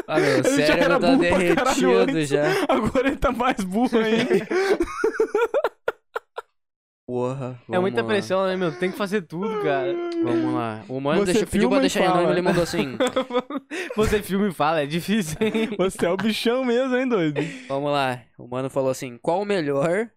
Ah, 0.07 0.19
meu, 0.19 0.29
Ele 0.39 0.43
já 0.43 0.51
cérebro 0.51 0.85
era 0.85 0.99
tá 1.01 1.07
burro 1.09 1.29
pra 1.29 1.55
caralho 1.55 1.99
antes. 1.99 2.29
já. 2.29 2.43
Agora 2.69 3.09
ele 3.09 3.17
tá 3.17 3.33
mais 3.33 3.63
burro 3.65 3.99
ainda. 3.99 4.47
Porra. 7.09 7.59
É 7.73 7.79
muita 7.79 8.03
lá. 8.03 8.07
pressão, 8.07 8.47
né, 8.47 8.55
meu? 8.55 8.71
Tem 8.79 8.91
que 8.91 8.99
fazer 8.99 9.23
tudo, 9.23 9.63
cara. 9.63 9.95
Vamos 10.23 10.53
lá. 10.53 10.85
O 10.91 11.01
mano 11.01 11.25
deixou, 11.25 11.47
pediu 11.47 11.71
pra 11.71 11.79
deixar 11.81 12.05
anônimo, 12.05 12.33
ele 12.33 12.43
mandou 12.43 12.63
assim. 12.63 12.99
Você 13.97 14.23
filma 14.23 14.49
e 14.49 14.53
fala, 14.53 14.83
é 14.83 14.87
difícil, 14.87 15.39
hein? 15.41 15.71
Você 15.81 16.05
é 16.05 16.11
o 16.11 16.19
bichão 16.19 16.67
mesmo, 16.67 16.95
hein, 16.95 17.09
doido? 17.09 17.41
Vamos 17.67 17.91
lá. 17.91 18.21
O 18.37 18.47
mano 18.47 18.69
falou 18.69 18.91
assim: 18.91 19.17
qual 19.23 19.41
o 19.41 19.47
melhor 19.47 20.11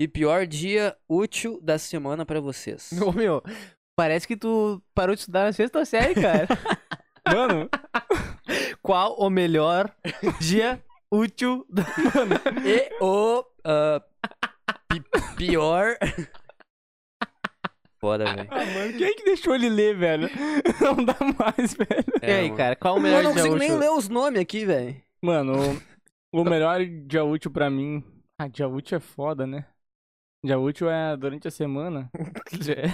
e 0.00 0.06
pior 0.06 0.46
dia 0.46 0.96
útil 1.08 1.58
da 1.60 1.76
semana 1.76 2.24
pra 2.24 2.38
vocês? 2.40 2.92
Ô, 3.02 3.10
meu, 3.10 3.42
parece 3.96 4.28
que 4.28 4.36
tu 4.36 4.80
parou 4.94 5.12
de 5.12 5.22
estudar 5.22 5.42
na 5.46 5.52
sexta 5.52 5.84
série, 5.84 6.14
cara. 6.14 6.46
Mano, 7.26 7.68
Qual 8.80 9.16
o 9.18 9.28
melhor 9.28 9.92
dia 10.38 10.80
útil 11.10 11.66
da... 11.68 11.82
E 12.64 12.88
o 13.02 13.44
ah, 13.64 14.00
pi- 14.00 14.55
pior. 15.36 15.96
Foda, 17.98 18.24
velho. 18.24 18.48
ah, 18.50 18.64
mano, 18.64 18.92
quem 18.98 19.06
é 19.06 19.14
que 19.14 19.24
deixou 19.24 19.54
ele 19.54 19.68
ler, 19.70 19.96
velho? 19.96 20.28
Não 20.80 21.02
dá 21.04 21.16
mais, 21.38 21.74
velho. 21.74 22.04
E 22.22 22.30
aí, 22.30 22.44
mano. 22.44 22.56
cara, 22.56 22.76
qual 22.76 22.94
o 22.94 22.98
Eu 22.98 23.02
melhor 23.02 23.22
não 23.22 23.32
dia 23.32 23.42
consigo 23.42 23.58
nem 23.58 23.68
útil? 23.70 23.80
ler 23.80 23.90
os 23.90 24.08
nomes 24.08 24.40
aqui, 24.40 24.64
velho. 24.66 25.00
Mano, 25.22 25.54
o, 26.32 26.40
o 26.42 26.44
melhor 26.44 26.84
dia 26.84 27.24
útil 27.24 27.50
pra 27.50 27.70
mim. 27.70 28.04
Ah, 28.38 28.48
dia 28.48 28.68
útil 28.68 28.98
é 28.98 29.00
foda, 29.00 29.46
né? 29.46 29.64
Dia 30.44 30.58
útil 30.58 30.90
é 30.90 31.16
durante 31.16 31.48
a 31.48 31.50
semana. 31.50 32.10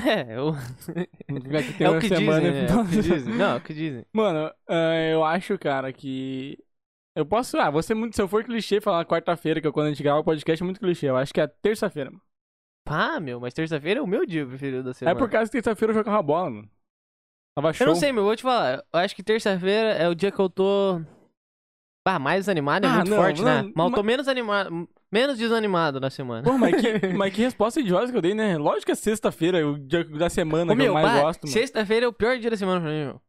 É, 0.06 0.38
eu... 0.38 0.54
Já 1.50 1.62
que 1.62 1.72
tem 1.74 1.86
é 1.86 1.90
o 1.90 1.98
que 1.98 2.08
semana, 2.08 2.40
dizem, 2.40 2.52
né? 2.52 2.60
É 2.60 2.64
então- 2.64 2.82
o 2.82 2.88
que 2.88 3.00
dizem. 3.02 3.34
Não, 3.34 3.52
é 3.52 3.56
o 3.56 3.60
que 3.60 3.74
dizem. 3.74 4.06
Mano, 4.12 4.52
ah, 4.68 4.94
eu 5.10 5.24
acho, 5.24 5.58
cara, 5.58 5.92
que. 5.92 6.56
Eu 7.14 7.26
posso. 7.26 7.58
Ah, 7.58 7.82
ser 7.82 7.94
muito. 7.94 8.16
Se 8.16 8.22
eu 8.22 8.28
for 8.28 8.42
clichê 8.44 8.80
falar 8.80 9.04
quarta-feira, 9.04 9.60
que 9.60 9.66
é 9.68 9.72
quando 9.72 9.86
a 9.86 9.90
gente 9.90 10.02
grava 10.02 10.20
o 10.20 10.24
podcast, 10.24 10.62
é 10.62 10.64
muito 10.64 10.80
clichê. 10.80 11.08
Eu 11.08 11.16
acho 11.16 11.32
que 11.32 11.40
é 11.40 11.46
terça-feira, 11.46 12.10
mano. 12.10 12.22
Pá, 12.84 13.20
meu, 13.20 13.38
mas 13.38 13.54
terça-feira 13.54 14.00
é 14.00 14.02
o 14.02 14.06
meu 14.06 14.26
dia 14.26 14.44
preferido 14.46 14.82
da 14.82 14.92
semana. 14.92 15.16
É 15.16 15.18
por 15.18 15.30
causa 15.30 15.50
que 15.50 15.56
terça-feira 15.56 15.92
eu 15.92 15.96
jogava 15.98 16.22
bola, 16.22 16.50
mano. 16.50 16.70
Tava 17.54 17.72
show. 17.72 17.86
Eu 17.86 17.92
não 17.92 17.94
sei, 17.98 18.12
meu, 18.12 18.22
eu 18.22 18.26
vou 18.26 18.36
te 18.36 18.42
falar. 18.42 18.82
Eu 18.92 19.00
acho 19.00 19.14
que 19.14 19.22
terça-feira 19.22 19.90
é 19.90 20.08
o 20.08 20.14
dia 20.14 20.32
que 20.32 20.38
eu 20.40 20.48
tô. 20.48 21.00
Ah, 22.04 22.18
mais 22.18 22.48
animado 22.48 22.84
é 22.84 22.88
Ah, 22.88 22.94
muito 22.94 23.10
não, 23.10 23.16
forte, 23.16 23.42
né? 23.42 23.62
não, 23.62 23.72
Mas 23.76 23.86
eu 23.90 23.94
tô 23.94 24.02
menos 24.02 24.26
animado. 24.26 24.88
Menos 25.12 25.36
desanimado 25.38 26.00
na 26.00 26.08
semana. 26.08 26.42
Pô, 26.42 26.56
mas 26.56 26.74
que, 26.80 27.06
mas 27.14 27.34
que 27.34 27.42
resposta 27.42 27.78
idiota 27.80 28.10
que 28.10 28.16
eu 28.16 28.22
dei, 28.22 28.34
né? 28.34 28.56
Lógico 28.56 28.86
que 28.86 28.92
é 28.92 28.94
sexta-feira, 28.94 29.60
é 29.60 29.64
o 29.64 29.78
dia 29.78 30.02
da 30.04 30.30
semana 30.30 30.72
Ô, 30.72 30.74
que 30.74 30.78
meu, 30.78 30.86
eu 30.86 30.94
mais 30.94 31.06
bah, 31.06 31.20
gosto, 31.20 31.42
mano. 31.44 31.52
Sexta-feira 31.52 32.06
é 32.06 32.08
o 32.08 32.12
pior 32.12 32.38
dia 32.38 32.50
da 32.50 32.56
semana 32.56 32.80
pra 32.80 32.90
mim, 32.90 33.04
meu. 33.04 33.20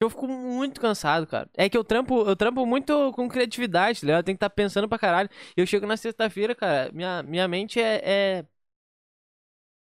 Eu 0.00 0.08
fico 0.08 0.28
muito 0.28 0.80
cansado, 0.80 1.26
cara. 1.26 1.50
É 1.54 1.68
que 1.68 1.76
eu 1.76 1.82
trampo, 1.82 2.20
eu 2.28 2.36
trampo 2.36 2.64
muito 2.64 3.12
com 3.12 3.28
criatividade, 3.28 4.00
tá 4.00 4.06
ligado? 4.06 4.20
Eu 4.20 4.24
tenho 4.24 4.36
que 4.36 4.44
estar 4.44 4.50
pensando 4.50 4.88
pra 4.88 4.98
caralho. 4.98 5.28
Eu 5.56 5.66
chego 5.66 5.86
na 5.86 5.96
sexta-feira, 5.96 6.54
cara, 6.54 6.90
minha, 6.92 7.22
minha 7.24 7.48
mente 7.48 7.80
é, 7.80 8.38
é. 8.40 8.46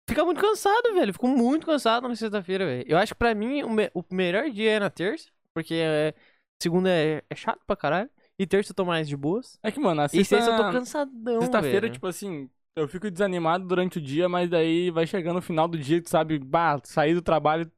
Fica 0.10 0.26
muito 0.26 0.42
cansado, 0.42 0.94
velho. 0.94 1.14
Fico 1.14 1.28
muito 1.28 1.66
cansado 1.66 2.08
na 2.08 2.16
sexta-feira, 2.16 2.66
velho. 2.66 2.86
Eu 2.88 2.98
acho 2.98 3.14
que 3.14 3.18
pra 3.20 3.34
mim 3.34 3.64
o, 3.64 3.70
me- 3.70 3.90
o 3.94 4.04
melhor 4.12 4.50
dia 4.50 4.72
é 4.72 4.80
na 4.80 4.90
terça, 4.90 5.30
porque 5.54 5.76
é, 5.76 6.14
segunda 6.62 6.90
é, 6.90 7.24
é 7.30 7.36
chato 7.36 7.62
pra 7.66 7.76
caralho. 7.76 8.10
E 8.38 8.46
terça 8.46 8.72
eu 8.72 8.76
tô 8.76 8.84
mais 8.86 9.08
de 9.08 9.16
boas. 9.16 9.58
É 9.64 9.72
que, 9.72 9.80
mano, 9.80 10.02
a 10.02 10.08
E 10.12 10.18
sexta... 10.18 10.36
sexta 10.36 10.52
eu 10.52 10.56
tô 10.66 10.72
cansadão, 10.72 11.42
Sexta-feira, 11.42 11.90
tipo 11.90 12.08
assim, 12.08 12.50
eu 12.76 12.88
fico 12.88 13.10
desanimado 13.10 13.66
durante 13.68 13.98
o 14.00 14.02
dia, 14.02 14.28
mas 14.28 14.50
daí 14.50 14.92
vai 14.92 15.08
chegando 15.08 15.36
no 15.36 15.42
final 15.42 15.68
do 15.68 15.78
dia, 15.78 16.02
tu 16.02 16.10
sabe, 16.10 16.38
bah, 16.40 16.80
sair 16.84 17.14
do 17.14 17.22
trabalho, 17.22 17.72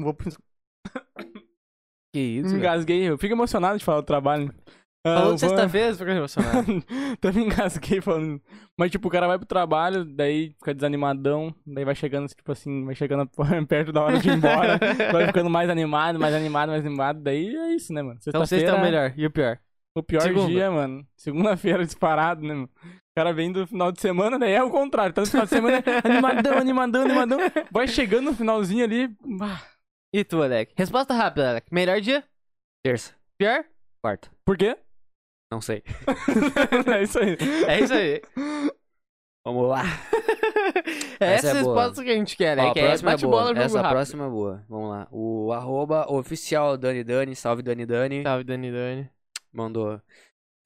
vou. 0.00 0.16
Que 2.16 2.20
isso, 2.40 2.56
engasguei, 2.56 3.02
eu 3.10 3.18
fico 3.18 3.34
emocionado 3.34 3.78
de 3.78 3.84
falar 3.84 4.00
do 4.00 4.06
trabalho. 4.06 4.50
Ah, 5.06 5.14
Falou 5.18 5.28
vou- 5.28 5.38
sexta-feira, 5.38 5.92
você 5.92 5.98
fica 5.98 6.12
emocionado. 6.16 6.84
Também 7.20 7.44
engasguei 7.44 8.00
falando. 8.00 8.40
Mas, 8.78 8.90
tipo, 8.90 9.06
o 9.06 9.10
cara 9.10 9.26
vai 9.26 9.36
pro 9.38 9.46
trabalho, 9.46 10.04
daí 10.04 10.54
fica 10.58 10.74
desanimadão, 10.74 11.54
daí 11.66 11.84
vai 11.84 11.94
chegando, 11.94 12.26
tipo 12.26 12.50
assim, 12.50 12.84
vai 12.84 12.94
chegando 12.94 13.28
perto 13.68 13.92
da 13.92 14.02
hora 14.02 14.18
de 14.18 14.28
ir 14.28 14.32
embora, 14.36 14.78
vai 15.12 15.26
ficando 15.26 15.50
mais 15.50 15.68
animado, 15.70 16.18
mais 16.18 16.34
animado, 16.34 16.70
mais 16.70 16.84
animado, 16.84 17.20
daí 17.20 17.54
é 17.54 17.74
isso, 17.74 17.92
né, 17.92 18.02
mano? 18.02 18.18
Então 18.26 18.44
sexta 18.46 18.70
é 18.70 18.74
o 18.74 18.80
melhor. 18.80 19.12
E 19.16 19.26
o 19.26 19.30
pior? 19.30 19.58
O 19.94 20.02
pior 20.02 20.22
Segunda. 20.22 20.46
dia, 20.48 20.70
mano. 20.70 21.06
Segunda-feira 21.16 21.84
disparado, 21.84 22.42
né, 22.42 22.54
mano? 22.54 22.70
O 22.84 23.14
cara 23.16 23.32
vem 23.32 23.52
do 23.52 23.66
final 23.66 23.92
de 23.92 24.00
semana, 24.00 24.38
daí 24.38 24.52
é 24.52 24.62
o 24.62 24.70
contrário. 24.70 25.10
Então, 25.10 25.22
no 25.24 25.30
final 25.30 25.44
de 25.44 25.50
semana, 25.50 25.76
é 25.86 26.08
animadão, 26.08 26.58
animadão, 26.58 27.02
animadão. 27.02 27.38
Vai 27.70 27.86
chegando 27.86 28.24
no 28.26 28.34
finalzinho 28.34 28.82
ali. 28.84 29.08
bah, 29.24 29.62
E 30.16 30.24
tu, 30.24 30.42
Alec? 30.42 30.72
Resposta 30.76 31.12
rápida, 31.12 31.50
Alec. 31.50 31.66
Melhor 31.70 32.00
dia? 32.00 32.24
Terça. 32.82 33.14
Pior? 33.36 33.64
Quarta. 34.02 34.30
Por 34.46 34.56
quê? 34.56 34.76
Não 35.52 35.60
sei. 35.60 35.82
é 36.96 37.02
isso 37.02 37.18
aí. 37.18 37.36
É 37.68 37.80
isso 37.80 37.92
aí. 37.92 38.22
Vamos 39.44 39.68
lá. 39.68 39.82
É 41.20 41.34
Essa 41.34 41.48
essa 41.48 41.58
é 41.58 41.62
boa. 41.62 41.74
resposta 41.82 42.02
que 42.04 42.10
a 42.10 42.14
gente 42.14 42.36
quer, 42.36 42.56
né? 42.56 42.64
Ó, 42.64 42.70
a 42.70 42.72
que 42.72 42.80
é 42.80 42.86
próxima 42.86 43.10
é 43.10 43.14
bate-bola, 43.14 43.42
boa. 43.42 43.54
jogo 43.54 43.60
Essa 43.66 43.76
rápido. 43.82 43.90
próxima 43.92 44.24
é 44.26 44.28
boa. 44.30 44.64
Vamos 44.68 44.90
lá. 44.90 45.08
O 45.10 45.52
arroba 45.52 46.10
oficial 46.10 46.76
Dani 46.78 47.04
Dani, 47.04 47.36
salve 47.36 47.62
Dani 47.62 47.84
Dani, 47.86 48.22
Salve, 48.22 48.44
Dani 48.44 48.72
Dani. 48.72 49.10
mandou. 49.52 50.00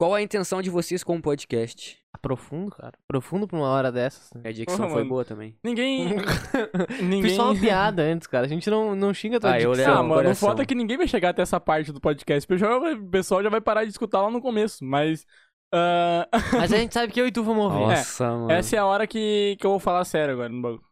Qual 0.01 0.15
a 0.15 0.23
intenção 0.23 0.63
de 0.63 0.71
vocês 0.71 1.05
com 1.05 1.19
o 1.19 1.21
podcast? 1.21 1.99
Profundo, 2.23 2.71
cara. 2.71 2.95
Profundo 3.07 3.47
pra 3.47 3.59
uma 3.59 3.69
hora 3.69 3.93
dessas. 3.93 4.33
né? 4.33 4.49
A 4.49 4.51
dicção 4.51 4.79
Porra, 4.79 4.89
foi 4.89 4.99
mano. 5.01 5.11
boa 5.11 5.25
também. 5.27 5.55
Ninguém. 5.63 6.09
Fiz 6.89 7.01
ninguém... 7.03 7.37
só 7.37 7.51
uma 7.53 7.61
piada 7.61 8.01
antes, 8.01 8.27
cara. 8.27 8.47
A 8.47 8.49
gente 8.49 8.71
não, 8.71 8.97
não 8.97 9.13
xinga 9.13 9.39
tua 9.39 9.53
Ah, 9.53 9.61
eu 9.61 9.73
dicção. 9.73 9.93
Ah, 9.93 9.97
no 10.03 10.09
mano, 10.09 10.13
o 10.15 10.25
coração. 10.25 10.49
foda 10.49 10.63
é 10.63 10.65
que 10.65 10.75
ninguém 10.75 10.97
vai 10.97 11.07
chegar 11.07 11.29
até 11.29 11.43
essa 11.43 11.61
parte 11.61 11.93
do 11.93 12.01
podcast. 12.01 12.51
O 12.51 13.09
pessoal 13.11 13.43
já 13.43 13.51
vai 13.51 13.61
parar 13.61 13.85
de 13.85 13.91
escutar 13.91 14.23
lá 14.23 14.31
no 14.31 14.41
começo. 14.41 14.83
Mas. 14.83 15.27
ah, 15.71 16.27
Mas 16.57 16.73
a 16.73 16.79
gente 16.79 16.95
sabe 16.95 17.13
que 17.13 17.21
eu 17.21 17.27
e 17.27 17.31
tu 17.31 17.45
vamos 17.45 17.65
ouvir. 17.67 17.81
Nossa, 17.81 18.25
mano. 18.31 18.51
essa 18.53 18.77
é 18.77 18.79
a 18.79 18.87
hora 18.87 19.07
que, 19.07 19.59
que 19.61 19.67
eu 19.67 19.71
vou 19.71 19.79
falar 19.81 20.07
sério 20.07 20.33
agora 20.33 20.49
no 20.49 20.63
bagulho. 20.63 20.83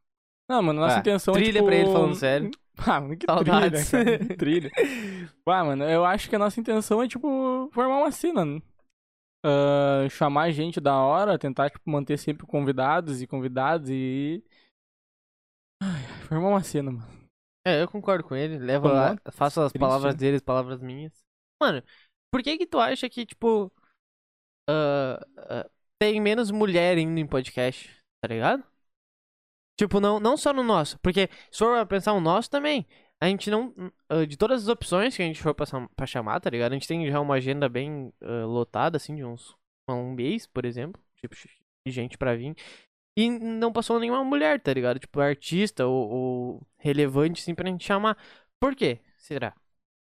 Não, 0.50 0.62
mano, 0.62 0.80
nossa 0.82 0.96
Ah, 0.96 1.00
intenção 1.00 1.32
é. 1.32 1.38
trilha 1.38 1.52
tipo... 1.54 1.64
pra 1.64 1.76
ele 1.76 1.90
falando 1.90 2.14
sério. 2.14 2.50
Ah, 2.86 3.00
mano, 3.00 3.16
que 3.16 3.24
Saudades. 3.26 3.88
trilha, 3.90 4.04
cara. 4.04 4.18
que 4.26 4.36
trilha. 4.36 4.70
Ah, 5.46 5.64
mano, 5.64 5.82
eu 5.84 6.04
acho 6.04 6.28
que 6.28 6.36
a 6.36 6.38
nossa 6.38 6.60
intenção 6.60 7.02
é, 7.02 7.08
tipo, 7.08 7.70
formar 7.72 7.96
uma 7.96 8.12
cena, 8.12 8.44
né? 8.44 8.60
Ah, 9.44 10.08
chamar 10.10 10.50
gente 10.50 10.80
da 10.80 10.96
hora, 10.96 11.38
tentar, 11.38 11.70
tipo, 11.70 11.88
manter 11.88 12.18
sempre 12.18 12.46
convidados 12.46 13.22
e 13.22 13.26
convidados 13.26 13.88
e. 13.90 14.42
Ai, 15.82 16.02
formar 16.26 16.48
uma 16.48 16.62
cena, 16.62 16.90
mano. 16.90 17.18
É, 17.66 17.82
eu 17.82 17.88
concordo 17.88 18.24
com 18.24 18.34
ele. 18.34 18.58
Vamos 18.58 18.92
lá, 18.92 19.10
lá? 19.10 19.32
faço 19.32 19.60
as 19.60 19.72
Triste, 19.72 19.80
palavras 19.80 20.14
né? 20.14 20.18
dele, 20.18 20.36
as 20.36 20.42
palavras 20.42 20.80
minhas. 20.80 21.12
Mano, 21.60 21.82
por 22.32 22.42
que 22.42 22.58
que 22.58 22.66
tu 22.66 22.78
acha 22.78 23.08
que, 23.08 23.26
tipo, 23.26 23.72
ah, 24.68 25.18
ah, 25.36 25.70
tem 25.98 26.20
menos 26.20 26.50
mulher 26.50 26.98
indo 26.98 27.18
em 27.18 27.26
podcast, 27.26 27.90
tá 28.22 28.28
ligado? 28.28 28.64
Tipo, 29.78 30.00
não, 30.00 30.18
não 30.18 30.36
só 30.36 30.52
no 30.52 30.64
nosso, 30.64 30.98
porque 30.98 31.28
se 31.50 31.58
for 31.58 31.86
pensar 31.86 32.12
o 32.12 32.20
nosso 32.20 32.50
também, 32.50 32.84
a 33.20 33.26
gente 33.26 33.50
não, 33.50 33.74
ah, 34.08 34.24
de 34.24 34.36
todas 34.36 34.62
as 34.62 34.68
opções 34.68 35.16
que 35.16 35.22
a 35.22 35.26
gente 35.26 35.42
for 35.42 35.54
pra, 35.54 35.66
pra 35.94 36.06
chamar, 36.06 36.40
tá 36.40 36.48
ligado? 36.50 36.72
A 36.72 36.74
gente 36.74 36.86
tem 36.86 37.10
já 37.10 37.20
uma 37.20 37.34
agenda 37.34 37.68
bem 37.68 38.12
ah, 38.22 38.44
lotada, 38.44 38.96
assim, 38.96 39.16
de 39.16 39.24
uns, 39.24 39.56
um 39.88 40.12
mês, 40.12 40.46
por 40.46 40.64
exemplo, 40.64 41.02
tipo, 41.16 41.34
de 41.34 41.92
gente 41.92 42.16
pra 42.16 42.36
vir. 42.36 42.54
E 43.16 43.28
não 43.28 43.72
passou 43.72 43.98
nenhuma 43.98 44.22
mulher, 44.22 44.60
tá 44.60 44.72
ligado? 44.72 45.00
Tipo, 45.00 45.20
artista 45.20 45.86
ou, 45.86 46.08
ou 46.08 46.66
relevante, 46.78 47.42
assim, 47.42 47.54
pra 47.54 47.68
gente 47.68 47.84
chamar. 47.84 48.16
Por 48.60 48.76
quê? 48.76 49.00
Será? 49.16 49.54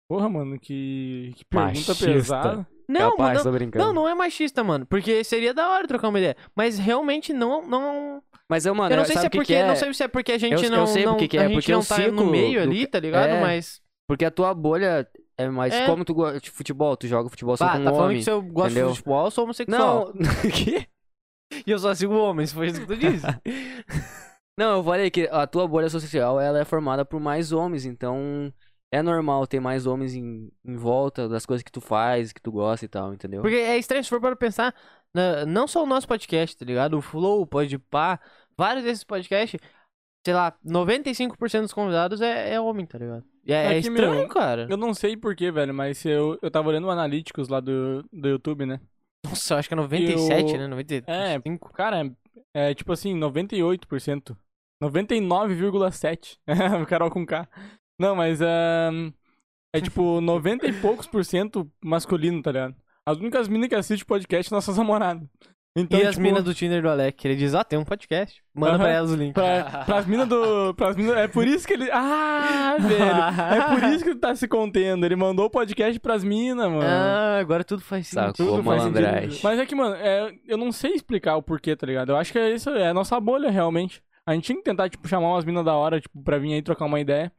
Porra, 0.09 0.29
mano, 0.29 0.59
que, 0.59 1.33
que 1.37 1.44
pergunta 1.44 1.92
Machista. 1.92 2.07
pesada. 2.07 2.68
Não, 2.93 3.11
Capaz, 3.13 3.39
não, 3.39 3.43
tô 3.45 3.53
brincando. 3.53 3.85
não, 3.87 3.93
não 3.93 4.09
é 4.09 4.15
machista, 4.15 4.63
mano. 4.63 4.85
Porque 4.87 5.25
seria 5.25 5.55
da 5.55 5.69
hora 5.71 5.87
trocar 5.89 6.09
uma 6.09 6.19
ideia. 6.19 6.37
Mas 6.55 6.79
realmente 6.79 7.33
não. 7.33 7.67
não 7.67 8.23
Mas 8.49 8.67
eu, 8.67 8.75
mano, 8.75 8.93
eu 8.93 8.99
não 8.99 9.05
sei 9.05 9.17
se 9.17 9.27
é 9.27 9.31
porque. 9.31 9.47
que 9.47 9.55
é? 9.55 9.67
Não 9.67 9.77
sei 9.77 9.95
se 9.95 10.03
é 10.03 10.09
porque 10.09 10.33
a 10.33 10.39
gente 10.39 10.53
Eu- 10.53 10.63
eu 10.65 10.71
não. 10.71 10.87
sei 10.87 11.05
não 11.05 11.13
porque 11.15 11.29
que 11.29 11.39
a 11.39 11.43
é, 11.45 11.49
gente 11.49 11.55
porque 11.57 11.73
não 11.73 11.83
tá 11.85 11.99
no 12.09 12.27
meio 12.27 12.61
do- 12.61 12.69
ali, 12.71 12.87
tá 12.87 13.01
ligado? 13.01 13.31
é. 13.31 13.41
Mas. 13.41 13.81
Porque 14.09 14.25
a 14.25 14.31
tua 14.31 14.53
bolha 14.53 15.09
é 15.39 15.49
mais 15.49 15.73
É. 15.73 15.87
como 15.87 16.05
tu 16.05 16.13
gosta 16.15 16.39
de 16.41 16.51
futebol, 16.51 16.97
tu 16.97 17.07
joga 17.07 17.29
futebol 17.31 17.57
só 17.57 17.65
Bah, 17.65 17.73
com 17.79 17.85
tá 17.85 17.91
um 17.91 17.95
falando 17.95 18.05
homem. 18.05 18.19
que 18.19 18.25
se 18.25 18.31
eu 18.31 18.43
gosto 18.43 18.71
entendeu? 18.73 18.91
de 18.91 18.97
futebol, 18.99 19.25
eu 19.25 19.31
sou 19.31 19.45
homossexual. 19.45 20.13
Não, 20.15 20.23
que? 20.53 20.87
E 21.67 21.71
eu 21.71 21.79
só 21.79 21.95
sigo 21.95 22.15
homens, 22.15 22.53
foi 22.53 22.67
isso 22.69 22.81
que 22.81 22.87
tu 22.87 22.97
disse. 22.97 23.25
Não, 24.59 24.77
eu 24.79 24.85
falei 24.85 25.11
que 25.11 25.29
a 25.33 25.47
tua 25.47 25.67
bolha 25.67 25.89
social 25.89 26.39
ela 26.39 26.61
é 26.61 26.65
formada 26.65 27.05
por 27.05 27.19
mais 27.21 27.53
homens, 27.53 27.87
então 27.87 28.53
é 28.93 29.01
normal 29.03 29.47
ter 29.47 29.59
mais 29.59 29.87
homens 29.87 30.15
em, 30.15 30.53
em 30.65 30.77
volta 30.77 31.29
das 31.29 31.47
coisas 31.47 31.63
que 31.63 31.73
tu 31.73 31.81
faz, 31.81 32.33
que 32.33 32.41
tu 32.43 32.53
gosta 32.53 32.85
e 32.85 32.89
tal, 32.89 33.13
entendeu? 33.15 33.41
Porque 33.41 33.57
é 33.57 33.79
estranho 33.79 34.05
se 34.05 34.11
for 34.11 34.21
para 34.21 34.37
pensar, 34.37 34.75
não 35.49 35.67
só 35.67 35.83
o 35.83 35.87
nosso 35.87 36.07
podcast, 36.07 36.57
tá 36.57 36.65
ligado? 36.65 36.99
O 36.99 37.03
Flow, 37.03 37.41
o 37.41 37.47
Podpah, 37.47 38.21
vários 38.57 38.85
desses 38.85 39.03
podcasts, 39.03 39.59
sei 40.25 40.35
lá, 40.35 40.55
95% 40.65 41.63
dos 41.63 41.73
convidados 41.73 42.21
é, 42.21 42.53
é 42.55 42.61
homem, 42.61 42.85
tá 42.87 42.99
ligado? 42.99 43.25
É, 43.47 43.53
É 43.55 43.79
é 43.79 43.81
que, 43.83 43.89
estranho, 43.89 44.15
meu, 44.15 44.29
cara. 44.29 44.67
Eu 44.71 44.77
não 44.77 44.93
sei 44.95 45.17
porquê, 45.17 45.51
velho, 45.51 45.73
mas 45.75 46.05
eu, 46.05 46.39
eu 46.43 46.51
tava 46.51 46.69
olhando 46.69 46.87
o 46.87 46.91
Analytics 46.91 47.49
lá 47.49 47.59
do, 47.61 48.05
do 48.13 48.29
YouTube, 48.29 48.67
né? 48.67 48.79
Nossa, 49.25 49.55
eu 49.55 49.59
acho 49.59 49.69
que 49.69 49.75
é 49.75 49.77
97, 49.77 50.53
Eu- 50.53 50.59
né? 50.59 50.67
95. 50.69 51.11
É, 51.11 51.41
Cara, 51.73 52.07
é, 52.55 52.71
é 52.71 52.75
tipo 52.75 52.93
assim, 52.93 53.15
98%. 53.19 54.37
99,7%. 54.83 56.39
o 56.83 56.87
Carol 56.87 57.11
com 57.11 57.25
K. 57.25 57.49
Não, 58.03 58.17
mas 58.17 58.41
é. 58.41 58.91
É 59.75 59.81
tipo 59.81 60.21
90 60.21 60.67
e 60.67 60.73
poucos 60.73 61.07
por 61.07 61.25
cento 61.25 61.71
masculino, 61.83 62.43
tá 62.43 62.51
ligado? 62.51 62.75
As 63.07 63.19
únicas 63.19 63.49
minas 63.49 63.69
que 63.69 63.75
assistem 63.75 64.07
podcast 64.07 64.49
são 64.49 64.57
nossas 64.57 64.77
namoradas. 64.77 65.29
Então, 65.75 65.99
e 65.99 66.03
as 66.03 66.17
tipo, 66.17 66.23
minas 66.23 66.45
do 66.45 66.53
Tinder 66.53 66.83
do 66.83 66.91
Alec, 66.91 67.27
ele 67.27 67.35
diz, 67.35 67.55
ó, 67.55 67.65
tem 67.65 67.79
um 67.79 67.85
podcast. 67.85 68.43
Manda 68.55 68.75
Aham. 68.75 68.79
pra 68.81 68.91
elas 68.91 69.11
o 69.11 69.17
link. 69.17 69.33
Pra, 69.33 69.85
pras 69.87 70.07
minas 70.07 70.29
do. 70.29 70.75
Pras 70.75 70.97
minas, 70.97 71.17
é 71.17 71.27
por 71.27 71.47
isso 71.47 71.67
que 71.67 71.73
ele. 71.73 71.91
Ah, 71.91 72.77
velho! 72.79 73.03
É 73.05 73.81
por 73.81 73.88
isso 73.88 74.05
que 74.05 74.11
ele 74.11 74.19
tá 74.19 74.35
se 74.35 74.47
contendo. 74.47 75.07
Ele 75.07 75.17
mandou 75.17 75.47
o 75.47 75.51
podcast 75.51 75.99
pras 75.99 76.23
minas, 76.23 76.71
mano. 76.71 76.83
Ah, 76.85 77.38
agora 77.38 77.65
tudo 77.65 77.81
faz 77.81 78.09
Sacou, 78.09 78.35
sentido. 78.35 78.57
Tudo 78.57 78.62
faz 78.65 78.83
sentido. 78.83 79.41
Mas 79.43 79.59
é 79.59 79.65
que, 79.65 79.75
mano, 79.75 79.95
é, 79.95 80.31
eu 80.47 80.59
não 80.59 80.71
sei 80.73 80.93
explicar 80.93 81.37
o 81.37 81.43
porquê, 81.43 81.75
tá 81.75 81.87
ligado? 81.87 82.11
Eu 82.11 82.17
acho 82.17 82.33
que 82.33 82.38
é 82.38 82.53
isso, 82.53 82.69
é 82.69 82.88
a 82.88 82.95
nossa 82.95 83.19
bolha, 83.19 83.51
realmente. 83.51 84.03
A 84.27 84.35
gente 84.35 84.45
tinha 84.45 84.59
que 84.59 84.65
tentar, 84.65 84.91
tipo, 84.91 85.09
chamar 85.09 85.31
umas 85.31 85.45
minas 85.45 85.65
da 85.65 85.75
hora, 85.75 86.01
tipo, 86.01 86.23
pra 86.23 86.38
vir 86.38 86.53
aí 86.53 86.62
trocar 86.62 86.85
uma 86.85 87.01
ideia. 87.01 87.33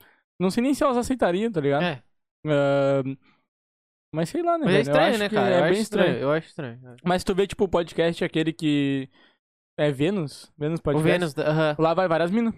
Não 0.44 0.52
sei 0.52 0.62
nem 0.62 0.74
se 0.74 0.84
elas 0.84 0.98
aceitariam, 0.98 1.52
tá 1.52 1.60
ligado? 1.62 1.84
É, 1.84 2.04
Ah, 2.46 3.02
mas 4.14 4.30
sei 4.30 4.44
lá, 4.44 4.58
né, 4.58 4.66
mas 4.66 4.76
é 4.76 4.78
velho? 4.78 4.90
Estranho, 4.92 5.18
né, 5.18 5.30
cara? 5.30 5.56
É 5.56 5.60
eu 5.60 5.64
bem 5.64 5.82
estranho. 5.82 6.06
estranho. 6.08 6.24
Eu 6.24 6.32
acho 6.32 6.48
estranho. 6.48 6.80
Mas 7.04 7.24
tu 7.24 7.34
vê, 7.34 7.48
tipo, 7.48 7.64
o 7.64 7.70
podcast 7.70 8.24
aquele 8.24 8.54
que. 8.54 9.10
É 9.78 9.92
Vênus? 9.92 10.52
Vênus 10.56 10.80
O 10.80 10.84
Podcast. 10.84 11.10
Vênus, 11.10 11.38
aham. 11.38 11.76
Lá 11.80 11.94
vai 11.96 12.08
várias 12.08 12.30
minas. 12.30 12.54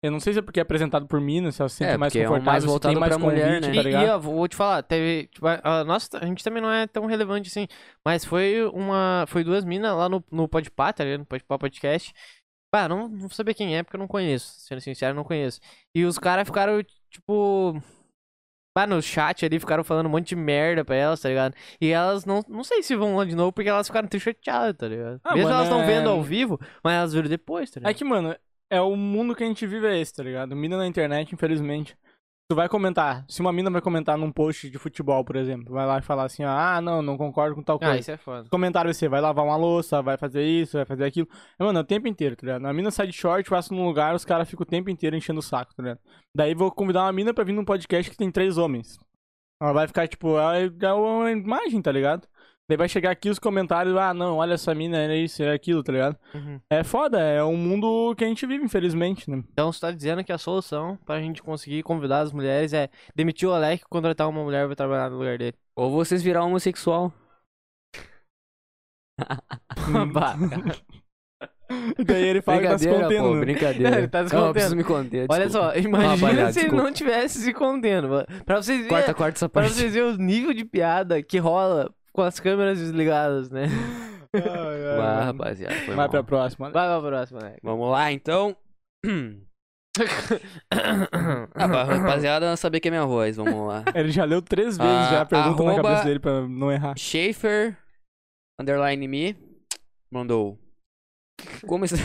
Eu 0.00 0.12
não 0.12 0.20
sei 0.20 0.32
se 0.32 0.38
é 0.38 0.42
porque 0.42 0.60
é 0.60 0.62
apresentado 0.62 1.08
por 1.08 1.20
minas, 1.20 1.56
se 1.56 1.62
elas 1.62 1.72
se 1.72 1.78
sentem 1.78 1.94
É, 1.94 1.96
mais 1.96 2.12
porque 2.12 2.22
é 2.22 2.28
um 2.28 2.34
confortáveis, 2.34 2.62
mais 2.62 2.70
voltado 2.70 2.92
tem 2.94 3.00
mais 3.00 3.10
pra 3.16 3.18
mulher, 3.18 3.54
convite, 3.60 3.66
né? 3.68 3.74
tá 3.74 3.80
E, 3.80 3.82
ligado? 3.82 4.06
e, 4.06 4.08
ó, 4.10 4.18
vou 4.20 4.46
te 4.46 4.54
falar, 4.54 4.82
teve. 4.84 5.26
Tipo, 5.26 5.48
a, 5.48 5.80
a 5.80 5.84
nossa, 5.84 6.16
a 6.16 6.24
gente 6.26 6.44
também 6.44 6.62
não 6.62 6.70
é 6.70 6.86
tão 6.86 7.06
relevante 7.06 7.48
assim. 7.48 7.66
Mas 8.04 8.24
foi 8.24 8.62
uma. 8.72 9.24
Foi 9.26 9.42
duas 9.42 9.64
minas 9.64 9.96
lá 9.96 10.08
no, 10.08 10.22
no 10.30 10.46
Podpah, 10.46 10.92
tá 10.92 11.02
ligado? 11.02 11.20
No 11.20 11.26
Podpah 11.26 11.58
Podcast. 11.58 12.14
Bah, 12.72 12.86
não, 12.88 13.08
não 13.08 13.18
vou 13.18 13.30
saber 13.30 13.54
quem 13.54 13.76
é, 13.76 13.82
porque 13.82 13.96
eu 13.96 14.00
não 14.00 14.06
conheço. 14.06 14.60
Sendo 14.60 14.80
sincero, 14.80 15.10
eu 15.12 15.16
não 15.16 15.24
conheço. 15.24 15.58
E 15.92 16.04
os 16.04 16.16
caras 16.18 16.46
ficaram, 16.46 16.80
tipo. 17.10 17.80
Bah, 18.76 18.86
no 18.86 19.02
chat 19.02 19.44
ali, 19.44 19.58
ficaram 19.58 19.82
falando 19.82 20.06
um 20.06 20.10
monte 20.10 20.28
de 20.28 20.36
merda 20.36 20.84
pra 20.84 20.94
elas, 20.94 21.20
tá 21.20 21.28
ligado? 21.28 21.54
E 21.80 21.88
elas 21.90 22.24
não. 22.24 22.44
Não 22.48 22.62
sei 22.62 22.82
se 22.82 22.94
vão 22.94 23.16
lá 23.16 23.24
de 23.24 23.34
novo, 23.34 23.52
porque 23.52 23.68
elas 23.68 23.88
ficaram 23.88 24.06
triste 24.06 24.26
chateadas, 24.26 24.76
tá 24.76 24.86
ligado? 24.86 25.20
Ah, 25.24 25.34
Mesmo 25.34 25.50
mano, 25.50 25.60
elas 25.62 25.70
não 25.70 25.80
é- 25.82 25.86
vendo 25.86 26.08
ao 26.08 26.22
vivo, 26.22 26.60
mas 26.82 26.94
elas 26.94 27.12
viram 27.12 27.28
depois, 27.28 27.70
tá 27.70 27.80
ligado? 27.80 27.90
É 27.90 27.94
que, 27.94 28.04
mano, 28.04 28.36
é 28.70 28.80
o 28.80 28.94
mundo 28.94 29.34
que 29.34 29.42
a 29.42 29.46
gente 29.46 29.66
vive 29.66 29.86
é 29.88 29.98
esse, 29.98 30.14
tá 30.14 30.22
ligado? 30.22 30.54
Mina 30.54 30.76
na 30.76 30.86
internet, 30.86 31.32
infelizmente. 31.34 31.96
Tu 32.50 32.54
vai 32.54 32.66
comentar, 32.66 33.26
se 33.28 33.42
uma 33.42 33.52
mina 33.52 33.68
vai 33.70 33.82
comentar 33.82 34.16
num 34.16 34.32
post 34.32 34.70
de 34.70 34.78
futebol, 34.78 35.22
por 35.22 35.36
exemplo, 35.36 35.74
vai 35.74 35.84
lá 35.86 35.98
e 35.98 36.02
falar 36.02 36.24
assim, 36.24 36.42
ah, 36.44 36.80
não, 36.80 37.02
não 37.02 37.18
concordo 37.18 37.54
com 37.54 37.62
tal 37.62 37.76
Ah, 37.76 37.78
coisa. 37.80 37.98
isso 38.00 38.10
é 38.10 38.16
foda. 38.16 38.48
Comentário 38.48 38.88
vai 38.88 38.94
ser, 38.94 39.06
vai 39.10 39.20
lavar 39.20 39.44
uma 39.44 39.54
louça, 39.56 40.00
vai 40.00 40.16
fazer 40.16 40.42
isso, 40.42 40.78
vai 40.78 40.86
fazer 40.86 41.04
aquilo. 41.04 41.28
É, 41.58 41.62
mano, 41.62 41.78
é 41.78 41.82
o 41.82 41.84
tempo 41.84 42.08
inteiro, 42.08 42.34
tá 42.34 42.46
ligado? 42.46 42.64
A 42.64 42.72
mina 42.72 42.90
sai 42.90 43.06
de 43.06 43.12
short, 43.12 43.50
passa 43.50 43.74
num 43.74 43.84
lugar, 43.84 44.14
os 44.14 44.24
caras 44.24 44.48
ficam 44.48 44.62
o 44.62 44.66
tempo 44.66 44.88
inteiro 44.88 45.14
enchendo 45.14 45.40
o 45.40 45.42
saco, 45.42 45.74
tá 45.74 45.82
ligado? 45.82 46.00
Daí 46.34 46.54
vou 46.54 46.72
convidar 46.72 47.02
uma 47.02 47.12
mina 47.12 47.34
pra 47.34 47.44
vir 47.44 47.52
num 47.52 47.66
podcast 47.66 48.10
que 48.10 48.16
tem 48.16 48.30
três 48.30 48.56
homens. 48.56 48.98
Ela 49.60 49.74
vai 49.74 49.86
ficar, 49.86 50.08
tipo, 50.08 50.38
ela 50.38 50.56
é 50.56 50.92
uma 50.94 51.30
imagem, 51.30 51.82
tá 51.82 51.92
ligado? 51.92 52.26
Daí 52.68 52.76
vai 52.76 52.88
chegar 52.88 53.10
aqui 53.10 53.30
os 53.30 53.38
comentários, 53.38 53.96
ah, 53.96 54.12
não, 54.12 54.36
olha 54.36 54.52
essa 54.52 54.74
mina, 54.74 54.98
é 54.98 55.16
isso, 55.16 55.42
é 55.42 55.54
aquilo, 55.54 55.82
tá 55.82 55.90
ligado? 55.90 56.18
Uhum. 56.34 56.60
É 56.70 56.84
foda, 56.84 57.18
é 57.18 57.42
um 57.42 57.56
mundo 57.56 58.14
que 58.14 58.22
a 58.24 58.28
gente 58.28 58.44
vive, 58.46 58.62
infelizmente, 58.62 59.30
né? 59.30 59.42
Então 59.52 59.72
você 59.72 59.80
tá 59.80 59.90
dizendo 59.90 60.22
que 60.22 60.30
a 60.32 60.36
solução 60.36 60.98
pra 61.06 61.18
gente 61.18 61.42
conseguir 61.42 61.82
convidar 61.82 62.20
as 62.20 62.30
mulheres 62.32 62.74
é 62.74 62.90
demitir 63.16 63.48
o 63.48 63.54
Alec 63.54 63.82
e 63.82 63.88
contratar 63.88 64.28
uma 64.28 64.44
mulher 64.44 64.66
pra 64.66 64.76
trabalhar 64.76 65.08
no 65.08 65.16
lugar 65.16 65.38
dele. 65.38 65.54
Ou 65.74 65.90
vocês 65.90 66.22
virar 66.22 66.44
homossexual. 66.44 67.10
Daí 72.06 72.24
ele 72.24 72.40
fala 72.40 72.60
que 72.62 72.66
tá 72.68 72.78
se 72.78 72.88
Brincadeira, 72.88 73.22
contendo. 73.22 73.34
pô, 73.34 73.40
brincadeira. 73.40 73.98
Ele 73.98 74.08
tá 74.08 74.26
se 74.26 74.32
Não, 74.34 74.40
eu 74.40 74.46
contendo. 74.46 74.52
preciso 74.54 74.76
me 74.76 74.84
conter, 74.84 75.26
Olha 75.28 75.44
desculpa. 75.46 75.72
só, 75.72 75.78
imagina 75.78 76.14
Rapaziada, 76.14 76.52
se 76.52 76.60
ele 76.60 76.70
não 76.76 76.92
tivesse 76.92 77.40
se 77.42 77.52
contendo. 77.52 78.08
Pra 78.46 78.56
vocês 78.62 78.78
verem, 78.78 78.88
Corta, 78.88 79.14
corta 79.14 79.36
essa 79.38 79.48
pra 79.50 79.62
parte. 79.62 79.74
vocês 79.74 79.92
verem 79.92 80.14
o 80.14 80.16
nível 80.16 80.54
de 80.54 80.64
piada 80.64 81.22
que 81.22 81.36
rola 81.38 81.92
com 82.18 82.22
as 82.22 82.40
câmeras 82.40 82.78
desligadas, 82.80 83.48
né? 83.48 83.66
Ai, 84.34 84.42
ai, 84.42 84.96
Vai, 84.96 85.06
mano. 85.14 85.24
rapaziada, 85.24 85.74
foi 85.76 85.86
Vai 85.86 85.96
mal. 85.96 86.08
pra 86.10 86.22
próxima. 86.24 86.66
né? 86.66 86.72
Vai 86.72 86.88
pra 87.00 87.08
próxima, 87.08 87.40
né? 87.40 87.56
Vamos 87.62 87.90
lá, 87.90 88.10
então. 88.12 88.56
Ah, 90.70 91.68
pra 91.68 91.84
rapaziada 91.84 92.56
saber 92.56 92.80
que 92.80 92.88
é 92.88 92.90
minha 92.90 93.06
voz, 93.06 93.36
vamos 93.36 93.66
lá. 93.66 93.84
Ele 93.94 94.10
já 94.10 94.24
leu 94.24 94.40
três 94.42 94.76
vezes 94.76 94.92
Ah, 94.92 95.10
já 95.10 95.20
a 95.22 95.26
pergunta 95.26 95.62
na 95.62 95.70
arroba- 95.70 95.82
cabeça 95.88 96.04
dele 96.04 96.20
pra 96.20 96.46
não 96.46 96.70
errar. 96.70 96.96
Schaefer, 96.96 97.76
underline 98.60 99.08
me, 99.08 99.36
mandou. 100.12 100.58
Como 101.66 101.84
está... 101.84 101.96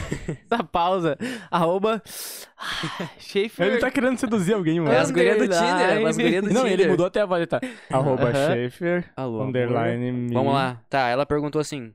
Essa 0.52 0.64
pausa. 0.66 1.18
Arroba. 1.50 2.02
Schaefer. 3.20 3.66
Ele 3.68 3.78
tá 3.80 3.90
querendo 3.92 4.18
seduzir 4.18 4.54
alguém, 4.54 4.80
mano. 4.80 4.92
É 4.94 5.00
as 5.00 5.12
gurias 5.12 5.38
do. 5.38 5.44
Tinder, 5.48 5.90
é 5.90 6.06
as 6.06 6.18
gurias 6.18 6.44
do 6.44 6.54
Não, 6.54 6.62
Tinder. 6.64 6.80
ele 6.80 6.88
mudou 6.90 7.06
até 7.06 7.22
a 7.22 7.26
voz, 7.26 7.46
tá. 7.48 7.60
Arroba 7.92 8.30
Aham. 8.30 8.34
Schaefer, 8.54 9.12
Alô, 9.16 9.38
amor. 9.38 9.48
underline 9.50 10.12
me. 10.12 10.34
Vamos 10.34 10.54
lá. 10.54 10.82
Tá, 10.90 11.08
ela 11.10 11.26
perguntou 11.26 11.60
assim: 11.60 11.94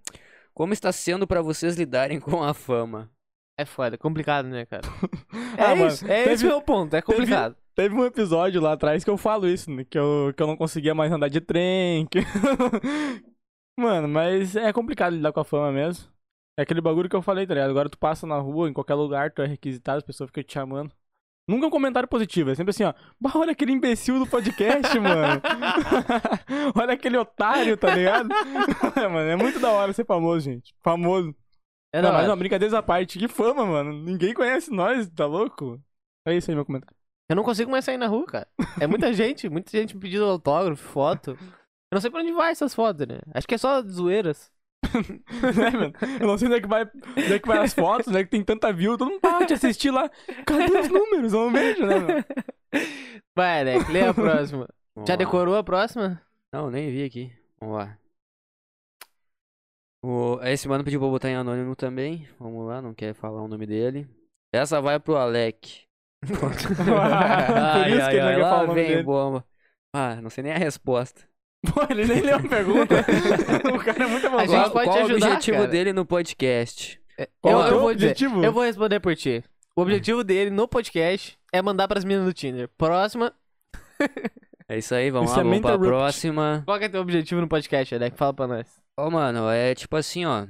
Como 0.55 0.73
está 0.73 0.91
sendo 0.93 1.27
pra 1.27 1.41
vocês 1.43 1.77
lidarem 1.77 2.19
com 2.21 2.43
a 2.43 2.53
fama? 2.55 3.11
É 3.57 3.65
foda, 3.65 3.97
é 3.97 3.99
complicado, 3.99 4.47
né, 4.47 4.65
cara? 4.67 4.83
Ah, 5.57 5.73
é 5.73 5.75
mano, 5.75 5.89
isso, 5.89 6.05
é 6.07 6.23
teve- 6.23 6.33
esse 6.35 6.45
o 6.45 6.49
meu 6.49 6.63
ponto, 6.63 6.95
é 6.95 7.03
complicado. 7.03 7.57
Teve 7.75 7.95
um 7.95 8.05
episódio 8.05 8.61
lá 8.61 8.73
atrás 8.73 9.03
que 9.05 9.11
eu 9.11 9.17
falo 9.17 9.49
isso, 9.49 9.71
né? 9.71 9.85
Que 9.89 9.99
eu, 9.99 10.33
que 10.37 10.41
eu 10.43 10.47
não 10.47 10.57
conseguia 10.57 10.95
mais 10.95 11.11
andar 11.13 11.29
de 11.29 11.41
trem. 11.41 12.07
que- 12.07 12.21
Mano, 13.77 14.09
mas 14.09 14.57
é 14.57 14.73
complicado 14.73 15.15
lidar 15.15 15.33
com 15.33 15.41
a 15.41 15.45
fama 15.45 15.71
mesmo. 15.73 16.05
É 16.59 16.63
aquele 16.63 16.81
bagulho 16.81 17.09
que 17.09 17.15
eu 17.15 17.23
falei, 17.23 17.47
tá 17.47 17.55
ligado? 17.55 17.71
Agora 17.71 17.89
tu 17.89 17.97
passa 17.97 18.27
na 18.27 18.37
rua, 18.37 18.69
em 18.69 18.73
qualquer 18.73 18.95
lugar, 18.95 19.31
tu 19.31 19.41
é 19.41 19.47
requisitado, 19.47 19.99
as 19.99 20.05
pessoas 20.05 20.29
ficam 20.29 20.43
te 20.43 20.55
chamando. 20.55 20.93
Nunca 21.49 21.69
um 21.69 21.71
comentário 21.71 22.09
positivo, 22.09 22.51
é 22.51 22.55
sempre 22.57 22.71
assim, 22.71 22.83
ó. 22.83 22.93
Bah, 23.19 23.31
olha 23.37 23.53
aquele 23.53 23.71
imbecil 23.71 24.19
do 24.19 24.27
podcast, 24.27 24.93
mano. 24.99 25.41
olha 26.75 26.95
aquele 26.95 27.17
otário, 27.17 27.77
tá 27.77 27.95
ligado? 27.95 28.29
é, 28.97 29.07
mano, 29.07 29.31
é 29.31 29.37
muito 29.37 29.61
da 29.61 29.71
hora 29.71 29.93
ser 29.93 30.05
famoso, 30.05 30.41
gente. 30.41 30.75
Famoso. 30.83 31.33
É 31.95 32.03
não, 32.03 32.13
mas 32.13 32.27
não, 32.27 32.37
brincadeiras 32.37 32.75
à 32.75 32.83
parte. 32.83 33.21
Que 33.21 33.29
fama, 33.29 33.65
mano. 33.65 33.93
Ninguém 33.93 34.35
conhece 34.35 34.73
nós, 34.73 35.09
tá 35.09 35.27
louco? 35.27 35.81
É 36.27 36.35
isso 36.35 36.51
aí, 36.51 36.57
meu 36.57 36.67
comentário. 36.67 36.95
Eu 37.31 37.37
não 37.37 37.45
consigo 37.45 37.71
mais 37.71 37.85
sair 37.85 37.99
na 37.99 38.09
rua, 38.09 38.27
cara. 38.27 38.49
É 38.81 38.87
muita 38.89 39.13
gente, 39.13 39.49
muita 39.49 39.71
gente 39.71 39.95
me 39.95 40.01
pedindo 40.01 40.25
autógrafo, 40.25 40.83
foto. 40.83 41.31
Eu 41.41 41.95
não 41.95 42.01
sei 42.01 42.11
pra 42.11 42.21
onde 42.21 42.33
vai 42.33 42.51
essas 42.51 42.75
fotos, 42.75 43.07
né? 43.07 43.21
Acho 43.33 43.47
que 43.47 43.55
é 43.55 43.59
só 43.59 43.81
zoeiras. 43.81 44.51
né, 45.57 45.71
mano? 45.71 45.93
Eu 46.21 46.27
não 46.27 46.39
sei 46.39 46.49
onde 46.49 46.57
é 46.57 46.61
que 46.61 46.69
vai, 46.69 46.85
onde 47.17 47.33
é 47.33 47.39
que 47.39 47.49
vai 47.49 47.59
as 47.59 47.75
fotos, 47.75 48.13
né? 48.13 48.25
Que 48.25 48.31
tem 48.31 48.43
tanta 48.43 48.73
view, 48.73 48.97
todo 48.97 49.11
mundo 49.11 49.21
para 49.21 49.45
de 49.45 49.55
assistir 49.55 49.91
lá. 49.91 50.09
Cadê 50.47 50.79
os 50.79 50.89
números? 50.89 51.33
Eu 51.33 51.41
não 51.41 51.53
vejo, 51.53 51.87
né, 51.87 51.99
mano? 51.99 52.25
Vai, 53.37 53.61
Alec, 53.61 53.91
lê 53.91 54.03
a 54.03 54.15
próxima. 54.15 54.69
Vamos 54.95 55.09
Já 55.09 55.15
lá. 55.15 55.17
decorou 55.17 55.57
a 55.57 55.65
próxima? 55.65 56.21
Não, 56.53 56.71
nem 56.71 56.91
vi 56.91 57.05
aqui. 57.05 57.33
Vamos 57.61 57.77
lá. 57.77 57.99
O... 60.03 60.39
Esse 60.43 60.69
mano 60.69 60.85
pediu 60.85 61.01
pra 61.01 61.09
botar 61.09 61.29
em 61.29 61.35
anônimo 61.37 61.75
também. 61.75 62.29
Vamos 62.39 62.67
lá, 62.67 62.81
não 62.81 62.95
quer 62.95 63.15
falar 63.15 63.43
o 63.43 63.49
nome 63.49 63.67
dele. 63.67 64.09
Essa 64.53 64.81
vai 64.81 64.99
pro 64.99 65.17
Alec. 65.17 65.83
Por 66.27 67.89
isso 67.89 68.09
que 68.11 68.17
ele 68.17 68.25
não 68.27 68.35
quer 68.35 68.39
lá 68.39 68.49
falar 68.49 68.65
o 68.65 68.67
nome 68.67 68.83
vem 68.83 68.87
dele. 68.87 69.03
bomba. 69.03 69.45
Ah, 69.93 70.21
não 70.21 70.31
sei 70.31 70.45
nem 70.45 70.53
a 70.53 70.59
resposta. 70.59 71.29
Pô, 71.75 71.83
ele 71.91 72.05
nem 72.07 72.21
leu 72.23 72.37
a 72.37 72.41
pergunta. 72.43 72.95
o 73.75 73.79
cara 73.85 74.05
é 74.05 74.07
muito 74.07 74.27
A 74.27 74.29
avançado. 74.29 74.51
gente 74.51 74.63
Qual, 74.63 74.71
pode 74.73 74.85
qual 74.87 74.97
te 74.97 75.03
o 75.03 75.05
ajudar, 75.07 75.27
objetivo 75.27 75.57
cara. 75.59 75.69
dele 75.69 75.93
no 75.93 76.07
podcast? 76.07 77.01
Qual 77.41 77.53
eu, 77.55 77.59
é 77.61 77.63
o 77.63 77.65
eu 77.65 77.69
teu 77.71 77.81
vou 77.81 77.95
dizer, 77.95 78.07
objetivo? 78.07 78.45
eu 78.45 78.53
vou 78.53 78.63
responder 78.63 79.01
por 79.01 79.17
ti. 79.17 79.45
O 79.77 79.83
objetivo 79.83 80.23
dele 80.25 80.51
no 80.51 80.69
podcast 80.69 81.39
é 81.53 81.61
mandar 81.63 81.89
pras 81.89 82.05
meninas 82.05 82.27
do 82.27 82.33
Tinder. 82.33 82.69
Próxima. 82.79 83.33
É 84.69 84.79
isso 84.79 84.95
aí, 84.95 85.11
vamos 85.11 85.31
Isso 85.31 85.37
lá, 85.37 85.43
é 85.43 85.45
vamos 85.45 85.61
pra 85.61 85.71
Mental 85.71 85.79
Rupt. 85.79 85.89
próxima. 85.89 86.63
Qual 86.65 86.79
que 86.79 86.85
é 86.85 86.89
teu 86.89 87.01
objetivo 87.01 87.41
no 87.41 87.49
podcast, 87.49 87.95
Alec? 87.95 88.17
Fala 88.17 88.35
pra 88.35 88.47
nós. 88.47 88.69
Ô, 88.99 89.11
mano, 89.11 89.49
é 89.49 89.75
tipo 89.75 89.97
assim, 89.97 90.25
ó. 90.27 90.47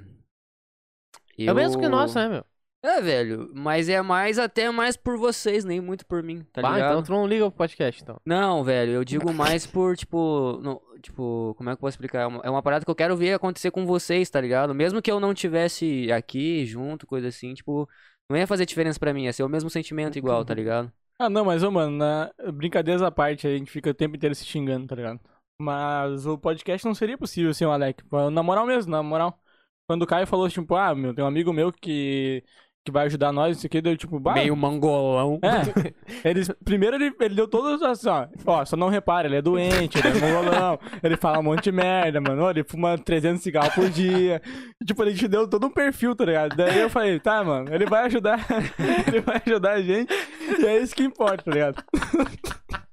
É 1.39 1.53
o 1.53 1.55
mesmo 1.55 1.81
que 1.81 1.87
o 1.87 1.91
nosso, 1.91 2.17
né, 2.19 2.29
meu? 2.29 2.45
É, 2.85 3.01
velho, 3.01 3.51
mas 3.55 3.89
é 3.89 4.01
mais 4.03 4.39
até 4.39 4.71
mais 4.71 4.97
por 4.97 5.19
vocês, 5.19 5.65
nem 5.65 5.81
muito 5.81 6.07
por 6.07 6.23
mim, 6.23 6.45
tá 6.53 6.63
Bah, 6.63 6.75
ligado? 6.75 6.91
então 6.93 7.03
tu 7.03 7.11
não 7.13 7.27
liga 7.27 7.45
pro 7.49 7.59
podcast, 7.59 8.03
então. 8.03 8.21
Não, 8.25 8.63
velho, 8.63 8.93
eu 8.93 9.05
digo 9.05 9.33
mais 9.35 9.67
por, 9.67 9.97
tipo, 9.97 10.59
no- 10.63 10.81
tipo, 11.01 11.55
como 11.57 11.71
é 11.71 11.73
que 11.73 11.77
eu 11.77 11.81
posso 11.81 11.95
explicar? 11.95 12.23
É 12.23 12.27
uma, 12.27 12.41
é 12.45 12.51
uma 12.51 12.63
parada 12.63 12.85
que 12.85 12.91
eu 12.91 12.95
quero 12.95 13.17
ver 13.17 13.35
acontecer 13.35 13.71
com 13.71 13.87
vocês, 13.87 14.29
tá 14.31 14.41
ligado? 14.41 14.75
Mesmo 14.75 15.03
que 15.03 15.11
eu 15.11 15.21
não 15.21 15.35
tivesse 15.35 16.11
aqui 16.13 16.65
junto, 16.67 17.07
coisa 17.07 17.29
assim, 17.29 17.55
tipo, 17.55 17.89
não 18.31 18.37
ia 18.37 18.47
fazer 18.47 18.67
diferença 18.67 18.99
pra 18.99 19.13
mim, 19.13 19.25
ia 19.25 19.33
ser 19.33 19.43
o 19.43 19.49
mesmo 19.49 19.71
sentimento 19.71 20.19
igual, 20.19 20.45
tá 20.45 20.55
ligado? 20.55 20.93
Ah, 21.19 21.29
não, 21.29 21.45
mas, 21.45 21.63
ô, 21.63 21.71
mano, 21.71 21.97
na... 21.97 22.31
brincadeiras 22.53 23.03
à 23.03 23.11
parte, 23.11 23.47
a 23.47 23.57
gente 23.57 23.71
fica 23.71 23.91
o 23.91 23.95
tempo 23.95 24.17
inteiro 24.17 24.35
se 24.35 24.45
xingando, 24.45 24.87
tá 24.87 24.95
ligado? 24.95 25.21
Mas 25.61 26.27
o 26.27 26.39
podcast 26.39 26.87
não 26.87 26.95
seria 26.95 27.19
possível 27.19 27.53
sem 27.53 27.67
o 27.67 27.73
Alec. 27.73 28.05
Na 28.33 28.43
moral 28.43 28.65
mesmo, 28.67 28.93
na 28.93 29.03
moral. 29.03 29.41
Quando 29.89 30.03
o 30.03 30.07
Caio 30.07 30.27
falou, 30.27 30.49
tipo, 30.49 30.77
ah, 30.77 30.95
meu, 30.95 31.15
tem 31.15 31.25
um 31.25 31.27
amigo 31.27 31.53
meu 31.53 31.73
que, 31.73 32.45
que 32.89 32.93
vai 32.93 33.07
ajudar 33.07 33.33
nós, 33.33 33.59
isso 33.59 33.67
aqui, 33.67 33.81
deu 33.81 33.97
tipo, 33.97 34.19
bah, 34.19 34.35
Meio 34.35 34.57
mangolão. 34.57 35.39
É, 35.43 35.93
eles, 36.29 36.51
primeiro 36.65 36.97
ele, 36.97 37.13
ele 37.21 37.35
deu 37.35 37.47
todas 37.47 37.83
as, 37.83 38.05
ó, 38.07 38.29
ó, 38.47 38.65
só 38.65 38.77
não 38.77 38.89
repara, 38.89 39.29
ele 39.29 39.37
é 39.37 39.43
doente, 39.43 39.99
ele 39.99 40.09
é 40.09 40.15
mongolão, 40.15 40.79
ele 41.03 41.17
fala 41.17 41.39
um 41.39 41.43
monte 41.43 41.65
de 41.65 41.73
merda, 41.73 42.21
mano, 42.21 42.43
ó, 42.43 42.51
ele 42.51 42.65
fuma 42.65 42.97
300 42.97 43.43
cigarros 43.43 43.75
por 43.75 43.89
dia, 43.91 44.41
tipo, 44.85 45.03
ele 45.03 45.15
te 45.15 45.29
deu 45.29 45.47
todo 45.47 45.67
um 45.67 45.71
perfil, 45.71 46.15
tá 46.15 46.25
ligado? 46.25 46.57
Daí 46.57 46.81
eu 46.81 46.91
falei, 46.91 47.21
tá, 47.21 47.45
mano, 47.45 47.73
ele 47.73 47.87
vai 47.87 48.07
ajudar, 48.07 48.45
ele 49.07 49.21
vai 49.21 49.43
ajudar 49.47 49.73
a 49.73 49.83
gente, 49.83 50.13
e 50.59 50.67
é 50.67 50.79
isso 50.79 50.95
que 50.95 51.05
importa, 51.05 51.45
tá 51.45 51.51
ligado? 51.51 51.85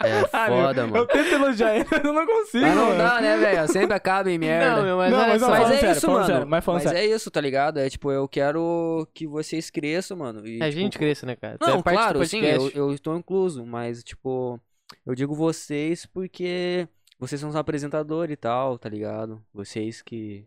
É 0.00 0.20
Ah, 0.32 0.46
foda, 0.46 0.82
Eu 0.82 0.88
mano. 0.88 1.06
tento 1.06 1.34
elogiar 1.34 1.74
ele, 1.76 1.86
mas 1.90 2.04
eu 2.04 2.12
não 2.12 2.24
consigo, 2.26 2.64
Mas 2.66 2.74
não 2.76 2.84
mano. 2.86 2.98
dá, 2.98 3.20
né, 3.20 3.36
velho? 3.36 3.68
Sempre 3.68 3.94
acaba 3.96 4.30
em 4.30 4.38
merda. 4.38 4.76
Não, 4.76 4.82
meu, 4.84 4.96
mas 4.96 5.10
Não, 5.10 5.18
mas 5.18 5.40
não, 5.40 5.48
só. 5.48 5.54
Mas 5.54 5.58
falando 5.62 5.74
é 5.74 5.78
sério, 5.80 5.96
isso, 5.96 6.10
mano. 6.10 6.26
sério, 6.26 6.46
mas 6.46 6.64
falando 6.64 6.82
sério. 6.82 6.98
é 6.98 7.06
isso, 7.06 7.30
tá 7.30 7.40
ligado? 7.40 7.78
É 7.78 7.90
tipo, 7.90 8.12
eu 8.12 8.28
quero 8.28 9.08
que 9.12 9.26
vocês 9.26 9.70
cresçam, 9.70 10.16
mano. 10.16 10.46
E, 10.46 10.60
É, 10.60 10.64
a 10.66 10.68
tipo, 10.70 10.80
gente 10.80 10.98
cresça, 10.98 11.26
né, 11.26 11.34
cara? 11.34 11.56
Não, 11.60 11.78
é 11.78 11.82
claro, 11.82 12.24
sim, 12.24 12.40
eu, 12.42 12.70
eu 12.74 12.92
estou 12.92 13.16
incluso, 13.16 13.66
mas, 13.66 14.04
tipo, 14.04 14.60
eu 15.04 15.14
digo 15.14 15.34
vocês 15.34 16.06
porque 16.06 16.86
vocês 17.18 17.40
são 17.40 17.50
os 17.50 17.56
apresentadores 17.56 18.32
e 18.32 18.36
tal, 18.36 18.78
tá 18.78 18.88
ligado? 18.88 19.42
Vocês 19.52 20.00
que. 20.02 20.44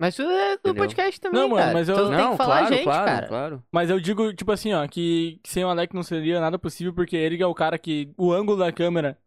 Mas 0.00 0.16
tudo 0.16 0.30
é 0.30 0.56
do 0.56 0.60
Entendeu? 0.70 0.74
podcast 0.76 1.20
também, 1.20 1.40
Não, 1.40 1.48
mano, 1.50 1.60
cara. 1.62 1.72
mas 1.74 1.88
eu- 1.88 1.94
Então 1.94 2.06
tu 2.06 2.10
tem 2.16 2.18
não, 2.24 2.30
que 2.30 2.36
falar 2.38 2.58
claro, 2.60 2.66
a 2.66 2.76
gente, 2.76 2.84
claro, 2.84 3.04
cara. 3.06 3.26
claro. 3.28 3.62
Mas 3.70 3.90
eu 3.90 4.00
digo, 4.00 4.32
tipo 4.32 4.50
assim, 4.50 4.72
ó, 4.72 4.86
que, 4.88 5.38
que 5.42 5.50
sem 5.50 5.62
o 5.64 5.68
Alec 5.68 5.94
não 5.94 6.02
seria 6.02 6.40
nada 6.40 6.58
possível, 6.58 6.94
porque 6.94 7.16
ele 7.16 7.40
é 7.42 7.46
o 7.46 7.54
cara 7.54 7.78
que. 7.78 8.10
O 8.16 8.32
ângulo 8.32 8.56
da 8.58 8.72
câmera 8.72 9.18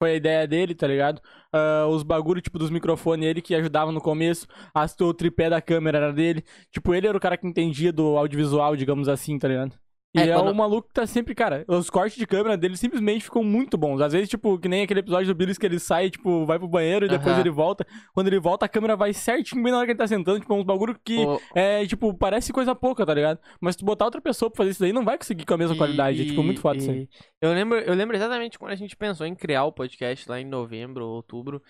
foi 0.00 0.12
a 0.12 0.14
ideia 0.14 0.46
dele, 0.46 0.72
tá 0.74 0.86
ligado? 0.86 1.20
Ah, 1.52 1.86
os 1.88 2.04
bagulho, 2.04 2.40
tipo, 2.40 2.58
dos 2.60 2.70
microfones, 2.70 3.26
ele 3.28 3.42
que 3.42 3.54
ajudava 3.56 3.90
no 3.90 4.00
começo. 4.00 4.46
As, 4.72 4.94
o 5.00 5.12
tripé 5.12 5.50
da 5.50 5.60
câmera 5.60 5.98
era 5.98 6.12
dele. 6.12 6.44
Tipo, 6.72 6.94
ele 6.94 7.08
era 7.08 7.18
o 7.18 7.20
cara 7.20 7.36
que 7.36 7.46
entendia 7.46 7.92
do 7.92 8.16
audiovisual, 8.16 8.76
digamos 8.76 9.08
assim, 9.08 9.36
tá 9.36 9.48
ligado? 9.48 9.74
E 10.12 10.18
É, 10.18 10.28
é, 10.30 10.34
quando- 10.34 10.50
o 10.50 10.54
maluco 10.54 10.88
que 10.88 10.94
tá 10.94 11.06
sempre, 11.06 11.36
cara, 11.36 11.64
os 11.68 11.88
cortes 11.88 12.18
de 12.18 12.26
câmera 12.26 12.56
dele 12.56 12.76
simplesmente 12.76 13.22
ficam 13.24 13.44
muito 13.44 13.78
bons. 13.78 14.00
Às 14.00 14.12
vezes, 14.12 14.28
tipo, 14.28 14.58
que 14.58 14.68
nem 14.68 14.82
aquele 14.82 14.98
episódio 15.00 15.28
do 15.32 15.36
Billis 15.36 15.56
que 15.56 15.64
ele 15.64 15.78
sai, 15.78 16.10
tipo, 16.10 16.44
vai 16.44 16.58
pro 16.58 16.66
banheiro 16.66 17.06
e 17.06 17.08
depois 17.08 17.30
Aham. 17.30 17.40
ele 17.40 17.50
volta. 17.50 17.86
Quando 18.12 18.26
ele 18.26 18.40
volta, 18.40 18.66
a 18.66 18.68
câmera 18.68 18.96
vai 18.96 19.12
certinho 19.12 19.62
bem 19.62 19.70
na 19.70 19.78
hora 19.78 19.86
que 19.86 19.92
ele 19.92 19.98
tá 19.98 20.08
sentando. 20.08 20.40
Tipo, 20.40 20.52
uns 20.54 20.64
bagulho 20.64 20.98
que 21.04 21.16
O- 21.24 21.40
é, 21.54 21.86
tipo, 21.86 22.12
parece 22.12 22.52
coisa 22.52 22.74
pouca, 22.74 23.06
tá 23.06 23.14
ligado? 23.14 23.38
Mas 23.60 23.76
tu 23.76 23.84
botar 23.84 24.04
outra 24.06 24.20
pessoa 24.20 24.50
pra 24.50 24.56
fazer 24.58 24.70
isso 24.70 24.80
daí, 24.80 24.92
não 24.92 25.04
vai 25.04 25.16
conseguir 25.16 25.44
com 25.46 25.54
a 25.54 25.58
mesma 25.58 25.76
E- 25.76 25.78
qualidade. 25.78 26.22
É, 26.22 26.24
tipo, 26.24 26.42
muito 26.42 26.60
foda 26.60 26.78
isso 26.78 26.90
aí. 26.90 27.02
e- 27.02 27.08
Eu 27.40 27.52
lembro, 27.52 27.78
eu 27.78 27.94
lembro 27.94 28.16
exatamente 28.16 28.58
quando 28.58 28.72
a 28.72 28.76
gente 28.76 28.96
pensou 28.96 29.24
em 29.28 29.34
criar 29.36 29.62
o 29.64 29.72
podcast 29.72 30.28
lá 30.28 30.40
em 30.40 30.44
novembro 30.44 31.04
ou 31.06 31.14
outubro. 31.14 31.62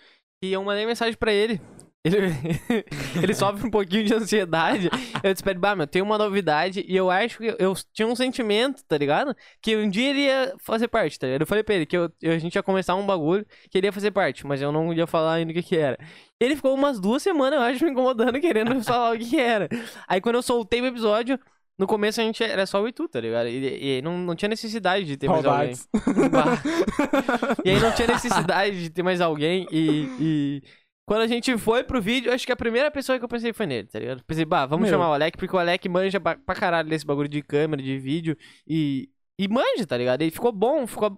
E 0.43 0.51
eu 0.51 0.63
mandei 0.63 0.87
mensagem 0.87 1.15
pra 1.15 1.31
ele. 1.31 1.61
Ele, 2.03 2.17
ele 3.21 3.33
sofre 3.35 3.67
um 3.67 3.69
pouquinho 3.69 4.03
de 4.03 4.13
ansiedade. 4.13 4.89
Eu 5.23 5.31
disse 5.33 5.43
pra 5.43 5.51
ele, 5.51 5.59
bah, 5.59 5.75
meu, 5.75 5.85
tem 5.85 6.01
uma 6.01 6.17
novidade. 6.17 6.83
E 6.87 6.95
eu 6.97 7.11
acho 7.11 7.37
que 7.37 7.45
eu, 7.45 7.55
eu 7.59 7.73
tinha 7.93 8.07
um 8.07 8.15
sentimento, 8.15 8.83
tá 8.87 8.97
ligado? 8.97 9.35
Que 9.61 9.75
um 9.77 9.87
dia 9.89 10.09
ele 10.09 10.21
ia 10.21 10.55
fazer 10.59 10.87
parte, 10.87 11.19
tá 11.19 11.27
ligado? 11.27 11.41
Eu 11.41 11.47
falei 11.47 11.63
pra 11.63 11.75
ele 11.75 11.85
que 11.85 11.95
eu, 11.95 12.11
eu- 12.21 12.33
a 12.33 12.37
gente 12.39 12.55
ia 12.55 12.63
começar 12.63 12.95
um 12.95 13.05
bagulho 13.05 13.45
que 13.69 13.77
ele 13.77 13.87
ia 13.87 13.93
fazer 13.93 14.09
parte, 14.11 14.47
mas 14.47 14.61
eu 14.61 14.71
não 14.71 14.91
ia 14.93 15.05
falar 15.05 15.33
ainda 15.35 15.51
o 15.51 15.53
que 15.53 15.61
que 15.61 15.77
era. 15.77 15.97
Ele 16.39 16.55
ficou 16.55 16.73
umas 16.73 16.99
duas 16.99 17.21
semanas, 17.21 17.59
eu 17.59 17.61
acho, 17.65 17.85
me 17.85 17.91
incomodando, 17.91 18.39
querendo 18.41 18.81
falar 18.83 19.13
o 19.15 19.19
que 19.19 19.29
que 19.29 19.39
era. 19.39 19.69
Aí 20.07 20.19
quando 20.19 20.35
eu 20.35 20.41
soltei 20.41 20.81
o 20.81 20.87
episódio, 20.87 21.39
no 21.77 21.85
começo 21.85 22.19
a 22.19 22.23
gente 22.23 22.43
era 22.43 22.65
só 22.65 22.81
o 22.81 22.87
Itu, 22.87 23.07
tá 23.07 23.19
ligado? 23.21 23.47
E, 23.47 23.97
e 23.97 24.01
não, 24.01 24.17
não 24.17 24.35
tinha 24.35 24.49
necessidade 24.49 25.05
de 25.05 25.17
ter 25.17 25.27
mais 25.27 25.45
alguém. 25.45 25.75
E 27.63 27.69
aí 27.69 27.79
não 27.79 27.91
tinha 27.93 28.07
necessidade 28.07 28.83
de 28.83 28.89
ter 28.89 29.03
mais 29.03 29.21
alguém. 29.21 29.67
E, 29.71 30.09
e 30.19 30.63
quando 31.05 31.21
a 31.21 31.27
gente 31.27 31.57
foi 31.57 31.83
pro 31.83 32.01
vídeo, 32.01 32.31
acho 32.31 32.45
que 32.45 32.51
a 32.51 32.55
primeira 32.55 32.89
pessoa 32.91 33.17
que 33.19 33.25
eu 33.25 33.29
pensei 33.29 33.51
foi 33.53 33.65
nele, 33.65 33.87
tá 33.87 33.99
ligado? 33.99 34.23
Pensei, 34.25 34.45
bah, 34.45 34.65
vamos 34.65 34.83
Meu. 34.89 34.93
chamar 34.97 35.09
o 35.09 35.13
Alec, 35.13 35.37
porque 35.37 35.55
o 35.55 35.59
Alec 35.59 35.87
manja 35.89 36.19
pra, 36.19 36.35
caralho 36.55 36.87
desse 36.89 37.05
bagulho 37.05 37.27
de 37.27 37.41
câmera, 37.41 37.81
de 37.81 37.97
vídeo. 37.97 38.37
E, 38.67 39.09
e 39.37 39.47
manja, 39.47 39.85
tá 39.87 39.97
ligado? 39.97 40.21
Ele 40.21 40.31
ficou 40.31 40.51
bom, 40.51 40.85
ficou. 40.87 41.17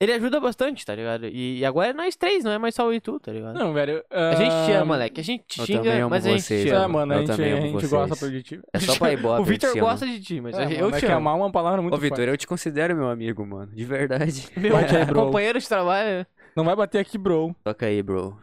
Ele 0.00 0.12
ajuda 0.12 0.40
bastante, 0.40 0.84
tá 0.84 0.94
ligado? 0.94 1.26
E, 1.26 1.60
e 1.60 1.64
agora 1.64 1.90
é 1.90 1.92
nós 1.94 2.16
três, 2.16 2.44
não 2.44 2.50
é 2.50 2.58
mais 2.58 2.74
só 2.74 2.86
o 2.86 2.92
Itu, 2.92 3.18
tá 3.20 3.32
ligado? 3.32 3.54
Não, 3.58 3.72
velho. 3.72 4.04
A 4.10 4.34
gente 4.34 4.50
te 4.66 4.72
ama, 4.72 4.96
Alec. 4.96 5.18
A 5.20 5.24
gente 5.24 5.44
te 5.46 5.60
Eu 5.60 5.66
também 5.66 5.82
xinga, 5.92 6.00
amo 6.02 6.10
mas 6.10 6.26
a 6.26 6.30
gente 6.30 6.42
vocês, 6.42 6.62
te 6.64 6.68
É, 6.70 6.74
ama. 6.74 6.88
mano, 6.88 7.12
a 7.12 7.16
Eu 7.16 7.20
gente, 7.20 7.36
também 7.36 7.52
a 7.52 7.60
gente 7.60 7.72
vocês. 7.72 7.90
gosta 7.90 8.16
por 8.16 8.42
ti. 8.42 8.60
É 8.74 8.78
só 8.80 8.96
pra 8.98 9.12
Ibope. 9.12 9.40
O 9.40 9.44
Victor 9.44 9.78
gosta 9.78 10.04
de 10.04 10.20
ti, 10.20 10.40
mas 10.40 10.58
É, 10.58 10.64
eu 10.64 10.66
mano, 10.86 10.96
é 10.96 10.98
te 10.98 11.06
que 11.06 11.06
amo. 11.06 11.16
amar 11.16 11.34
é 11.34 11.36
uma 11.38 11.52
palavra 11.52 11.80
muito 11.80 11.94
Ô, 11.94 11.98
Vitor, 11.98 12.18
forte. 12.18 12.28
eu 12.30 12.36
te 12.36 12.46
considero 12.46 12.94
meu 12.96 13.08
amigo, 13.08 13.46
mano. 13.46 13.72
De 13.72 13.84
verdade. 13.84 14.48
Meu 14.56 14.76
aí, 14.76 15.04
bro. 15.06 15.26
companheiro 15.26 15.58
de 15.60 15.68
trabalho. 15.68 16.26
Não 16.56 16.64
vai 16.64 16.74
bater 16.76 16.98
aqui, 16.98 17.16
bro. 17.16 17.54
Toca 17.64 17.86
aí, 17.86 18.02
bro. 18.02 18.36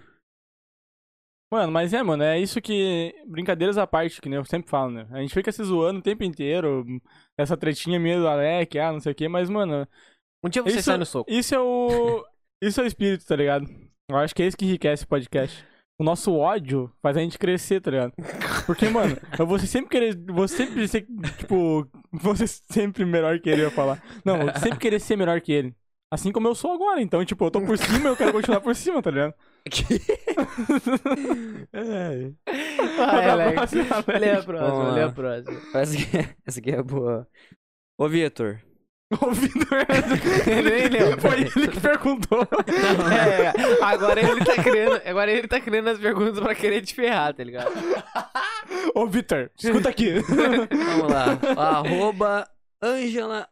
Mano, 1.52 1.72
mas 1.72 1.94
é, 1.94 2.02
mano, 2.02 2.24
é 2.24 2.40
isso 2.40 2.62
que. 2.62 3.14
Brincadeiras 3.28 3.78
à 3.78 3.86
parte, 3.86 4.22
que 4.22 4.30
nem 4.30 4.38
eu 4.38 4.46
sempre 4.46 4.70
falo, 4.70 4.92
né? 4.92 5.06
A 5.12 5.20
gente 5.20 5.34
fica 5.34 5.52
se 5.52 5.62
zoando 5.64 6.00
o 6.00 6.04
tempo 6.04 6.24
inteiro. 6.24 6.86
Essa 7.38 7.58
tretinha 7.58 8.00
minha 8.00 8.18
do 8.20 8.28
Alec, 8.28 8.78
ah, 8.80 8.92
não 8.94 9.00
sei 9.02 9.12
o 9.12 9.16
quê, 9.16 9.28
mas, 9.28 9.50
mano, 9.50 9.86
Um 10.44 10.50
dia 10.50 10.64
você 10.64 10.76
Isso- 10.78 10.84
sai 10.84 10.98
no 10.98 11.06
soco. 11.06 11.30
isso 11.32 11.54
é 11.54 11.60
o. 11.60 12.26
Isso 12.64 12.80
é 12.80 12.84
o 12.84 12.88
espírito, 12.88 13.26
tá 13.26 13.36
ligado? 13.36 13.66
Eu 14.08 14.18
acho 14.18 14.36
que 14.36 14.44
é 14.44 14.46
isso 14.46 14.56
que 14.56 14.66
enriquece 14.66 15.04
o 15.04 15.08
podcast. 15.08 15.66
o 16.00 16.04
nosso 16.04 16.32
ódio 16.36 16.92
faz 17.02 17.18
a 17.18 17.20
gente 17.20 17.40
crescer, 17.40 17.82
tá 17.82 17.90
ligado? 17.90 18.14
Porque, 18.68 18.88
mano, 18.88 19.18
eu 19.40 19.48
vou 19.48 19.58
sempre 19.58 19.90
querer. 19.90 20.16
Vou 20.32 20.48
sempre 20.48 20.88
ser, 20.88 21.08
tipo. 21.40 21.88
Você 22.14 22.46
sempre 22.48 23.04
melhor 23.04 23.40
que 23.40 23.50
ele, 23.50 23.62
eu 23.64 23.66
ia 23.66 23.72
falar. 23.72 24.02
Não, 24.24 24.38
eu 24.44 24.54
sempre 24.60 24.78
querer 24.78 25.00
ser 25.00 25.16
melhor 25.18 25.42
que 25.42 25.52
ele. 25.52 25.76
Assim 26.14 26.32
como 26.32 26.48
eu 26.48 26.54
sou 26.54 26.72
agora. 26.72 27.02
Então, 27.02 27.26
tipo, 27.26 27.44
eu 27.46 27.50
tô 27.52 27.62
por 27.62 27.78
cima 27.80 28.10
eu 28.10 28.16
quero 28.16 28.32
continuar 28.32 28.62
por 28.62 28.76
cima, 28.76 29.02
tá 29.02 29.10
ligado? 29.10 29.34
É. 31.74 32.32
Vai, 32.98 33.30
Alex. 33.30 33.54
próxima, 33.56 34.20
Lê 34.20 34.32
a 34.32 34.44
próxima, 34.44 34.92
lê 34.92 35.04
a 35.04 35.12
próxima. 35.12 35.62
Essa 35.74 35.94
aqui, 35.98 36.18
é- 36.18 36.36
essa 36.46 36.60
aqui 36.60 36.72
é 36.72 36.82
boa. 36.84 37.28
Ô, 37.98 38.08
Vitor. 38.08 38.60
O 39.22 39.32
Vitor. 39.32 39.86
Nem 40.48 40.88
leu. 40.88 41.20
Foi 41.20 41.42
ele 41.42 41.68
que 41.68 41.80
perguntou. 41.82 42.48
É, 43.12 43.84
agora 43.84 44.22
ele 44.22 44.44
tá 44.46 44.56
criando, 44.64 45.02
agora 45.06 45.32
ele 45.32 45.48
tá 45.48 45.60
criando 45.60 45.90
as 45.90 46.00
perguntas 46.00 46.40
pra 46.40 46.56
querer 46.56 46.82
te 46.82 46.96
ferrar, 46.96 47.34
tá 47.34 47.44
ligado? 47.44 47.72
Ô, 48.96 49.06
Vitor, 49.08 49.52
escuta 49.60 49.90
aqui. 49.90 50.14
Vamos 50.22 51.12
lá. 51.12 51.38
Arroba 51.58 52.48
Angela 52.82 53.48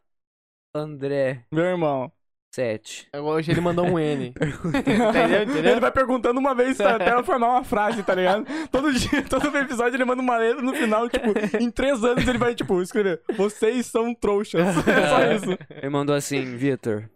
André 0.74 1.43
Meu 1.51 1.66
irmão. 1.66 2.12
7. 2.52 3.10
Hoje 3.14 3.52
ele 3.52 3.62
mandou 3.62 3.86
um 3.86 4.00
N. 4.00 4.34
Entendeu? 4.34 5.41
Ele 5.41 5.52
Entendeu? 5.52 5.80
vai 5.80 5.91
perguntando 5.91 6.39
uma 6.39 6.56
vez 6.56 6.78
tá, 6.78 6.95
até 6.95 7.14
eu 7.14 7.24
formar 7.24 7.50
uma 7.50 7.64
frase, 7.64 8.02
tá 8.02 8.16
ligado? 8.16 8.45
Todo 8.72 8.91
dia, 8.91 9.24
todo 9.30 9.56
episódio 9.56 9.95
ele 9.95 10.06
manda 10.06 10.22
uma 10.22 10.38
letra 10.38 10.62
no 10.62 10.74
final, 10.74 11.08
tipo, 11.08 11.28
em 11.60 11.70
três 11.70 12.04
anos 12.04 12.28
ele 12.28 12.38
vai, 12.38 12.56
tipo, 12.56 12.82
escrever: 12.82 13.22
Vocês 13.36 13.86
são 13.86 14.14
trouxas. 14.14 14.62
É 14.89 15.08
só 15.08 15.32
isso. 15.34 15.58
Ele 15.70 15.89
mandou 15.89 16.16
assim, 16.16 16.58
Vitor. 16.58 17.08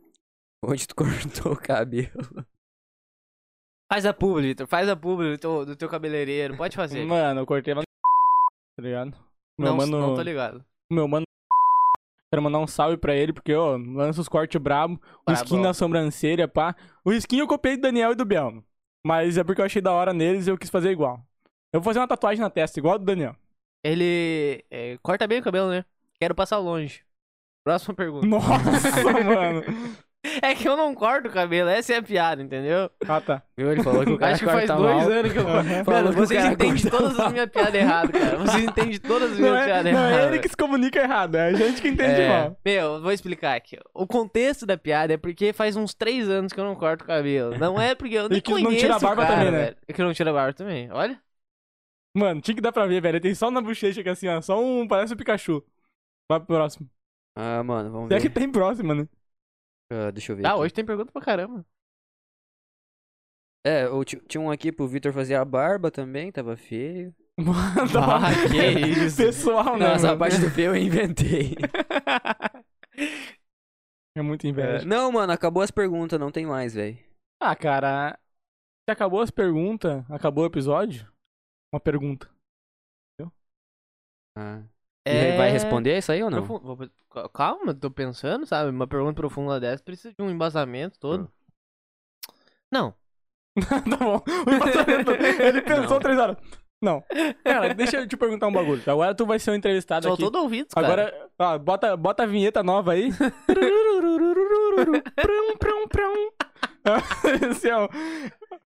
Onde 0.63 0.87
tu 0.87 0.95
cortou 0.95 1.53
o 1.53 1.57
cabelo? 1.57 2.45
Faz 3.91 4.05
a 4.05 4.13
publi, 4.13 4.47
Vitor. 4.49 4.67
Faz 4.67 4.87
a 4.87 4.95
publi 4.95 5.31
do 5.31 5.37
teu, 5.37 5.65
do 5.65 5.75
teu 5.75 5.89
cabeleireiro. 5.89 6.55
Pode 6.55 6.75
fazer. 6.75 7.03
Mano, 7.05 7.41
eu 7.41 7.45
cortei 7.45 7.73
lá 7.73 7.81
no. 7.81 7.85
Tá 8.77 8.83
ligado? 8.83 9.17
Meu 9.57 9.69
não, 9.69 9.77
mano. 9.77 9.99
não 9.99 10.15
tô 10.15 10.21
ligado. 10.21 10.63
Meu 10.91 11.07
mano. 11.07 11.25
Quero 12.33 12.41
mandar 12.41 12.57
um 12.57 12.65
salve 12.65 12.97
pra 12.97 13.15
ele, 13.15 13.31
porque, 13.31 13.53
ó, 13.53 13.77
lança 13.77 14.19
os 14.19 14.27
cortes 14.27 14.59
brabo. 14.59 14.95
O 15.21 15.25
Brabão. 15.25 15.43
skin 15.43 15.61
na 15.61 15.71
sobrancelha, 15.71 16.47
pá. 16.47 16.75
O 17.05 17.13
skin 17.13 17.37
eu 17.37 17.47
copiei 17.47 17.77
do 17.77 17.83
Daniel 17.83 18.13
e 18.13 18.15
do 18.15 18.25
Biel. 18.25 18.63
Mas 19.05 19.37
é 19.37 19.43
porque 19.43 19.61
eu 19.61 19.65
achei 19.65 19.79
da 19.79 19.91
hora 19.91 20.13
neles 20.13 20.47
e 20.47 20.49
eu 20.49 20.57
quis 20.57 20.71
fazer 20.71 20.89
igual. 20.89 21.23
Eu 21.71 21.79
vou 21.79 21.83
fazer 21.83 21.99
uma 21.99 22.07
tatuagem 22.07 22.41
na 22.41 22.49
testa, 22.49 22.79
igual 22.79 22.95
a 22.95 22.97
do 22.97 23.05
Daniel. 23.05 23.35
Ele 23.83 24.65
é, 24.71 24.97
corta 25.03 25.27
bem 25.27 25.41
o 25.41 25.43
cabelo, 25.43 25.69
né? 25.69 25.85
Quero 26.19 26.33
passar 26.33 26.57
longe. 26.57 27.03
Próxima 27.63 27.93
pergunta. 27.93 28.25
Nossa, 28.25 29.03
mano. 29.23 29.61
É 30.41 30.55
que 30.55 30.67
eu 30.67 30.77
não 30.77 30.95
corto 30.95 31.27
o 31.27 31.31
cabelo, 31.31 31.69
essa 31.69 31.93
é 31.93 31.97
a 31.97 32.01
piada, 32.01 32.41
entendeu? 32.41 32.89
Ah, 33.07 33.19
tá. 33.19 33.43
Viu? 33.57 33.71
Ele 33.71 33.83
falou 33.83 34.05
que 34.05 34.11
o 34.11 34.17
cara 34.19 34.33
Acho 34.33 34.45
que 34.45 34.49
faz 34.51 34.67
corta 34.69 34.81
dois 34.81 35.03
mal. 35.03 35.11
anos 35.11 35.33
que 35.33 35.37
eu. 35.37 35.43
Falou 35.83 36.03
Mano, 36.03 36.13
vocês 36.13 36.41
cara 36.41 36.53
entendem 36.53 36.89
todas 36.89 37.19
as 37.19 37.31
minhas 37.31 37.49
piadas 37.49 37.73
erradas, 37.75 38.11
cara. 38.21 38.37
Vocês 38.37 38.63
entendem 38.63 38.99
todas 38.99 39.31
as 39.33 39.37
Não 39.39 39.49
minhas 39.49 39.61
é, 39.61 39.65
piadas 39.65 39.93
não 39.93 39.99
é 39.99 40.09
erradas. 40.13 40.27
ele 40.29 40.39
que 40.39 40.49
se 40.49 40.57
comunica 40.57 40.99
errado, 41.01 41.35
é 41.35 41.47
a 41.49 41.53
gente 41.53 41.81
que 41.81 41.89
entende 41.89 42.21
É. 42.21 42.29
mal. 42.29 42.57
Meu, 42.63 42.93
eu 42.95 43.01
vou 43.01 43.11
explicar 43.11 43.55
aqui. 43.57 43.77
O 43.93 44.07
contexto 44.07 44.65
da 44.65 44.77
piada 44.77 45.13
é 45.13 45.17
porque 45.17 45.51
faz 45.51 45.75
uns 45.75 45.93
três 45.93 46.29
anos 46.29 46.53
que 46.53 46.59
eu 46.59 46.63
não 46.65 46.75
corto 46.75 47.03
o 47.03 47.07
cabelo. 47.07 47.57
Não 47.57 47.79
é 47.79 47.93
porque 47.93 48.15
eu 48.15 48.29
nem 48.29 48.37
E 48.37 48.41
que 48.41 48.51
não 48.53 48.71
tira 48.75 48.95
a 48.95 48.99
barba 48.99 49.23
cara, 49.23 49.35
também, 49.35 49.51
né? 49.51 49.57
velho. 49.65 49.77
É 49.87 49.93
que 49.93 50.01
não 50.01 50.13
tira 50.13 50.29
a 50.29 50.33
barba 50.33 50.53
também. 50.53 50.89
Olha. 50.91 51.21
Mano, 52.15 52.39
tinha 52.41 52.55
que 52.55 52.61
dar 52.61 52.71
pra 52.71 52.85
ver, 52.85 53.01
velho. 53.01 53.19
Tem 53.19 53.35
só 53.35 53.51
na 53.51 53.59
bochecha 53.61 54.01
que 54.01 54.09
assim, 54.09 54.27
ó. 54.29 54.39
Só 54.41 54.61
um. 54.63 54.87
Parece 54.87 55.13
o 55.13 55.17
Pikachu. 55.17 55.63
Vai 56.29 56.39
pro 56.39 56.47
próximo. 56.55 56.89
Ah, 57.35 57.63
mano, 57.63 57.91
vamos 57.91 58.07
Se 58.09 58.13
é 58.13 58.19
ver. 58.19 58.21
que 58.21 58.29
tem 58.29 58.51
próximo, 58.51 58.93
né? 58.93 59.07
Ah, 59.93 60.11
deixa 60.11 60.31
eu 60.31 60.35
ver. 60.37 60.45
Ah, 60.45 60.51
aqui. 60.51 60.59
hoje 60.61 60.73
tem 60.73 60.85
pergunta 60.85 61.11
pra 61.11 61.21
caramba. 61.21 61.65
É, 63.65 63.85
eu 63.85 64.03
ti- 64.03 64.19
tinha 64.27 64.41
um 64.41 64.51
aqui 64.51 64.71
pro 64.71 64.87
Vitor 64.87 65.13
fazer 65.13 65.35
a 65.35 65.45
barba 65.45 65.89
também, 65.89 66.31
tava 66.31 66.57
feio. 66.57 67.13
Mano, 67.39 67.99
Ah, 67.99 68.29
que 68.49 68.89
isso. 69.05 69.17
Pessoal, 69.17 69.77
né? 69.77 69.93
Essa 69.93 70.07
mano? 70.07 70.19
parte 70.19 70.37
do 70.39 70.49
feio 70.51 70.71
eu 70.71 70.75
inventei. 70.75 71.55
É 74.15 74.21
muito 74.21 74.45
inveja. 74.45 74.85
Não, 74.85 75.11
mano, 75.11 75.33
acabou 75.33 75.63
as 75.63 75.71
perguntas, 75.71 76.19
não 76.19 76.31
tem 76.31 76.45
mais, 76.45 76.75
velho. 76.75 76.99
Ah, 77.41 77.55
cara. 77.55 78.15
Se 78.87 78.91
acabou 78.91 79.21
as 79.21 79.31
perguntas, 79.31 80.03
acabou 80.11 80.43
o 80.43 80.47
episódio? 80.47 81.11
Uma 81.73 81.79
pergunta. 81.79 82.29
Ah. 84.37 84.63
É... 85.05 85.35
Vai 85.37 85.49
responder 85.51 85.97
isso 85.97 86.11
aí 86.11 86.23
ou 86.23 86.29
não? 86.29 86.45
Profu- 86.45 86.63
vou- 86.75 87.29
Calma, 87.29 87.73
tô 87.73 87.91
pensando, 87.91 88.45
sabe? 88.45 88.69
Uma 88.69 88.87
pergunta 88.87 89.13
profunda 89.13 89.59
dessa 89.59 89.83
precisa 89.83 90.13
de 90.17 90.21
um 90.23 90.29
embasamento 90.29 90.97
todo. 90.99 91.29
Não. 92.71 92.93
tá 93.67 93.81
bom. 93.99 94.23
O 94.47 94.49
embasamento. 94.49 95.11
Ele 95.11 95.61
pensou 95.63 95.89
Não. 95.91 95.99
três 95.99 96.17
horas. 96.17 96.37
Não. 96.81 97.03
Cara, 97.43 97.73
deixa 97.73 97.97
eu 97.97 98.07
te 98.07 98.17
perguntar 98.17 98.47
um 98.47 98.51
bagulho. 98.51 98.81
Agora 98.87 99.13
tu 99.15 99.25
vai 99.25 99.39
ser 99.39 99.51
o 99.51 99.55
entrevistado 99.55 100.03
Sou 100.05 100.13
aqui. 100.15 100.23
todo 100.23 100.39
ouvido, 100.41 100.67
cara. 100.73 100.85
Agora, 100.87 101.29
ó, 101.39 101.57
bota, 101.57 101.95
bota 101.95 102.23
a 102.23 102.25
vinheta 102.25 102.61
nova 102.63 102.91
aí. 102.93 103.09
Prum, 105.15 105.57
prum, 105.57 105.87
prum. 105.87 106.31
Assim, 107.51 107.69
ó. 107.71 107.87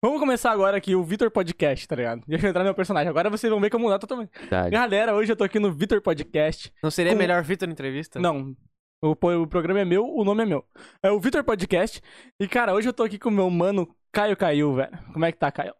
Vamos 0.07 0.20
começar 0.20 0.52
agora 0.52 0.76
aqui 0.76 0.94
o 0.94 1.02
Vitor 1.02 1.32
Podcast, 1.32 1.88
tá 1.88 1.96
ligado? 1.96 2.22
Deixa 2.28 2.46
eu 2.46 2.50
entrar 2.50 2.62
no 2.62 2.66
meu 2.66 2.74
personagem. 2.76 3.09
Agora 3.09 3.28
vocês 3.28 3.50
vão 3.50 3.61
ver 3.61 3.68
que 3.68 3.74
eu 3.74 3.80
mudar 3.80 3.98
totalmente. 3.98 4.30
Verdade. 4.38 4.70
Galera, 4.70 5.12
hoje 5.16 5.32
eu 5.32 5.36
tô 5.36 5.42
aqui 5.42 5.59
no 5.59 5.72
Vitor 5.72 6.00
Podcast. 6.00 6.72
Não 6.80 6.92
seria 6.92 7.11
com- 7.11 7.18
melhor 7.18 7.42
Vitor 7.42 7.68
entrevista? 7.68 8.20
Não. 8.20 8.57
O, 9.02 9.11
o 9.11 9.46
programa 9.48 9.80
é 9.80 9.84
meu, 9.84 10.07
o 10.09 10.24
nome 10.24 10.44
é 10.44 10.46
meu. 10.46 10.64
É 11.02 11.11
o 11.11 11.18
Vitor 11.18 11.42
Podcast. 11.42 12.00
E, 12.38 12.46
cara, 12.46 12.72
hoje 12.72 12.88
eu 12.88 12.92
tô 12.92 13.02
aqui 13.02 13.18
com 13.18 13.30
o 13.30 13.32
meu 13.32 13.50
mano 13.50 13.92
Caio 14.12 14.36
Caiu, 14.36 14.72
velho. 14.74 14.96
Como 15.12 15.24
é 15.24 15.32
que 15.32 15.38
tá, 15.38 15.50
Caio? 15.50 15.74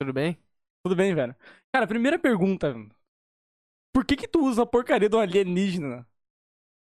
Tudo 0.00 0.12
bem? 0.12 0.36
Tudo 0.84 0.96
bem, 0.96 1.14
velho? 1.14 1.36
Cara, 1.72 1.86
primeira 1.86 2.18
pergunta. 2.18 2.74
Por 3.94 4.04
que 4.04 4.16
que 4.16 4.26
tu 4.26 4.44
usa 4.44 4.64
a 4.64 4.66
porcaria 4.66 5.08
do 5.08 5.20
alienígena 5.20 6.04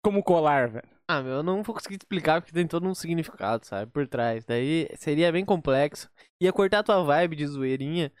como 0.03 0.21
colar, 0.21 0.69
velho? 0.69 0.94
Ah, 1.07 1.21
meu, 1.21 1.33
eu 1.33 1.43
não 1.43 1.61
vou 1.61 1.75
conseguir 1.75 1.97
explicar 1.97 2.41
porque 2.41 2.53
tem 2.53 2.67
todo 2.67 2.87
um 2.87 2.95
significado, 2.95 3.65
sabe? 3.65 3.91
Por 3.91 4.07
trás. 4.07 4.43
Daí 4.43 4.87
seria 4.97 5.31
bem 5.31 5.45
complexo. 5.45 6.09
Ia 6.41 6.51
cortar 6.51 6.83
tua 6.83 7.03
vibe 7.03 7.35
de 7.35 7.47
zoeirinha. 7.47 8.11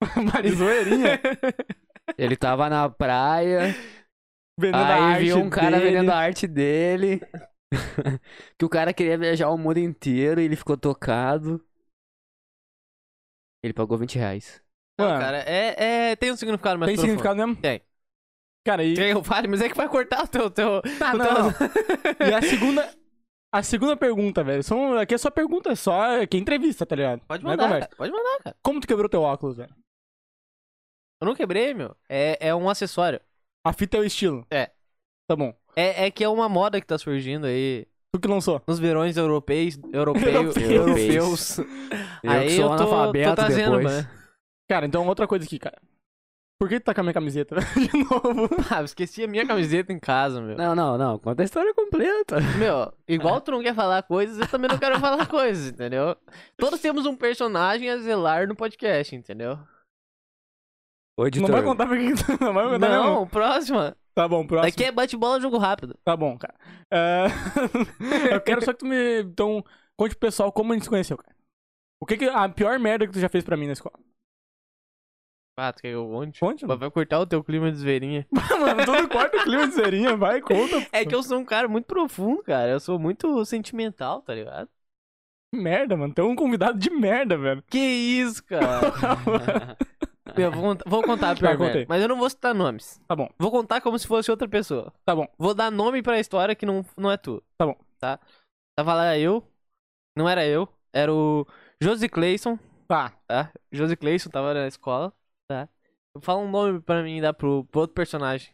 Marizoeirinha. 0.34 1.20
Ele 2.18 2.36
tava 2.36 2.68
na 2.68 2.90
praia, 2.90 3.74
vendendo 4.58 4.92
a 4.92 5.16
aí 5.16 5.24
viu 5.24 5.38
um 5.38 5.48
cara 5.50 5.78
dele. 5.78 5.90
vendendo 5.90 6.10
a 6.10 6.16
arte 6.16 6.46
dele. 6.46 7.20
que 8.58 8.64
o 8.64 8.68
cara 8.68 8.92
queria 8.92 9.16
viajar 9.16 9.48
o 9.50 9.56
mundo 9.58 9.78
inteiro 9.78 10.40
e 10.40 10.44
ele 10.44 10.56
ficou 10.56 10.76
tocado. 10.76 11.64
Ele 13.62 13.72
pagou 13.72 13.96
20 13.98 14.16
reais. 14.18 14.62
Cara, 14.98 15.38
é, 15.38 16.10
é. 16.10 16.16
Tem 16.16 16.30
um 16.32 16.36
significado 16.36 16.78
mais 16.78 16.90
Tem 16.90 16.96
profundo. 16.96 17.18
significado 17.18 17.36
mesmo? 17.36 17.56
Tem. 17.56 17.82
Cara, 18.64 18.84
e, 18.84 18.94
eu 18.98 19.22
fale? 19.24 19.48
Mas 19.48 19.60
é 19.60 19.68
que 19.68 19.76
vai 19.76 19.88
cortar 19.88 20.24
o 20.24 20.28
teu. 20.28 20.50
teu 20.50 20.80
Tá, 20.98 21.14
o 21.14 21.18
não, 21.18 21.52
teu- 21.52 21.68
e 22.28 22.32
a 22.34 22.40
segunda... 22.42 22.94
A 23.54 23.62
segunda 23.62 23.94
pergunta, 23.96 24.42
velho. 24.42 24.62
São, 24.62 24.96
aqui 24.96 25.12
é 25.14 25.18
só 25.18 25.30
pergunta, 25.30 25.76
só 25.76 26.22
aqui 26.22 26.38
é 26.38 26.40
entrevista, 26.40 26.86
tá 26.86 26.96
ligado? 26.96 27.20
Pode 27.28 27.44
é 27.44 27.46
mandar. 27.46 27.64
conversa. 27.64 27.88
cara, 27.88 27.96
Pode 27.98 28.10
mandar, 28.12 28.38
cara. 28.42 28.56
Como 28.62 28.80
tu 28.80 28.86
quebrou 28.86 29.10
teu 29.10 29.20
óculos, 29.20 29.58
velho? 29.58 29.74
Eu 31.20 31.26
não 31.26 31.34
quebrei, 31.34 31.74
meu. 31.74 31.94
É, 32.08 32.48
é 32.48 32.54
um 32.54 32.68
acessório. 32.70 33.20
A 33.64 33.72
fita 33.74 33.98
é 33.98 34.00
o 34.00 34.04
estilo. 34.04 34.46
É. 34.50 34.70
Tá 35.28 35.36
bom. 35.36 35.54
É, 35.76 36.06
é 36.06 36.10
que 36.10 36.24
é 36.24 36.28
uma 36.28 36.48
moda 36.48 36.80
que 36.80 36.86
tá 36.86 36.96
surgindo 36.96 37.46
aí 37.46 37.86
Tu 38.14 38.20
que 38.20 38.26
lançou. 38.28 38.62
nos 38.66 38.78
verões 38.78 39.16
europeus. 39.18 39.78
Europeus. 39.92 40.56
Europeus. 40.56 41.58
europeus. 41.58 41.58
Eu 42.22 42.30
aí 42.30 42.46
que 42.48 42.56
sou 42.56 42.64
eu 42.64 42.68
tô, 42.68 42.82
analfabeto 42.84 43.28
tô 43.30 43.36
trazendo, 43.36 43.76
depois. 43.76 43.96
né? 44.04 44.10
Cara, 44.68 44.86
então 44.86 45.06
outra 45.06 45.26
coisa 45.28 45.44
aqui, 45.44 45.58
cara. 45.58 45.76
Por 46.62 46.68
que 46.68 46.78
tu 46.78 46.84
tá 46.84 46.94
com 46.94 47.00
a 47.00 47.02
minha 47.02 47.12
camiseta? 47.12 47.56
De 47.74 47.90
novo. 48.04 48.48
Ah, 48.70 48.78
eu 48.78 48.84
esqueci 48.84 49.24
a 49.24 49.26
minha 49.26 49.44
camiseta 49.44 49.92
em 49.92 49.98
casa, 49.98 50.40
meu. 50.40 50.56
Não, 50.56 50.76
não, 50.76 50.96
não. 50.96 51.18
Conta 51.18 51.42
a 51.42 51.44
história 51.44 51.74
completa. 51.74 52.36
Meu, 52.56 52.94
igual 53.08 53.40
tu 53.40 53.50
não 53.50 53.60
quer 53.64 53.74
falar 53.74 54.04
coisas, 54.04 54.38
eu 54.38 54.46
também 54.46 54.70
não 54.70 54.78
quero 54.78 55.00
falar 55.00 55.26
coisas, 55.26 55.72
entendeu? 55.72 56.16
Todos 56.56 56.80
temos 56.80 57.04
um 57.04 57.16
personagem 57.16 57.90
a 57.90 57.96
zelar 57.96 58.46
no 58.46 58.54
podcast, 58.54 59.12
entendeu? 59.12 59.58
Ô, 61.16 61.22
Não 61.22 61.26
editor. 61.26 61.50
vai 61.50 61.64
contar 61.64 61.88
pra 61.88 61.96
quem 61.96 62.14
tu 62.14 62.44
não 62.44 62.54
vai 62.54 62.64
contar 62.70 62.88
mesmo? 62.88 63.04
Não, 63.04 63.26
próxima. 63.26 63.96
Tá 64.14 64.28
bom, 64.28 64.46
próximo. 64.46 64.70
Daqui 64.70 64.84
é 64.84 64.92
bate-bola, 64.92 65.40
jogo 65.40 65.58
rápido. 65.58 65.98
Tá 66.04 66.16
bom, 66.16 66.38
cara. 66.38 66.54
É, 66.92 67.26
eu 68.36 68.40
quero 68.40 68.64
só 68.64 68.72
que 68.72 68.78
tu 68.78 68.86
me. 68.86 69.22
Então, 69.22 69.64
conte 69.96 70.14
pro 70.14 70.28
pessoal 70.28 70.52
como 70.52 70.70
a 70.72 70.76
gente 70.76 70.84
se 70.84 70.88
conheceu, 70.90 71.16
cara. 71.16 71.34
O 72.00 72.06
que 72.06 72.16
que. 72.16 72.26
A 72.26 72.48
pior 72.48 72.78
merda 72.78 73.04
que 73.04 73.12
tu 73.12 73.18
já 73.18 73.28
fez 73.28 73.42
pra 73.42 73.56
mim 73.56 73.66
na 73.66 73.72
escola? 73.72 73.98
Ah, 75.56 75.72
tu 75.72 75.82
quer 75.82 75.88
que 75.88 75.94
eu 75.94 76.08
conte? 76.08 76.40
Conte, 76.40 76.66
mano. 76.66 76.80
Vai 76.80 76.90
cortar 76.90 77.20
o 77.20 77.26
teu 77.26 77.44
clima 77.44 77.70
de 77.70 77.76
zveirinha. 77.78 78.26
mano, 78.58 78.84
todo 78.86 79.08
quarto 79.08 79.42
clima 79.44 79.68
de 79.68 79.74
zerinha, 79.74 80.16
vai, 80.16 80.40
conta. 80.40 80.86
É 80.90 81.04
que 81.04 81.14
eu 81.14 81.22
sou 81.22 81.38
um 81.38 81.44
cara 81.44 81.68
muito 81.68 81.84
profundo, 81.84 82.42
cara. 82.42 82.70
Eu 82.70 82.80
sou 82.80 82.98
muito 82.98 83.44
sentimental, 83.44 84.22
tá 84.22 84.34
ligado? 84.34 84.68
Merda, 85.54 85.94
mano. 85.96 86.14
Tem 86.14 86.24
um 86.24 86.34
convidado 86.34 86.78
de 86.78 86.88
merda, 86.88 87.36
velho. 87.36 87.62
Que 87.68 87.78
isso, 87.78 88.42
cara? 88.44 88.80
Meu, 90.34 90.50
vou, 90.50 90.62
contar- 90.62 90.88
vou 90.88 91.02
contar 91.02 91.30
a 91.32 91.34
pior 91.36 91.60
aí. 91.62 91.84
Mas 91.86 92.00
eu 92.00 92.08
não 92.08 92.16
vou 92.16 92.30
citar 92.30 92.54
nomes. 92.54 92.98
Tá 93.06 93.14
bom, 93.14 93.28
Vou 93.38 93.50
contar 93.50 93.82
como 93.82 93.98
se 93.98 94.06
fosse 94.06 94.30
outra 94.30 94.48
pessoa. 94.48 94.90
tá 95.04 95.14
bom. 95.14 95.26
Vou 95.36 95.52
dar 95.52 95.70
nome 95.70 96.02
pra 96.02 96.18
história 96.18 96.54
que 96.54 96.64
não, 96.64 96.82
não 96.96 97.10
é 97.10 97.18
tu. 97.18 97.42
Tá 97.58 97.66
bom. 97.66 97.76
Tá? 97.98 98.18
Tava 98.74 98.94
lá 98.94 99.18
eu. 99.18 99.46
Não 100.16 100.26
era 100.26 100.46
eu. 100.46 100.66
Era 100.92 101.12
o 101.12 101.46
Josi 101.82 102.08
Clayson. 102.08 102.58
Tá. 102.88 103.12
tá? 103.26 103.52
Josi 103.70 103.96
Clayson 103.96 104.30
tava 104.30 104.54
na 104.54 104.66
escola, 104.66 105.10
tá? 105.10 105.16
Fala 106.20 106.40
um 106.40 106.50
nome 106.50 106.80
pra 106.80 107.02
mim 107.02 107.20
dar 107.20 107.32
pro, 107.32 107.64
pro 107.64 107.80
outro 107.82 107.94
personagem. 107.94 108.50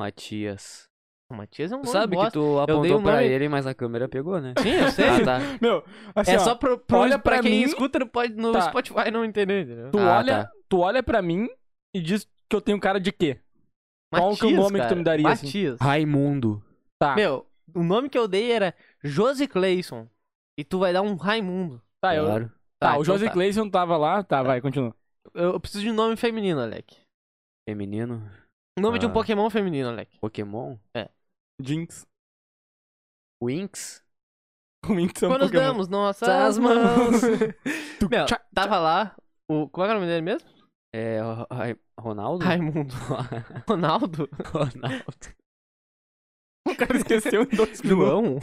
Matias. 0.00 0.88
O 1.30 1.34
Matias 1.34 1.72
é 1.72 1.74
um 1.74 1.78
nome 1.78 1.90
sabe 1.90 2.16
que 2.16 2.22
bosta. 2.22 2.38
tu 2.38 2.58
apontou 2.60 2.98
o 2.98 3.02
pra 3.02 3.12
nome- 3.16 3.24
ele, 3.26 3.48
mas 3.48 3.66
a 3.66 3.74
câmera 3.74 4.08
pegou, 4.08 4.40
né? 4.40 4.54
Sim, 4.60 4.70
eu 4.70 4.90
sei. 4.90 5.08
Ah, 5.08 5.24
tá. 5.24 5.38
Meu, 5.60 5.84
assim, 6.14 6.32
é 6.32 6.36
ó, 6.36 6.38
só 6.40 6.54
pro, 6.54 6.78
pro, 6.78 6.98
olha 6.98 7.18
pra, 7.18 7.34
pra 7.34 7.42
quem 7.42 7.50
mim- 7.50 7.62
escuta 7.62 7.98
no, 7.98 8.06
pod- 8.06 8.34
no 8.34 8.52
Tá. 8.52 8.60
Spotify 8.62 9.10
não 9.10 9.24
entender, 9.24 9.62
entendeu? 9.64 9.90
tu, 9.90 9.98
Ah, 9.98 10.18
olha, 10.18 10.44
tá. 10.44 10.52
tu 10.68 10.78
olha 10.80 11.02
pra 11.02 11.20
mim 11.22 11.48
e 11.94 12.00
diz 12.00 12.28
que 12.48 12.54
eu 12.54 12.60
tenho 12.60 12.78
cara 12.80 13.00
de 13.00 13.10
quê? 13.10 13.40
qual 14.14 14.36
que 14.36 14.44
é 14.44 14.46
o 14.46 14.50
Matias, 14.52 14.60
nome 14.62 14.78
que 14.78 14.84
tu 14.84 14.88
cara. 14.88 14.96
me 14.96 15.04
daria, 15.04 15.28
assim? 15.28 15.46
Matias. 15.46 15.80
Raimundo. 15.80 16.62
Tá, 16.98 17.16
Meu, 17.16 17.44
o 17.74 17.82
nome 17.82 18.08
que 18.08 18.16
eu 18.16 18.28
dei 18.28 18.52
era 18.52 18.72
Josi 19.02 19.48
Clayson. 19.48 20.08
E 20.58 20.64
tu 20.64 20.78
vai 20.78 20.92
dar 20.92 21.02
um 21.02 21.16
Raimundo. 21.16 21.82
tá, 22.00 22.14
eu, 22.14 22.24
Claro. 22.24 22.48
tá, 22.48 22.52
Tá, 22.78 22.92
o 22.92 23.02
então 23.02 23.04
José 23.04 23.26
tá. 23.26 23.32
Clayson 23.32 23.68
tava 23.68 23.96
lá, 23.96 24.22
tá, 24.22 24.42
vai, 24.42 24.60
continua. 24.60 24.94
Eu, 25.34 25.52
eu 25.52 25.60
preciso 25.60 25.84
de 25.84 25.90
um 25.90 25.94
nome 25.94 26.16
feminino, 26.16 26.60
Alec. 26.60 26.96
Feminino. 27.68 28.22
O 28.78 28.82
nome 28.82 28.98
de 28.98 29.06
um 29.06 29.10
Ah. 29.10 29.12
Pokémon 29.12 29.48
feminino, 29.50 29.88
Alec. 29.88 30.18
Pokémon. 30.18 30.76
Jinx. 31.60 32.06
Winx. 33.42 34.04
Winx 34.86 35.22
é 35.22 35.26
um 35.26 35.30
Quando 35.30 35.42
Pokémon. 35.46 35.62
damos 35.62 35.88
nossas 35.88 36.28
As 36.28 36.58
mãos. 36.58 37.22
Meu, 38.10 38.26
tava 38.54 38.78
lá. 38.78 39.16
O, 39.50 39.68
qual 39.68 39.86
era 39.86 39.96
o 39.96 40.00
nome 40.00 40.10
dele 40.10 40.22
mesmo? 40.22 40.48
É. 40.94 41.18
Ronaldo? 41.98 42.44
Raimundo. 42.44 42.94
Ronaldo? 43.68 44.28
Ronaldo. 44.46 45.36
O 46.68 46.76
cara 46.76 46.96
esqueceu 46.96 47.42
em 47.42 47.48
dois. 47.56 47.80
João? 47.82 48.38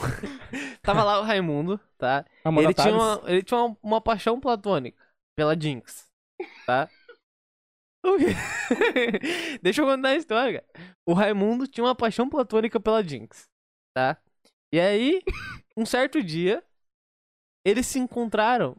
tava 0.82 1.04
lá 1.04 1.20
o 1.20 1.24
Raimundo, 1.24 1.80
tá? 1.98 2.26
Amanda 2.46 2.68
ele, 2.70 2.74
tinha 2.74 2.94
uma, 2.94 3.22
ele 3.26 3.44
tinha 3.44 3.60
uma, 3.60 3.78
uma 3.84 4.02
paixão 4.02 4.40
platônica 4.40 4.98
pela 5.38 5.60
Jinx, 5.60 6.08
tá? 6.66 6.90
Deixa 9.62 9.82
eu 9.82 9.86
contar 9.86 10.10
a 10.10 10.16
história, 10.16 10.62
cara. 10.62 10.90
O 11.06 11.14
Raimundo 11.14 11.68
tinha 11.68 11.84
uma 11.86 11.96
paixão 11.96 12.30
platônica 12.30 12.80
pela 12.80 13.04
Jinx, 13.04 13.48
tá? 13.96 14.18
E 14.74 14.80
aí, 14.80 15.22
um 15.78 15.86
certo 15.86 16.22
dia, 16.22 16.64
eles 17.66 17.88
se 17.88 18.00
encontraram. 18.00 18.76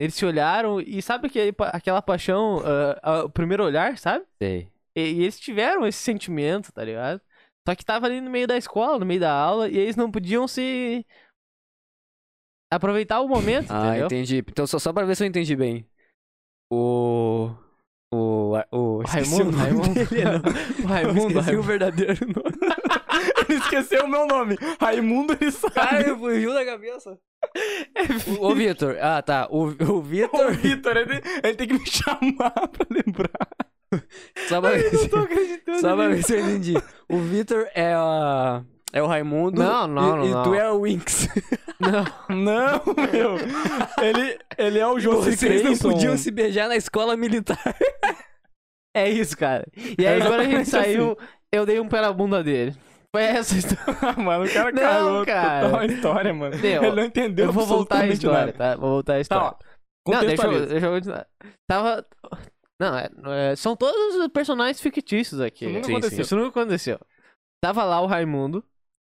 Eles 0.00 0.14
se 0.14 0.24
olharam 0.24 0.80
e 0.80 1.00
sabe 1.02 1.28
pa- 1.52 1.68
aquela 1.68 2.00
paixão, 2.02 2.60
ah, 2.64 3.00
ah, 3.02 3.24
o 3.24 3.30
primeiro 3.30 3.64
olhar, 3.64 3.96
sabe? 3.98 4.24
Sei. 4.42 4.68
E, 4.96 5.00
e 5.00 5.22
eles 5.22 5.38
tiveram 5.38 5.86
esse 5.86 5.98
sentimento, 5.98 6.72
tá 6.72 6.82
ligado? 6.84 7.20
Só 7.68 7.74
que 7.74 7.84
tava 7.84 8.06
ali 8.06 8.20
no 8.20 8.30
meio 8.30 8.46
da 8.46 8.56
escola, 8.56 8.98
no 8.98 9.06
meio 9.06 9.20
da 9.20 9.32
aula, 9.32 9.68
e 9.68 9.76
eles 9.76 9.96
não 9.96 10.10
podiam 10.10 10.46
se. 10.48 11.04
aproveitar 12.72 13.20
o 13.20 13.28
momento, 13.28 13.70
Ah, 13.72 13.88
entendeu? 13.88 14.06
entendi. 14.06 14.38
Então, 14.38 14.66
só, 14.66 14.78
só 14.78 14.92
pra 14.92 15.04
ver 15.04 15.14
se 15.16 15.22
eu 15.22 15.28
entendi 15.28 15.54
bem. 15.56 15.88
O. 16.70 17.50
O. 18.12 18.52
O. 18.70 19.02
Raimundo, 19.06 19.48
o 19.56 19.60
Raimundo. 19.60 19.94
dele, 19.94 20.24
não. 20.24 20.84
O 20.84 20.86
Raimundo, 20.88 21.38
esqueci 21.40 21.56
o 21.56 21.62
verdadeiro 21.62 22.26
nome. 22.26 22.56
Ele 23.48 23.58
esqueceu 23.58 24.04
o 24.04 24.08
meu 24.08 24.26
nome. 24.26 24.56
Raimundo, 24.80 25.36
ele 25.40 25.50
sabe. 25.52 26.08
eu 26.08 26.18
fugiu 26.18 26.52
da 26.52 26.64
cabeça. 26.64 27.18
O, 28.38 28.46
o 28.48 28.54
Vitor. 28.54 28.96
Ah, 29.00 29.22
tá. 29.22 29.46
O, 29.50 29.66
o 29.66 29.98
O 29.98 30.02
Vitor. 30.02 30.52
Vitor, 30.52 30.96
ele, 30.96 31.20
ele 31.42 31.54
tem 31.54 31.68
que 31.68 31.74
me 31.74 31.86
chamar 31.86 32.50
pra 32.50 32.86
lembrar. 32.90 34.02
Só 34.48 34.60
pra 34.60 34.70
ver 34.70 34.90
se, 34.96 35.06
acreditando. 35.14 35.80
só 35.80 35.94
pra 35.94 36.08
ver 36.08 36.24
se 36.24 36.34
eu 36.34 36.40
entendi. 36.40 36.74
O 37.08 37.18
Vitor 37.18 37.68
é 37.74 37.92
a. 37.94 38.64
É 38.94 39.02
o 39.02 39.06
Raimundo. 39.06 39.60
Não, 39.60 39.86
não, 39.88 40.02
e, 40.02 40.18
não, 40.18 40.24
E 40.26 40.30
não. 40.30 40.42
tu 40.44 40.54
é 40.54 40.70
o 40.70 40.82
Winx. 40.82 41.28
Não, 41.80 42.04
Não, 42.36 42.80
meu. 43.12 43.34
Ele, 44.00 44.38
ele 44.56 44.78
é 44.78 44.86
o 44.86 44.98
José 44.98 45.32
Vocês 45.32 45.62
não 45.62 45.76
podiam 45.76 46.16
se 46.16 46.30
beijar 46.30 46.68
na 46.68 46.76
escola 46.76 47.16
militar. 47.16 47.58
é 48.96 49.10
isso, 49.10 49.36
cara. 49.36 49.66
E 49.98 50.06
aí, 50.06 50.20
É 50.20 50.24
quando 50.24 50.40
a 50.40 50.44
gente 50.44 50.68
saiu, 50.68 51.18
eu 51.52 51.66
dei 51.66 51.80
um 51.80 51.88
pé 51.88 52.00
na 52.00 52.12
bunda 52.12 52.42
dele. 52.44 52.74
Foi 53.14 53.22
essa 53.24 53.54
a 53.54 53.58
história. 53.58 54.12
mano, 54.22 54.44
o 54.44 54.52
cara 54.52 54.70
Não, 54.72 54.80
cagou 54.82 55.26
cara. 55.26 55.66
total 55.66 55.80
a 55.80 55.86
história, 55.86 56.32
mano. 56.34 56.56
Meu, 56.56 56.84
ele 56.84 56.96
não 56.96 57.04
entendeu 57.04 57.46
Eu 57.46 57.52
vou 57.52 57.66
voltar 57.66 57.96
a 57.96 57.98
absolutamente 58.04 58.24
história, 58.24 58.46
nada. 58.46 58.76
tá? 58.76 58.76
Vou 58.80 58.90
voltar 58.90 59.12
a 59.12 59.16
Tá, 59.16 59.20
história. 59.20 59.46
ó. 59.46 60.10
Não, 60.12 60.20
deixa 60.20 60.46
eu, 60.46 60.66
deixa 60.66 60.86
eu 60.86 60.92
continuar. 60.94 61.26
Tava. 61.68 62.06
Não, 62.80 62.96
é, 62.98 63.10
é- 63.50 63.56
são 63.56 63.74
todos 63.76 64.14
os 64.16 64.28
personagens 64.28 64.80
fictícios 64.80 65.40
aqui. 65.40 65.64
Isso 65.64 65.74
nunca 65.74 65.86
Sim, 65.86 65.92
aconteceu. 65.92 66.20
Isso 66.22 66.36
nunca 66.36 66.60
aconteceu. 66.60 67.00
Tava 67.62 67.84
lá 67.84 68.00
o 68.00 68.06
Raimundo. 68.06 68.64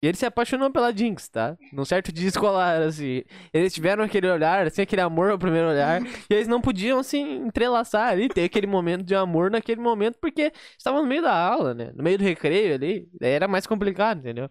E 0.05 0.07
ele 0.07 0.17
se 0.17 0.25
apaixonou 0.27 0.69
pela 0.69 0.95
Jinx, 0.95 1.27
tá? 1.27 1.57
Num 1.73 1.83
certo 1.83 2.11
dia 2.11 2.27
escolar, 2.27 2.79
assim. 2.83 3.23
Eles 3.51 3.73
tiveram 3.73 4.03
aquele 4.03 4.29
olhar, 4.29 4.67
assim, 4.67 4.83
aquele 4.83 5.01
amor 5.01 5.31
ao 5.31 5.39
primeiro 5.39 5.67
olhar. 5.69 5.99
e 6.29 6.31
eles 6.31 6.47
não 6.47 6.61
podiam, 6.61 6.99
assim, 6.99 7.37
entrelaçar 7.37 8.09
ali, 8.09 8.29
ter 8.29 8.43
aquele 8.43 8.67
momento 8.67 9.03
de 9.03 9.15
amor 9.15 9.49
naquele 9.49 9.81
momento, 9.81 10.19
porque 10.19 10.53
estavam 10.77 11.01
no 11.01 11.07
meio 11.07 11.23
da 11.23 11.35
aula, 11.35 11.73
né? 11.73 11.91
No 11.95 12.03
meio 12.03 12.19
do 12.19 12.23
recreio 12.23 12.75
ali. 12.75 13.09
Daí 13.19 13.31
era 13.31 13.47
mais 13.47 13.65
complicado, 13.65 14.19
entendeu? 14.19 14.47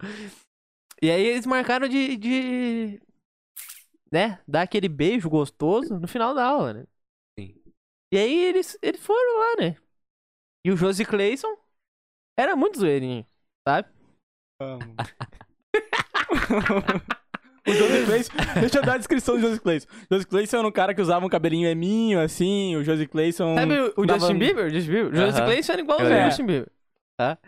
E 1.01 1.09
aí 1.09 1.25
eles 1.25 1.47
marcaram 1.47 1.87
de. 1.87 2.17
de 2.17 3.01
né? 4.11 4.41
Dar 4.49 4.63
aquele 4.63 4.89
beijo 4.89 5.31
gostoso 5.31 6.01
no 6.01 6.09
final 6.09 6.35
da 6.35 6.45
aula, 6.45 6.73
né? 6.75 6.85
Sim. 7.39 7.55
E 8.13 8.19
aí 8.19 8.45
eles, 8.45 8.77
eles 8.83 9.01
foram 9.01 9.39
lá, 9.39 9.67
né? 9.67 9.77
E 10.65 10.73
o 10.73 10.77
Josie 10.77 11.07
Clayson 11.07 11.57
era 12.37 12.57
muito 12.57 12.81
zoeirinho, 12.81 13.25
sabe? 13.69 13.94
Amo. 14.61 14.95
o 17.67 17.73
José 17.73 18.05
Clayson. 18.05 18.33
Deixa 18.61 18.79
eu 18.79 18.83
dar 18.83 18.95
a 18.95 18.99
descrição 18.99 19.35
do 19.37 19.41
José 19.41 19.59
Clayson. 19.59 19.89
José 20.11 20.25
Clayson 20.25 20.57
era 20.59 20.69
um 20.69 20.73
cara 20.73 20.95
que 20.95 21.01
usava 21.03 21.25
um 21.25 21.29
cabelinho 21.29 21.69
eminho, 21.69 22.21
assim. 22.21 22.77
O 22.77 22.85
José 22.85 23.07
Clayson. 23.07 23.55
Sabe 23.55 23.79
o, 23.81 23.93
o 23.97 24.07
dava- 24.07 24.21
Justin 24.21 24.39
Bieber? 24.39 24.67
O 24.67 24.71
Justin 24.71 24.91
Bieber? 24.91 25.13
O 25.13 25.17
Josie 25.17 25.41
Aham. 25.41 25.45
Clayson 25.51 25.73
era 25.73 25.83
igual 25.83 25.99
o 26.01 26.03
É. 26.07 26.25
Justin 26.27 26.47
Bieber, 26.47 26.71
tá? 27.19 27.39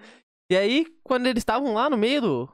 E 0.50 0.56
aí, 0.56 0.86
quando 1.02 1.26
eles 1.26 1.40
estavam 1.40 1.74
lá 1.74 1.90
no 1.90 1.96
meio 1.96 2.20
do, 2.20 2.48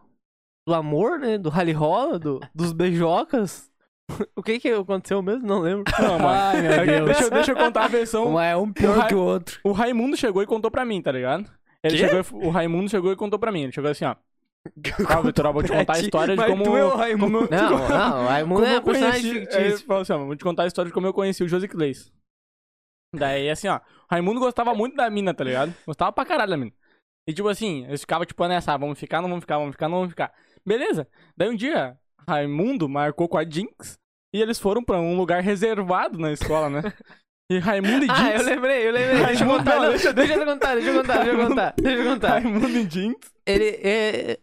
do 0.67 0.75
amor, 0.75 1.19
né? 1.19 1.39
Do 1.39 1.51
rally 1.51 1.73
rola, 1.73 2.19
do, 2.19 2.41
dos 2.55 2.73
beijocas. 2.73 3.71
o 4.37 4.43
que 4.43 4.59
que 4.59 4.69
aconteceu 4.71 5.23
mesmo? 5.23 5.47
Não 5.47 5.61
lembro. 5.61 5.85
Não, 6.01 6.19
mano. 6.19 6.29
Ai, 6.29 6.61
meu 6.63 6.85
Deus. 6.87 7.07
Deixa, 7.07 7.23
eu- 7.25 7.31
deixa 7.31 7.53
eu 7.53 7.57
contar 7.57 7.85
a 7.85 7.89
versão. 7.89 8.35
Um 8.35 8.41
é 8.41 8.57
um 8.57 8.73
pior 8.73 8.97
Ra- 8.99 9.07
que 9.07 9.15
o 9.15 9.23
outro. 9.23 9.61
O 9.65 9.73
Raimundo 9.73 10.17
chegou 10.17 10.43
e 10.43 10.47
contou 10.47 10.71
pra 10.71 10.85
mim, 10.85 11.01
tá 11.01 11.13
ligado? 11.13 11.51
Ele 11.85 11.97
chegou, 11.99 12.21
e- 12.43 12.47
o 12.47 12.51
Raimundo 12.51 12.89
chegou 12.91 13.13
e 13.13 13.17
contou 13.17 13.39
pra 13.39 13.51
mim. 13.53 13.63
Ele 13.65 13.73
chegou 13.73 13.91
assim, 13.91 14.05
ó. 14.05 14.15
Ah, 15.09 15.21
Vitor, 15.21 15.47
eu 15.47 15.53
vou 15.53 15.63
te 15.63 15.73
contar 15.73 15.97
a 15.97 16.01
história 16.01 16.35
de 16.37 16.41
mas 16.41 16.51
como. 16.51 16.77
é 16.77 16.85
o 16.85 16.97
Raimundo. 16.97 17.49
como- 17.49 17.51
Não, 17.51 17.89
não, 17.89 18.25
o 18.25 18.29
Raimundo 18.29 18.65
é 18.65 18.77
eu 18.77 18.83
personagem 18.83 19.33
fictício. 19.33 19.61
Ele 19.61 19.77
falou 19.79 20.03
assim, 20.03 20.13
ó, 20.13 20.19
vou 20.25 20.37
te 20.37 20.45
contar 20.45 20.63
a 20.63 20.67
história 20.67 20.89
de 20.89 20.95
como 20.95 21.07
eu 21.07 21.13
conheci 21.13 21.43
o 21.43 21.49
Josi 21.49 21.67
Clayson. 21.69 22.11
Daí, 23.15 23.51
assim, 23.51 23.69
ó, 23.69 23.81
Raimundo 24.11 24.41
gostava 24.41 24.73
muito 24.75 24.97
da 24.97 25.11
mina, 25.11 25.35
tá 25.35 25.45
ligado? 25.45 25.75
Gostava 25.87 26.13
pra 26.13 26.25
caralho 26.25 26.51
da 26.51 26.57
mina. 26.57 26.73
E, 27.29 27.33
tipo 27.35 27.49
assim, 27.49 27.85
eles 27.87 28.01
ficavam, 28.01 28.25
tipo, 28.25 28.47
nessa, 28.49 28.73
ah, 28.73 28.77
vamos 28.77 28.99
ficar, 28.99 29.21
não 29.21 29.29
vamos 29.29 29.43
ficar, 29.43 29.59
vamos 29.59 29.73
ficar, 29.73 29.89
não 29.89 29.97
vamos 29.99 30.11
ficar. 30.11 30.33
Beleza. 30.67 31.07
Daí 31.37 31.49
um 31.49 31.55
dia, 31.57 31.97
Raimundo 32.29 32.89
marcou 32.89 33.29
com 33.29 33.39
a 33.39 33.45
Jinx 33.45 33.99
e 34.35 34.41
eles 34.41 34.59
foram 34.59 34.83
pra 34.83 34.99
um 34.99 35.17
lugar 35.17 35.43
reservado 35.43 36.19
na 36.19 36.33
escola, 36.33 36.71
né? 36.71 36.93
E 37.51 37.59
Raimundo 37.59 38.05
e 38.05 38.09
Jinx. 38.09 38.19
Ah, 38.19 38.35
eu 38.37 38.43
lembrei, 38.45 38.89
eu 38.89 38.93
lembrei. 38.93 39.25
Deixa 39.27 39.45
eu 39.45 39.49
Raimundo, 39.49 39.59
contar, 39.59 39.89
deixa 39.91 40.09
eu 40.09 40.47
contar, 40.47 40.75
deixa 40.75 40.91
eu 40.91 40.95
contar, 40.97 41.25
deixa 41.25 41.31
eu 41.31 41.49
contar, 41.49 41.75
deixa 41.77 41.99
eu 42.03 42.13
contar. 42.13 42.29
Raimundo 42.31 42.69
e 42.69 42.91
Jinx. 42.91 43.33
Ele, 43.47 43.69
é, 43.83 44.39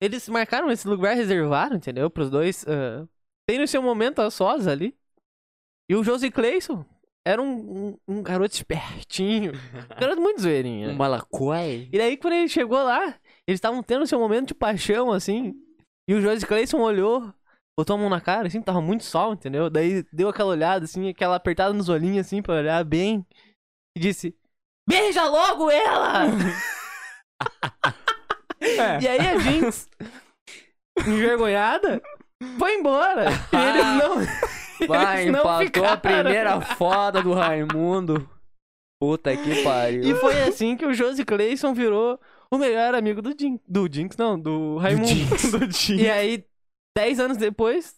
eles 0.00 0.28
marcaram 0.28 0.70
esse 0.70 0.86
lugar 0.86 1.14
reservado, 1.14 1.76
entendeu? 1.76 2.10
Pros 2.10 2.30
dois. 2.30 2.64
ah, 2.68 3.06
tem 3.48 3.58
no 3.58 3.66
seu 3.66 3.80
momento 3.80 4.20
a 4.20 4.30
sós 4.30 4.66
ali. 4.66 4.96
E 5.88 5.94
o 5.94 6.02
Josie 6.02 6.30
Clayson 6.30 6.84
era 7.26 7.40
um, 7.40 7.88
um, 7.88 7.98
um 8.08 8.22
garoto 8.22 8.54
espertinho. 8.54 9.52
Um 9.52 9.88
garoto 10.00 10.20
muito 10.20 10.40
zoeirinho. 10.40 10.90
Um 10.90 10.96
malacuai. 10.96 11.88
E 11.92 11.98
daí, 11.98 12.16
quando 12.16 12.34
ele 12.34 12.48
chegou 12.48 12.82
lá, 12.82 13.02
eles 13.46 13.58
estavam 13.58 13.82
tendo 13.82 14.06
seu 14.06 14.18
momento 14.18 14.48
de 14.48 14.54
paixão, 14.54 15.12
assim. 15.12 15.54
E 16.08 16.14
o 16.14 16.20
Josie 16.20 16.46
Clayson 16.46 16.78
olhou, 16.78 17.32
botou 17.78 17.94
a 17.94 17.98
mão 17.98 18.08
na 18.08 18.20
cara, 18.20 18.46
assim, 18.46 18.62
tava 18.62 18.80
muito 18.80 19.04
sol, 19.04 19.32
entendeu? 19.32 19.68
Daí 19.70 20.04
deu 20.12 20.28
aquela 20.28 20.50
olhada, 20.50 20.84
assim, 20.84 21.08
aquela 21.08 21.36
apertada 21.36 21.72
nos 21.72 21.88
olhinhos, 21.88 22.26
assim, 22.26 22.42
pra 22.42 22.54
olhar 22.54 22.84
bem. 22.84 23.26
E 23.96 24.00
disse: 24.00 24.36
Beija 24.88 25.24
logo 25.24 25.70
ela! 25.70 26.26
É. 28.66 29.00
E 29.00 29.08
aí 29.08 29.20
a 29.20 29.38
Jinx, 29.38 29.88
envergonhada, 31.06 32.02
foi 32.58 32.74
embora. 32.74 33.26
E 33.52 33.56
eles 33.56 33.84
não. 33.84 34.16
Vai, 34.86 35.22
eles 35.22 35.32
não 35.32 35.40
empatou 35.40 35.84
a 35.86 35.96
primeira 35.96 36.60
foda 36.60 37.22
do 37.22 37.32
Raimundo. 37.32 38.28
Puta 39.00 39.36
que 39.36 39.62
pariu. 39.62 40.02
E 40.02 40.14
foi 40.14 40.40
assim 40.42 40.76
que 40.76 40.84
o 40.84 40.92
Josie 40.92 41.24
Clayson 41.24 41.72
virou 41.72 42.18
o 42.50 42.58
melhor 42.58 42.94
amigo 42.94 43.20
do 43.22 43.34
Jinx. 43.38 43.62
Do 43.66 43.88
Jinx, 43.90 44.16
não, 44.16 44.38
do 44.38 44.76
Raimundo. 44.78 45.06
Do 45.58 45.70
Jinx. 45.70 45.88
E 46.00 46.10
aí, 46.10 46.44
dez 46.96 47.20
anos 47.20 47.36
depois, 47.36 47.96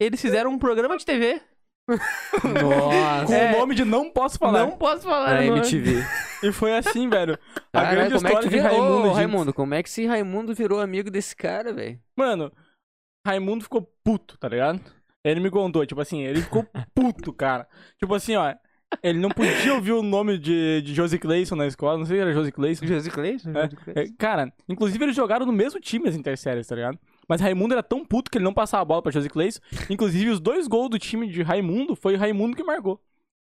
eles 0.00 0.20
fizeram 0.20 0.50
um 0.50 0.58
programa 0.58 0.96
de 0.96 1.04
TV. 1.04 1.40
Nossa. 1.88 3.26
Com 3.26 3.32
É. 3.34 3.54
o 3.54 3.58
nome 3.58 3.74
de 3.74 3.84
Não 3.84 4.10
Posso 4.10 4.38
Falar. 4.38 4.60
Não 4.60 4.72
posso 4.72 5.02
falar. 5.02 5.42
Nome. 5.42 5.58
MTV. 5.58 6.02
E 6.42 6.52
foi 6.52 6.76
assim, 6.76 7.08
velho. 7.08 7.38
A 7.72 7.80
Caralho, 7.80 7.96
grande 7.96 8.14
como 8.14 8.26
é 8.26 8.30
que 8.30 8.36
história 8.36 8.50
de 8.50 8.58
Raimundo 8.58 9.08
Ô. 9.08 9.12
Raimundo, 9.12 9.54
como 9.54 9.74
é 9.74 9.82
que 9.82 9.88
esse 9.88 10.06
Raimundo 10.06 10.54
virou 10.54 10.80
amigo 10.80 11.10
desse 11.10 11.34
cara, 11.36 11.72
velho? 11.72 11.98
Mano, 12.16 12.52
Raimundo 13.26 13.64
ficou 13.64 13.82
puto, 14.02 14.36
tá 14.38 14.48
ligado? 14.48 14.80
Ele 15.24 15.40
me 15.40 15.50
contou, 15.50 15.84
tipo 15.86 16.00
assim, 16.00 16.22
ele 16.22 16.40
ficou 16.42 16.66
puto, 16.94 17.32
cara. 17.32 17.66
Tipo 17.98 18.14
assim, 18.14 18.36
ó. 18.36 18.54
Ele 19.02 19.18
não 19.18 19.28
podia 19.30 19.74
ouvir 19.74 19.90
o 19.92 20.02
nome 20.02 20.38
de, 20.38 20.80
de 20.82 20.94
Josie 20.94 21.18
Clayson 21.18 21.56
na 21.56 21.66
escola. 21.66 21.98
Não 21.98 22.04
sei 22.06 22.16
se 22.16 22.22
era 22.22 22.32
Josie 22.32 22.52
Clayson. 22.52 22.86
Josi 22.86 23.10
Clayson? 23.10 23.50
É, 23.50 24.02
é, 24.02 24.06
cara, 24.16 24.52
inclusive 24.68 25.04
eles 25.04 25.16
jogaram 25.16 25.44
no 25.44 25.52
mesmo 25.52 25.80
time 25.80 26.08
as 26.08 26.14
interséries, 26.14 26.66
tá 26.68 26.76
ligado? 26.76 26.98
Mas 27.28 27.40
Raimundo 27.40 27.74
era 27.74 27.82
tão 27.82 28.04
puto 28.04 28.30
que 28.30 28.38
ele 28.38 28.44
não 28.44 28.54
passava 28.54 28.82
a 28.82 28.84
bola 28.84 29.02
pra 29.02 29.12
Josie 29.12 29.30
Clayson. 29.30 29.60
Inclusive, 29.90 30.30
os 30.30 30.40
dois 30.40 30.66
gols 30.66 30.90
do 30.90 30.98
time 30.98 31.26
de 31.28 31.42
Raimundo 31.42 31.96
foi 31.96 32.14
o 32.14 32.18
Raimundo 32.18 32.56
que 32.56 32.62
marcou. 32.62 33.00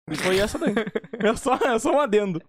E 0.10 0.16
foi 0.16 0.40
essa 0.40 0.58
daí. 0.58 0.74
É 1.20 1.36
só, 1.36 1.56
é 1.56 1.78
só 1.80 1.92
um 1.92 2.00
adendo. 2.00 2.42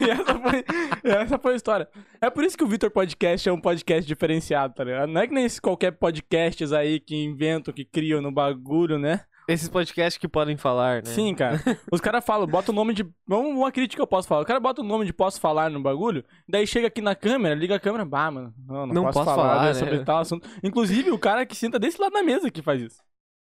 E 0.00 0.10
essa 0.10 0.38
foi, 0.38 0.64
essa 1.02 1.38
foi 1.38 1.52
a 1.54 1.56
história. 1.56 1.88
É 2.20 2.30
por 2.30 2.44
isso 2.44 2.56
que 2.56 2.62
o 2.62 2.68
Vitor 2.68 2.90
Podcast 2.90 3.48
é 3.48 3.52
um 3.52 3.60
podcast 3.60 4.06
diferenciado, 4.06 4.74
tá 4.74 4.84
ligado? 4.84 5.10
Não 5.10 5.20
é 5.20 5.26
que 5.26 5.34
nem 5.34 5.46
qualquer 5.60 5.92
podcasts 5.92 6.72
aí 6.72 7.00
que 7.00 7.16
inventam, 7.16 7.74
que 7.74 7.84
criam 7.84 8.20
no 8.20 8.30
bagulho, 8.30 8.98
né? 8.98 9.24
Esses 9.48 9.68
podcasts 9.68 10.18
que 10.18 10.28
podem 10.28 10.56
falar, 10.58 10.96
né? 11.02 11.10
Sim, 11.10 11.34
cara. 11.34 11.58
Os 11.90 12.00
caras 12.02 12.22
falam, 12.24 12.46
bota 12.46 12.70
o 12.70 12.74
nome 12.74 12.92
de. 12.92 13.02
Vamos 13.26 13.50
uma 13.56 13.72
crítica 13.72 13.96
que 13.96 14.02
eu 14.02 14.06
posso 14.06 14.28
falar. 14.28 14.42
O 14.42 14.46
cara 14.46 14.60
bota 14.60 14.82
o 14.82 14.84
nome 14.84 15.06
de 15.06 15.12
posso 15.12 15.40
falar 15.40 15.70
no 15.70 15.80
bagulho, 15.80 16.22
daí 16.46 16.66
chega 16.66 16.88
aqui 16.88 17.00
na 17.00 17.14
câmera, 17.14 17.54
liga 17.54 17.74
a 17.76 17.80
câmera, 17.80 18.04
bah, 18.04 18.30
mano. 18.30 18.54
Não, 18.66 18.86
não, 18.86 18.94
Não 18.94 19.02
posso, 19.04 19.20
posso 19.20 19.30
falar, 19.34 19.54
falar, 19.54 19.64
né, 19.64 19.74
sobre 19.74 20.04
tal 20.04 20.18
assunto. 20.18 20.46
Inclusive, 20.62 21.10
o 21.10 21.18
cara 21.18 21.46
que 21.46 21.56
senta 21.56 21.78
desse 21.78 21.98
lado 22.00 22.12
da 22.12 22.22
mesa 22.22 22.50
que 22.50 22.60
faz 22.60 22.82
isso. 22.82 23.02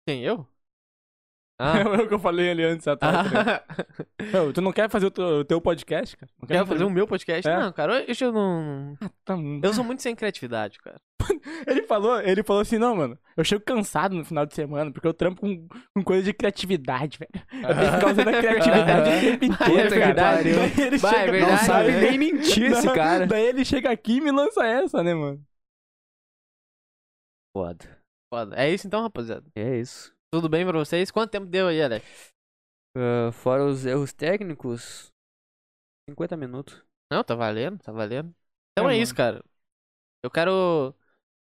Quem, 0.07 0.23
eu? 0.23 0.47
É 1.61 1.65
Ah. 1.83 2.03
o 2.05 2.07
que 2.07 2.15
eu 2.15 2.21
falei 2.21 2.51
ali 2.53 2.63
antes 2.63 2.87
atrás. 2.87 3.29
tá? 3.33 3.65
Meu, 4.33 4.53
tu 4.53 4.61
não 4.61 4.71
quer 4.71 4.89
fazer 4.89 5.07
o 5.07 5.11
teu, 5.11 5.25
o 5.41 5.45
teu 5.45 5.61
podcast, 5.61 6.17
cara? 6.17 6.31
Não 6.41 6.47
Quer 6.47 6.65
fazer 6.65 6.85
o 6.85 6.91
meu 6.91 7.05
podcast? 7.05 7.49
É. 7.49 7.59
Não, 7.59 7.73
cara, 7.73 8.05
hoje 8.09 8.25
eu 8.25 8.31
não... 8.31 8.97
Tá- 9.25 9.35
Eu 9.65 9.75
sou 9.75 9.83
muito 9.83 10.01
sem 10.01 10.15
criatividade, 10.15 10.79
cara. 10.79 11.01
Ele 11.67 11.83
falou, 11.83 12.21
ele 12.21 12.43
falou 12.43 12.63
assim, 12.63 12.79
não, 12.79 12.95
mano, 12.97 13.19
eu 13.37 13.45
chego 13.45 13.65
cansado 13.65 14.15
no 14.15 14.25
final 14.25 14.47
de 14.47 14.55
semana, 14.55 14.91
porque 14.93 15.07
eu 15.07 15.15
trampo 15.15 15.41
com, 15.41 15.69
com 15.95 16.03
coisa 16.05 16.23
de 16.25 16.33
criatividade, 16.33 17.19
velho. 17.19 17.31
Eu 17.69 17.75
tenho 17.77 17.91
que 17.91 17.95
ficar 17.97 18.11
usando 18.13 18.29
a 18.29 18.39
criatividade 18.39 19.11
o 19.11 19.21
tempo 19.21 19.45
inteiro, 19.45 19.95
É 19.95 19.99
cara. 20.01 20.07
verdade. 20.07 20.53
Daí 20.55 20.87
ele 20.87 20.99
Vai, 20.99 21.15
é 21.15 21.19
chega- 21.19 21.33
verdade, 21.33 21.51
não 21.53 21.59
sabe 21.67 21.91
né? 21.93 22.01
nem 22.01 22.19
mentir 22.19 22.73
esse 22.73 22.87
cara. 22.93 23.27
Daí 23.27 23.45
ele 23.47 23.65
chega 23.65 23.91
aqui 23.91 24.17
e 24.17 24.21
me 24.21 24.31
lança 24.31 24.65
essa, 24.67 25.03
né, 25.03 25.15
mano? 25.15 25.45
Foda. 27.57 27.99
Foda. 28.33 28.57
É 28.57 28.71
isso 28.73 28.87
então, 28.87 29.03
rapaziada. 29.03 29.47
É 29.55 29.79
isso. 29.79 30.15
Tudo 30.33 30.49
bem 30.49 30.67
pra 30.67 30.79
vocês? 30.79 31.11
Quanto 31.11 31.31
tempo 31.31 31.47
deu 31.47 31.69
aí, 31.69 31.83
Alex? 31.83 32.33
Ah, 32.97 33.31
fora 33.33 33.65
os 33.65 33.87
erros 33.87 34.13
técnicos, 34.13 35.13
50 36.09 36.37
minutos. 36.37 36.83
Não, 37.11 37.25
tá 37.25 37.35
valendo, 37.35 37.79
tá 37.79 37.93
valendo. 37.93 38.35
Então 38.73 38.89
É, 38.91 38.95
é, 38.99 38.99
isso, 38.99 39.15
cara. 39.15 39.43
Eu 40.23 40.31
quero 40.31 40.95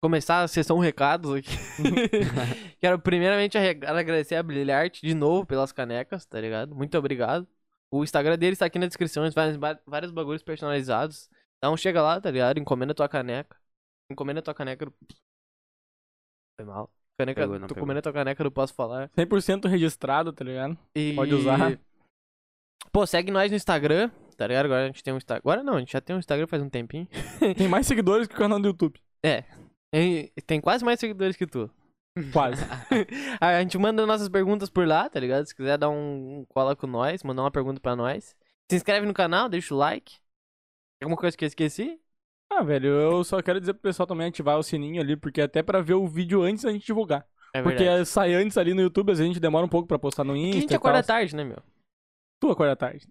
começar 0.03 0.42
a 0.42 0.48
sessão 0.48 0.78
recados 0.78 1.32
aqui. 1.32 1.48
quero 2.80 2.98
primeiramente 2.98 3.57
agradecer 3.57 4.34
a 4.34 4.42
Brilharte 4.42 5.07
de 5.07 5.14
novo 5.14 5.46
pelas 5.46 5.70
canecas, 5.70 6.26
tá 6.26 6.40
ligado? 6.40 6.74
Muito 6.74 6.98
obrigado. 6.98 7.46
O 7.90 8.03
Instagram 8.03 8.36
dele 8.36 8.55
está 8.55 8.66
aqui 8.66 8.78
na 8.78 8.86
descrição, 8.86 9.22
eles 9.22 9.34
fazem 9.34 9.61
vários 9.86 10.11
bagulhos 10.11 10.42
personalizados. 10.42 11.30
Então 11.59 11.76
chega 11.76 12.03
lá, 12.03 12.20
tá 12.20 12.30
ligado? 12.30 12.59
Encomenda 12.59 12.92
tua 12.92 13.09
caneca. 13.09 13.57
Encomenda 14.11 14.42
tua 14.42 14.55
caneca 14.55 14.86
do... 14.86 14.94
Foi 16.59 16.66
mal. 16.66 16.90
Caneca, 17.16 17.42
Pegou, 17.42 17.59
não 17.59 17.68
tu 17.68 17.74
pegou. 17.74 17.82
encomenda 17.82 18.03
tua 18.03 18.12
caneca 18.12 18.42
do 18.42 18.50
Posso 18.50 18.74
Falar. 18.74 19.09
100% 19.11 19.68
registrado, 19.68 20.32
tá 20.32 20.44
ligado? 20.44 20.76
E... 20.96 21.14
Pode 21.14 21.34
usar. 21.34 21.78
Pô, 22.90 23.07
segue 23.07 23.30
nós 23.30 23.50
no 23.50 23.57
Instagram, 23.57 24.11
tá 24.36 24.46
ligado? 24.46 24.64
Agora 24.64 24.82
a 24.82 24.86
gente 24.86 25.03
tem 25.03 25.14
um 25.14 25.18
Instagram. 25.18 25.40
Agora 25.44 25.62
não, 25.62 25.74
a 25.74 25.78
gente 25.78 25.92
já 25.92 26.00
tem 26.00 26.16
um 26.16 26.18
Instagram 26.18 26.46
faz 26.48 26.62
um 26.62 26.68
tempinho. 26.68 27.07
Tem 27.57 27.68
mais 27.68 27.86
seguidores 27.86 28.26
que 28.26 28.34
o 28.34 28.38
canal 28.38 28.59
do 28.59 28.68
YouTube. 28.68 29.00
Tem, 29.20 29.44
tem 30.47 30.61
quase 30.61 30.84
mais 30.84 30.99
seguidores 30.99 31.36
que 31.36 31.47
tu. 31.47 31.70
Quase. 32.32 32.62
a 33.40 33.61
gente 33.62 33.78
manda 33.78 34.07
nossas 34.07 34.28
perguntas 34.28 34.68
por 34.68 34.86
lá, 34.86 35.09
tá 35.09 35.18
ligado? 35.18 35.47
Se 35.47 35.55
quiser 35.55 35.78
dar 35.78 35.88
um, 35.88 36.40
um 36.40 36.45
cola 36.47 36.76
com 36.76 36.86
nós, 36.86 37.22
mandar 37.22 37.43
uma 37.43 37.51
pergunta 37.51 37.80
pra 37.80 37.97
nós. 37.97 38.36
Se 38.70 38.76
inscreve 38.76 39.07
no 39.07 39.14
canal, 39.14 39.49
deixa 39.49 39.74
o 39.74 39.78
like. 39.78 40.18
Alguma 41.03 41.16
coisa 41.16 41.36
que 41.36 41.45
eu 41.45 41.49
esqueci? 41.49 42.01
Ah, 42.51 42.62
velho, 42.62 42.88
eu 42.88 43.24
só 43.24 43.40
quero 43.43 43.59
dizer 43.59 43.72
pro 43.72 43.82
pessoal 43.82 44.07
também 44.07 44.28
ativar 44.28 44.59
o 44.59 44.62
sininho 44.62 45.01
ali, 45.01 45.16
porque 45.16 45.40
até 45.40 45.62
pra 45.62 45.80
ver 45.80 45.95
o 45.95 46.07
vídeo 46.07 46.43
antes 46.43 46.64
da 46.64 46.72
gente 46.72 46.84
divulgar. 46.84 47.26
É 47.55 47.62
Porque 47.62 48.05
sai 48.07 48.34
antes 48.34 48.57
ali 48.57 48.72
no 48.72 48.80
YouTube, 48.80 49.11
às 49.11 49.18
vezes 49.18 49.30
a 49.30 49.32
gente 49.32 49.40
demora 49.40 49.64
um 49.64 49.68
pouco 49.68 49.86
pra 49.86 49.99
postar 49.99 50.24
no 50.24 50.32
Porque 50.32 50.47
Insta. 50.47 50.59
a 50.59 50.61
gente 50.61 50.74
acorda 50.74 51.03
tarde, 51.03 51.36
né, 51.36 51.45
meu? 51.45 51.59
Tu 52.40 52.51
acorda 52.51 52.74
tarde. 52.74 53.07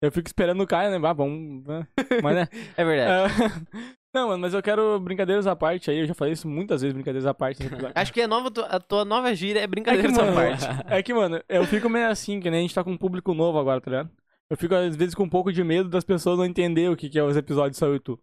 Eu 0.00 0.12
fico 0.12 0.28
esperando 0.28 0.60
o 0.62 0.66
Caio, 0.66 0.90
né? 0.96 1.08
Ah, 1.08 1.12
vamos. 1.12 1.64
né? 1.66 1.86
Mas 2.22 2.34
né? 2.36 2.48
É 2.76 2.84
verdade. 2.84 3.32
É, 3.34 3.98
Não, 4.14 4.28
mano, 4.28 4.40
mas 4.40 4.54
eu 4.54 4.62
quero 4.62 4.98
brincadeiras 4.98 5.46
à 5.46 5.54
parte 5.54 5.90
aí. 5.90 5.98
Eu 5.98 6.06
já 6.06 6.14
falei 6.14 6.32
isso 6.32 6.48
muitas 6.48 6.80
vezes, 6.80 6.94
brincadeiras 6.94 7.26
à 7.26 7.34
parte. 7.34 7.62
Acho 7.94 8.12
que 8.12 8.22
a, 8.22 8.26
nova, 8.26 8.50
tu- 8.50 8.64
a 8.64 8.80
tua 8.80 9.04
nova 9.04 9.34
gíria 9.34 9.60
é 9.60 9.64
É 9.64 9.68
que, 9.68 10.08
mano, 10.08 10.34
parte. 10.34 10.64
é 10.88 11.02
que, 11.02 11.12
mano, 11.14 11.42
eu 11.46 11.64
fico 11.66 11.90
meio 11.90 12.08
assim, 12.08 12.40
que 12.40 12.50
nem 12.50 12.60
a 12.60 12.62
gente 12.62 12.74
tá 12.74 12.82
com 12.82 12.90
um 12.90 12.96
público 12.96 13.34
novo 13.34 13.58
agora, 13.58 13.80
tá 13.82 13.90
ligado? 13.90 14.10
Eu 14.48 14.56
fico, 14.56 14.74
às 14.74 14.96
vezes, 14.96 15.14
com 15.14 15.24
um 15.24 15.28
pouco 15.28 15.52
de 15.52 15.62
medo 15.62 15.90
das 15.90 16.04
pessoas 16.04 16.38
não 16.38 16.46
entenderem 16.46 16.88
o 16.90 16.96
que, 16.96 17.10
que 17.10 17.18
é 17.18 17.22
os 17.22 17.36
episódios 17.36 17.76
só 17.76 17.86
eu 17.86 17.96
e 17.96 18.00
tu. 18.00 18.18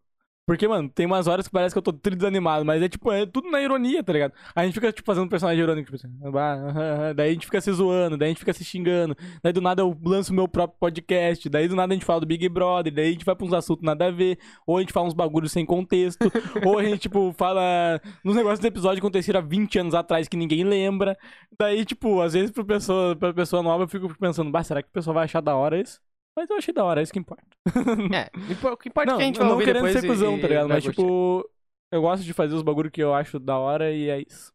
Porque, 0.47 0.67
mano, 0.67 0.87
tem 0.87 1.07
umas 1.07 1.25
horas 1.25 1.47
que 1.47 1.51
parece 1.51 1.73
que 1.73 1.79
eu 1.79 1.81
tô 1.81 1.91
tri 1.91 2.15
desanimado, 2.15 2.63
mas 2.63 2.79
é 2.79 2.87
tipo, 2.87 3.11
é 3.11 3.25
tudo 3.25 3.49
na 3.49 3.59
ironia, 3.59 4.03
tá 4.03 4.13
ligado? 4.13 4.31
A 4.53 4.63
gente 4.63 4.75
fica, 4.75 4.91
tipo, 4.93 5.03
fazendo 5.03 5.25
um 5.25 5.27
personagem 5.27 5.63
irônico, 5.63 5.91
tipo 5.91 5.95
assim, 5.95 6.15
ah, 6.23 6.29
ah, 6.37 7.09
ah, 7.09 7.13
daí 7.13 7.31
a 7.31 7.33
gente 7.33 7.47
fica 7.47 7.59
se 7.59 7.71
zoando, 7.71 8.15
daí 8.15 8.27
a 8.27 8.29
gente 8.29 8.39
fica 8.39 8.53
se 8.53 8.63
xingando, 8.63 9.17
daí 9.41 9.51
do 9.51 9.59
nada 9.59 9.81
eu 9.81 9.97
lanço 10.05 10.31
meu 10.31 10.47
próprio 10.47 10.77
podcast, 10.79 11.49
daí 11.49 11.67
do 11.67 11.75
nada 11.75 11.91
a 11.91 11.95
gente 11.95 12.05
fala 12.05 12.19
do 12.19 12.27
Big 12.27 12.47
Brother, 12.47 12.93
daí 12.93 13.07
a 13.07 13.11
gente 13.11 13.25
vai 13.25 13.35
pra 13.35 13.43
uns 13.43 13.53
assuntos 13.53 13.83
nada 13.83 14.05
a 14.05 14.11
ver, 14.11 14.37
ou 14.67 14.77
a 14.77 14.81
gente 14.81 14.93
fala 14.93 15.07
uns 15.07 15.15
bagulhos 15.15 15.51
sem 15.51 15.65
contexto, 15.65 16.31
ou 16.63 16.77
a 16.77 16.83
gente, 16.83 16.99
tipo, 16.99 17.33
fala 17.33 17.99
nos 18.23 18.35
negócios 18.35 18.59
do 18.59 18.67
episódio 18.67 19.01
que 19.01 19.07
aconteceram 19.07 19.39
há 19.39 19.43
20 19.43 19.79
anos 19.79 19.95
atrás 19.95 20.27
que 20.27 20.37
ninguém 20.37 20.63
lembra. 20.63 21.17
Daí, 21.57 21.83
tipo, 21.83 22.21
às 22.21 22.33
vezes 22.33 22.51
pra 22.51 22.63
pessoa, 22.63 23.15
pra 23.15 23.33
pessoa 23.33 23.63
nova 23.63 23.85
eu 23.85 23.87
fico 23.87 24.13
pensando, 24.19 24.51
bah, 24.51 24.63
será 24.63 24.83
que 24.83 24.89
o 24.89 24.91
pessoal 24.91 25.15
vai 25.15 25.23
achar 25.23 25.41
da 25.41 25.55
hora 25.55 25.81
isso? 25.81 26.04
Mas 26.35 26.49
eu 26.49 26.57
achei 26.57 26.73
da 26.73 26.83
hora, 26.83 26.99
é 26.99 27.03
isso 27.03 27.13
que 27.13 27.19
importa. 27.19 27.45
É, 28.13 28.29
o 28.71 28.77
que 28.77 28.89
importa 28.89 29.09
é 29.09 29.11
Não, 29.11 29.17
que 29.17 29.23
a 29.23 29.25
gente 29.25 29.37
vai 29.37 29.45
não 29.47 29.53
ouvir 29.53 29.65
querendo 29.65 29.91
ser 29.91 30.03
e- 30.03 30.07
cuzão, 30.07 30.37
e 30.37 30.41
tá 30.41 30.47
ligado? 30.47 30.69
Mas, 30.69 30.83
curtir. 30.83 30.99
tipo, 31.01 31.49
eu 31.91 32.01
gosto 32.01 32.23
de 32.23 32.33
fazer 32.33 32.53
os 32.55 32.61
bagulho 32.61 32.91
que 32.91 33.01
eu 33.01 33.13
acho 33.13 33.39
da 33.39 33.57
hora 33.57 33.91
e 33.91 34.09
é 34.09 34.19
isso. 34.21 34.51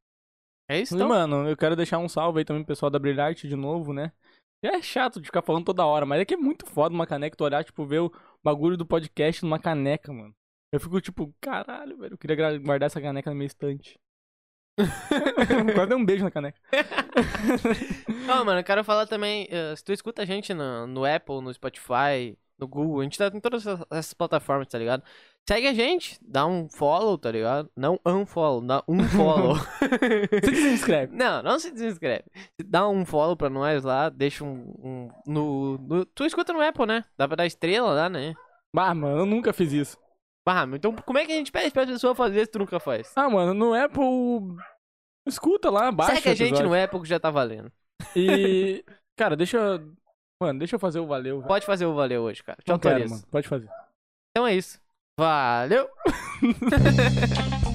É 0.70 0.78
isso, 0.80 0.94
E, 0.94 0.96
então? 0.96 1.08
mano, 1.08 1.48
eu 1.48 1.56
quero 1.56 1.74
deixar 1.74 1.98
um 1.98 2.08
salve 2.08 2.38
aí 2.40 2.44
também 2.44 2.62
pro 2.62 2.68
pessoal 2.68 2.90
da 2.90 2.98
Brilharte 2.98 3.48
de 3.48 3.56
novo, 3.56 3.92
né? 3.92 4.12
E 4.62 4.68
é 4.68 4.80
chato 4.82 5.20
de 5.20 5.26
ficar 5.26 5.42
falando 5.42 5.64
toda 5.64 5.86
hora, 5.86 6.04
mas 6.04 6.20
é 6.20 6.24
que 6.24 6.34
é 6.34 6.36
muito 6.36 6.66
foda 6.66 6.94
uma 6.94 7.06
caneca, 7.06 7.34
tu 7.36 7.44
olhar, 7.44 7.64
tipo, 7.64 7.84
ver 7.86 8.00
o 8.00 8.12
bagulho 8.44 8.76
do 8.76 8.84
podcast 8.86 9.42
numa 9.42 9.58
caneca, 9.58 10.12
mano. 10.12 10.34
Eu 10.72 10.78
fico 10.78 11.00
tipo, 11.00 11.34
caralho, 11.40 11.96
velho, 11.96 12.12
eu 12.14 12.18
queria 12.18 12.58
guardar 12.58 12.86
essa 12.86 13.00
caneca 13.00 13.30
na 13.30 13.34
minha 13.34 13.46
estante. 13.46 13.98
Quase 15.74 15.88
dei 15.88 15.96
um 15.96 16.04
beijo 16.04 16.24
na 16.24 16.30
caneca. 16.30 16.58
Não, 18.26 18.44
mano, 18.44 18.60
eu 18.60 18.64
quero 18.64 18.84
falar 18.84 19.06
também. 19.06 19.46
eh, 19.50 19.74
se 19.76 19.84
tu 19.84 19.92
escuta 19.92 20.22
a 20.22 20.24
gente 20.24 20.52
no, 20.54 20.86
no 20.86 21.04
Apple, 21.04 21.40
no 21.40 21.52
Spotify, 21.52 22.36
no 22.58 22.66
Google, 22.68 23.00
a 23.00 23.04
gente 23.04 23.18
tá 23.18 23.26
em 23.32 23.40
todas 23.40 23.66
essas, 23.66 24.14
plataformas, 24.14 24.68
tá 24.68 24.78
ligado? 24.78 25.02
Segue 25.48 25.66
a 25.66 25.74
gente, 25.74 26.18
dá 26.22 26.46
um 26.46 26.68
follow, 26.68 27.16
tá 27.18 27.30
ligado? 27.30 27.68
Não 27.74 27.98
unfollow, 28.06 28.60
dá 28.60 28.84
um 28.86 29.02
follow. 29.04 29.56
Você 30.30 30.50
desinscreve. 30.50 31.16
não, 31.16 31.42
não 31.42 31.58
se 31.58 31.70
desinscreve. 31.72 32.24
Dá 32.64 32.86
um 32.88 33.04
follow 33.04 33.36
pra 33.36 33.48
nós 33.50 33.82
lá, 33.82 34.08
deixa 34.10 34.44
um. 34.44 34.74
um- 34.82 35.10
no, 35.26 35.78
no- 35.78 36.04
Tu 36.06 36.24
escuta 36.24 36.52
no 36.52 36.60
Apple, 36.60 36.86
né? 36.86 37.04
Dá 37.16 37.26
pra 37.26 37.36
dar 37.36 37.46
estrela 37.46 37.92
lá, 37.92 38.08
né? 38.08 38.34
Bah, 38.72 38.94
mano, 38.94 39.18
eu 39.20 39.26
nunca 39.26 39.52
fiz 39.52 39.72
isso. 39.72 39.96
Ah, 40.46 40.66
então 40.72 40.94
como 40.94 41.18
é 41.18 41.26
que 41.26 41.32
a 41.32 41.36
gente 41.36 41.52
pede 41.52 41.70
pra 41.70 41.86
pessoa 41.86 42.14
fazer 42.14 42.40
se 42.40 42.50
tu 42.50 42.58
nunca 42.58 42.80
faz? 42.80 43.12
Ah, 43.14 43.28
mano, 43.28 43.54
no 43.54 43.74
Apple. 43.74 44.56
Escuta 45.26 45.70
lá, 45.70 45.92
baixa. 45.92 46.16
Segue 46.16 46.28
a 46.28 46.32
o 46.32 46.36
gente 46.36 46.62
no 46.62 46.74
Apple 46.74 47.00
que 47.00 47.08
já 47.08 47.20
tá 47.20 47.30
valendo. 47.30 47.70
E. 48.16 48.84
Cara, 49.16 49.36
deixa 49.36 49.58
eu. 49.58 49.92
Mano, 50.42 50.58
deixa 50.58 50.76
eu 50.76 50.80
fazer 50.80 50.98
o 50.98 51.06
valeu. 51.06 51.36
velho. 51.36 51.48
Pode 51.48 51.66
fazer 51.66 51.84
o 51.84 51.94
valeu 51.94 52.22
hoje, 52.22 52.42
cara. 52.42 52.58
Te 52.64 52.72
autorizo. 52.72 53.26
Pode 53.26 53.46
fazer. 53.46 53.68
Então 54.30 54.46
é 54.46 54.54
isso. 54.54 54.80
Valeu! 55.18 55.86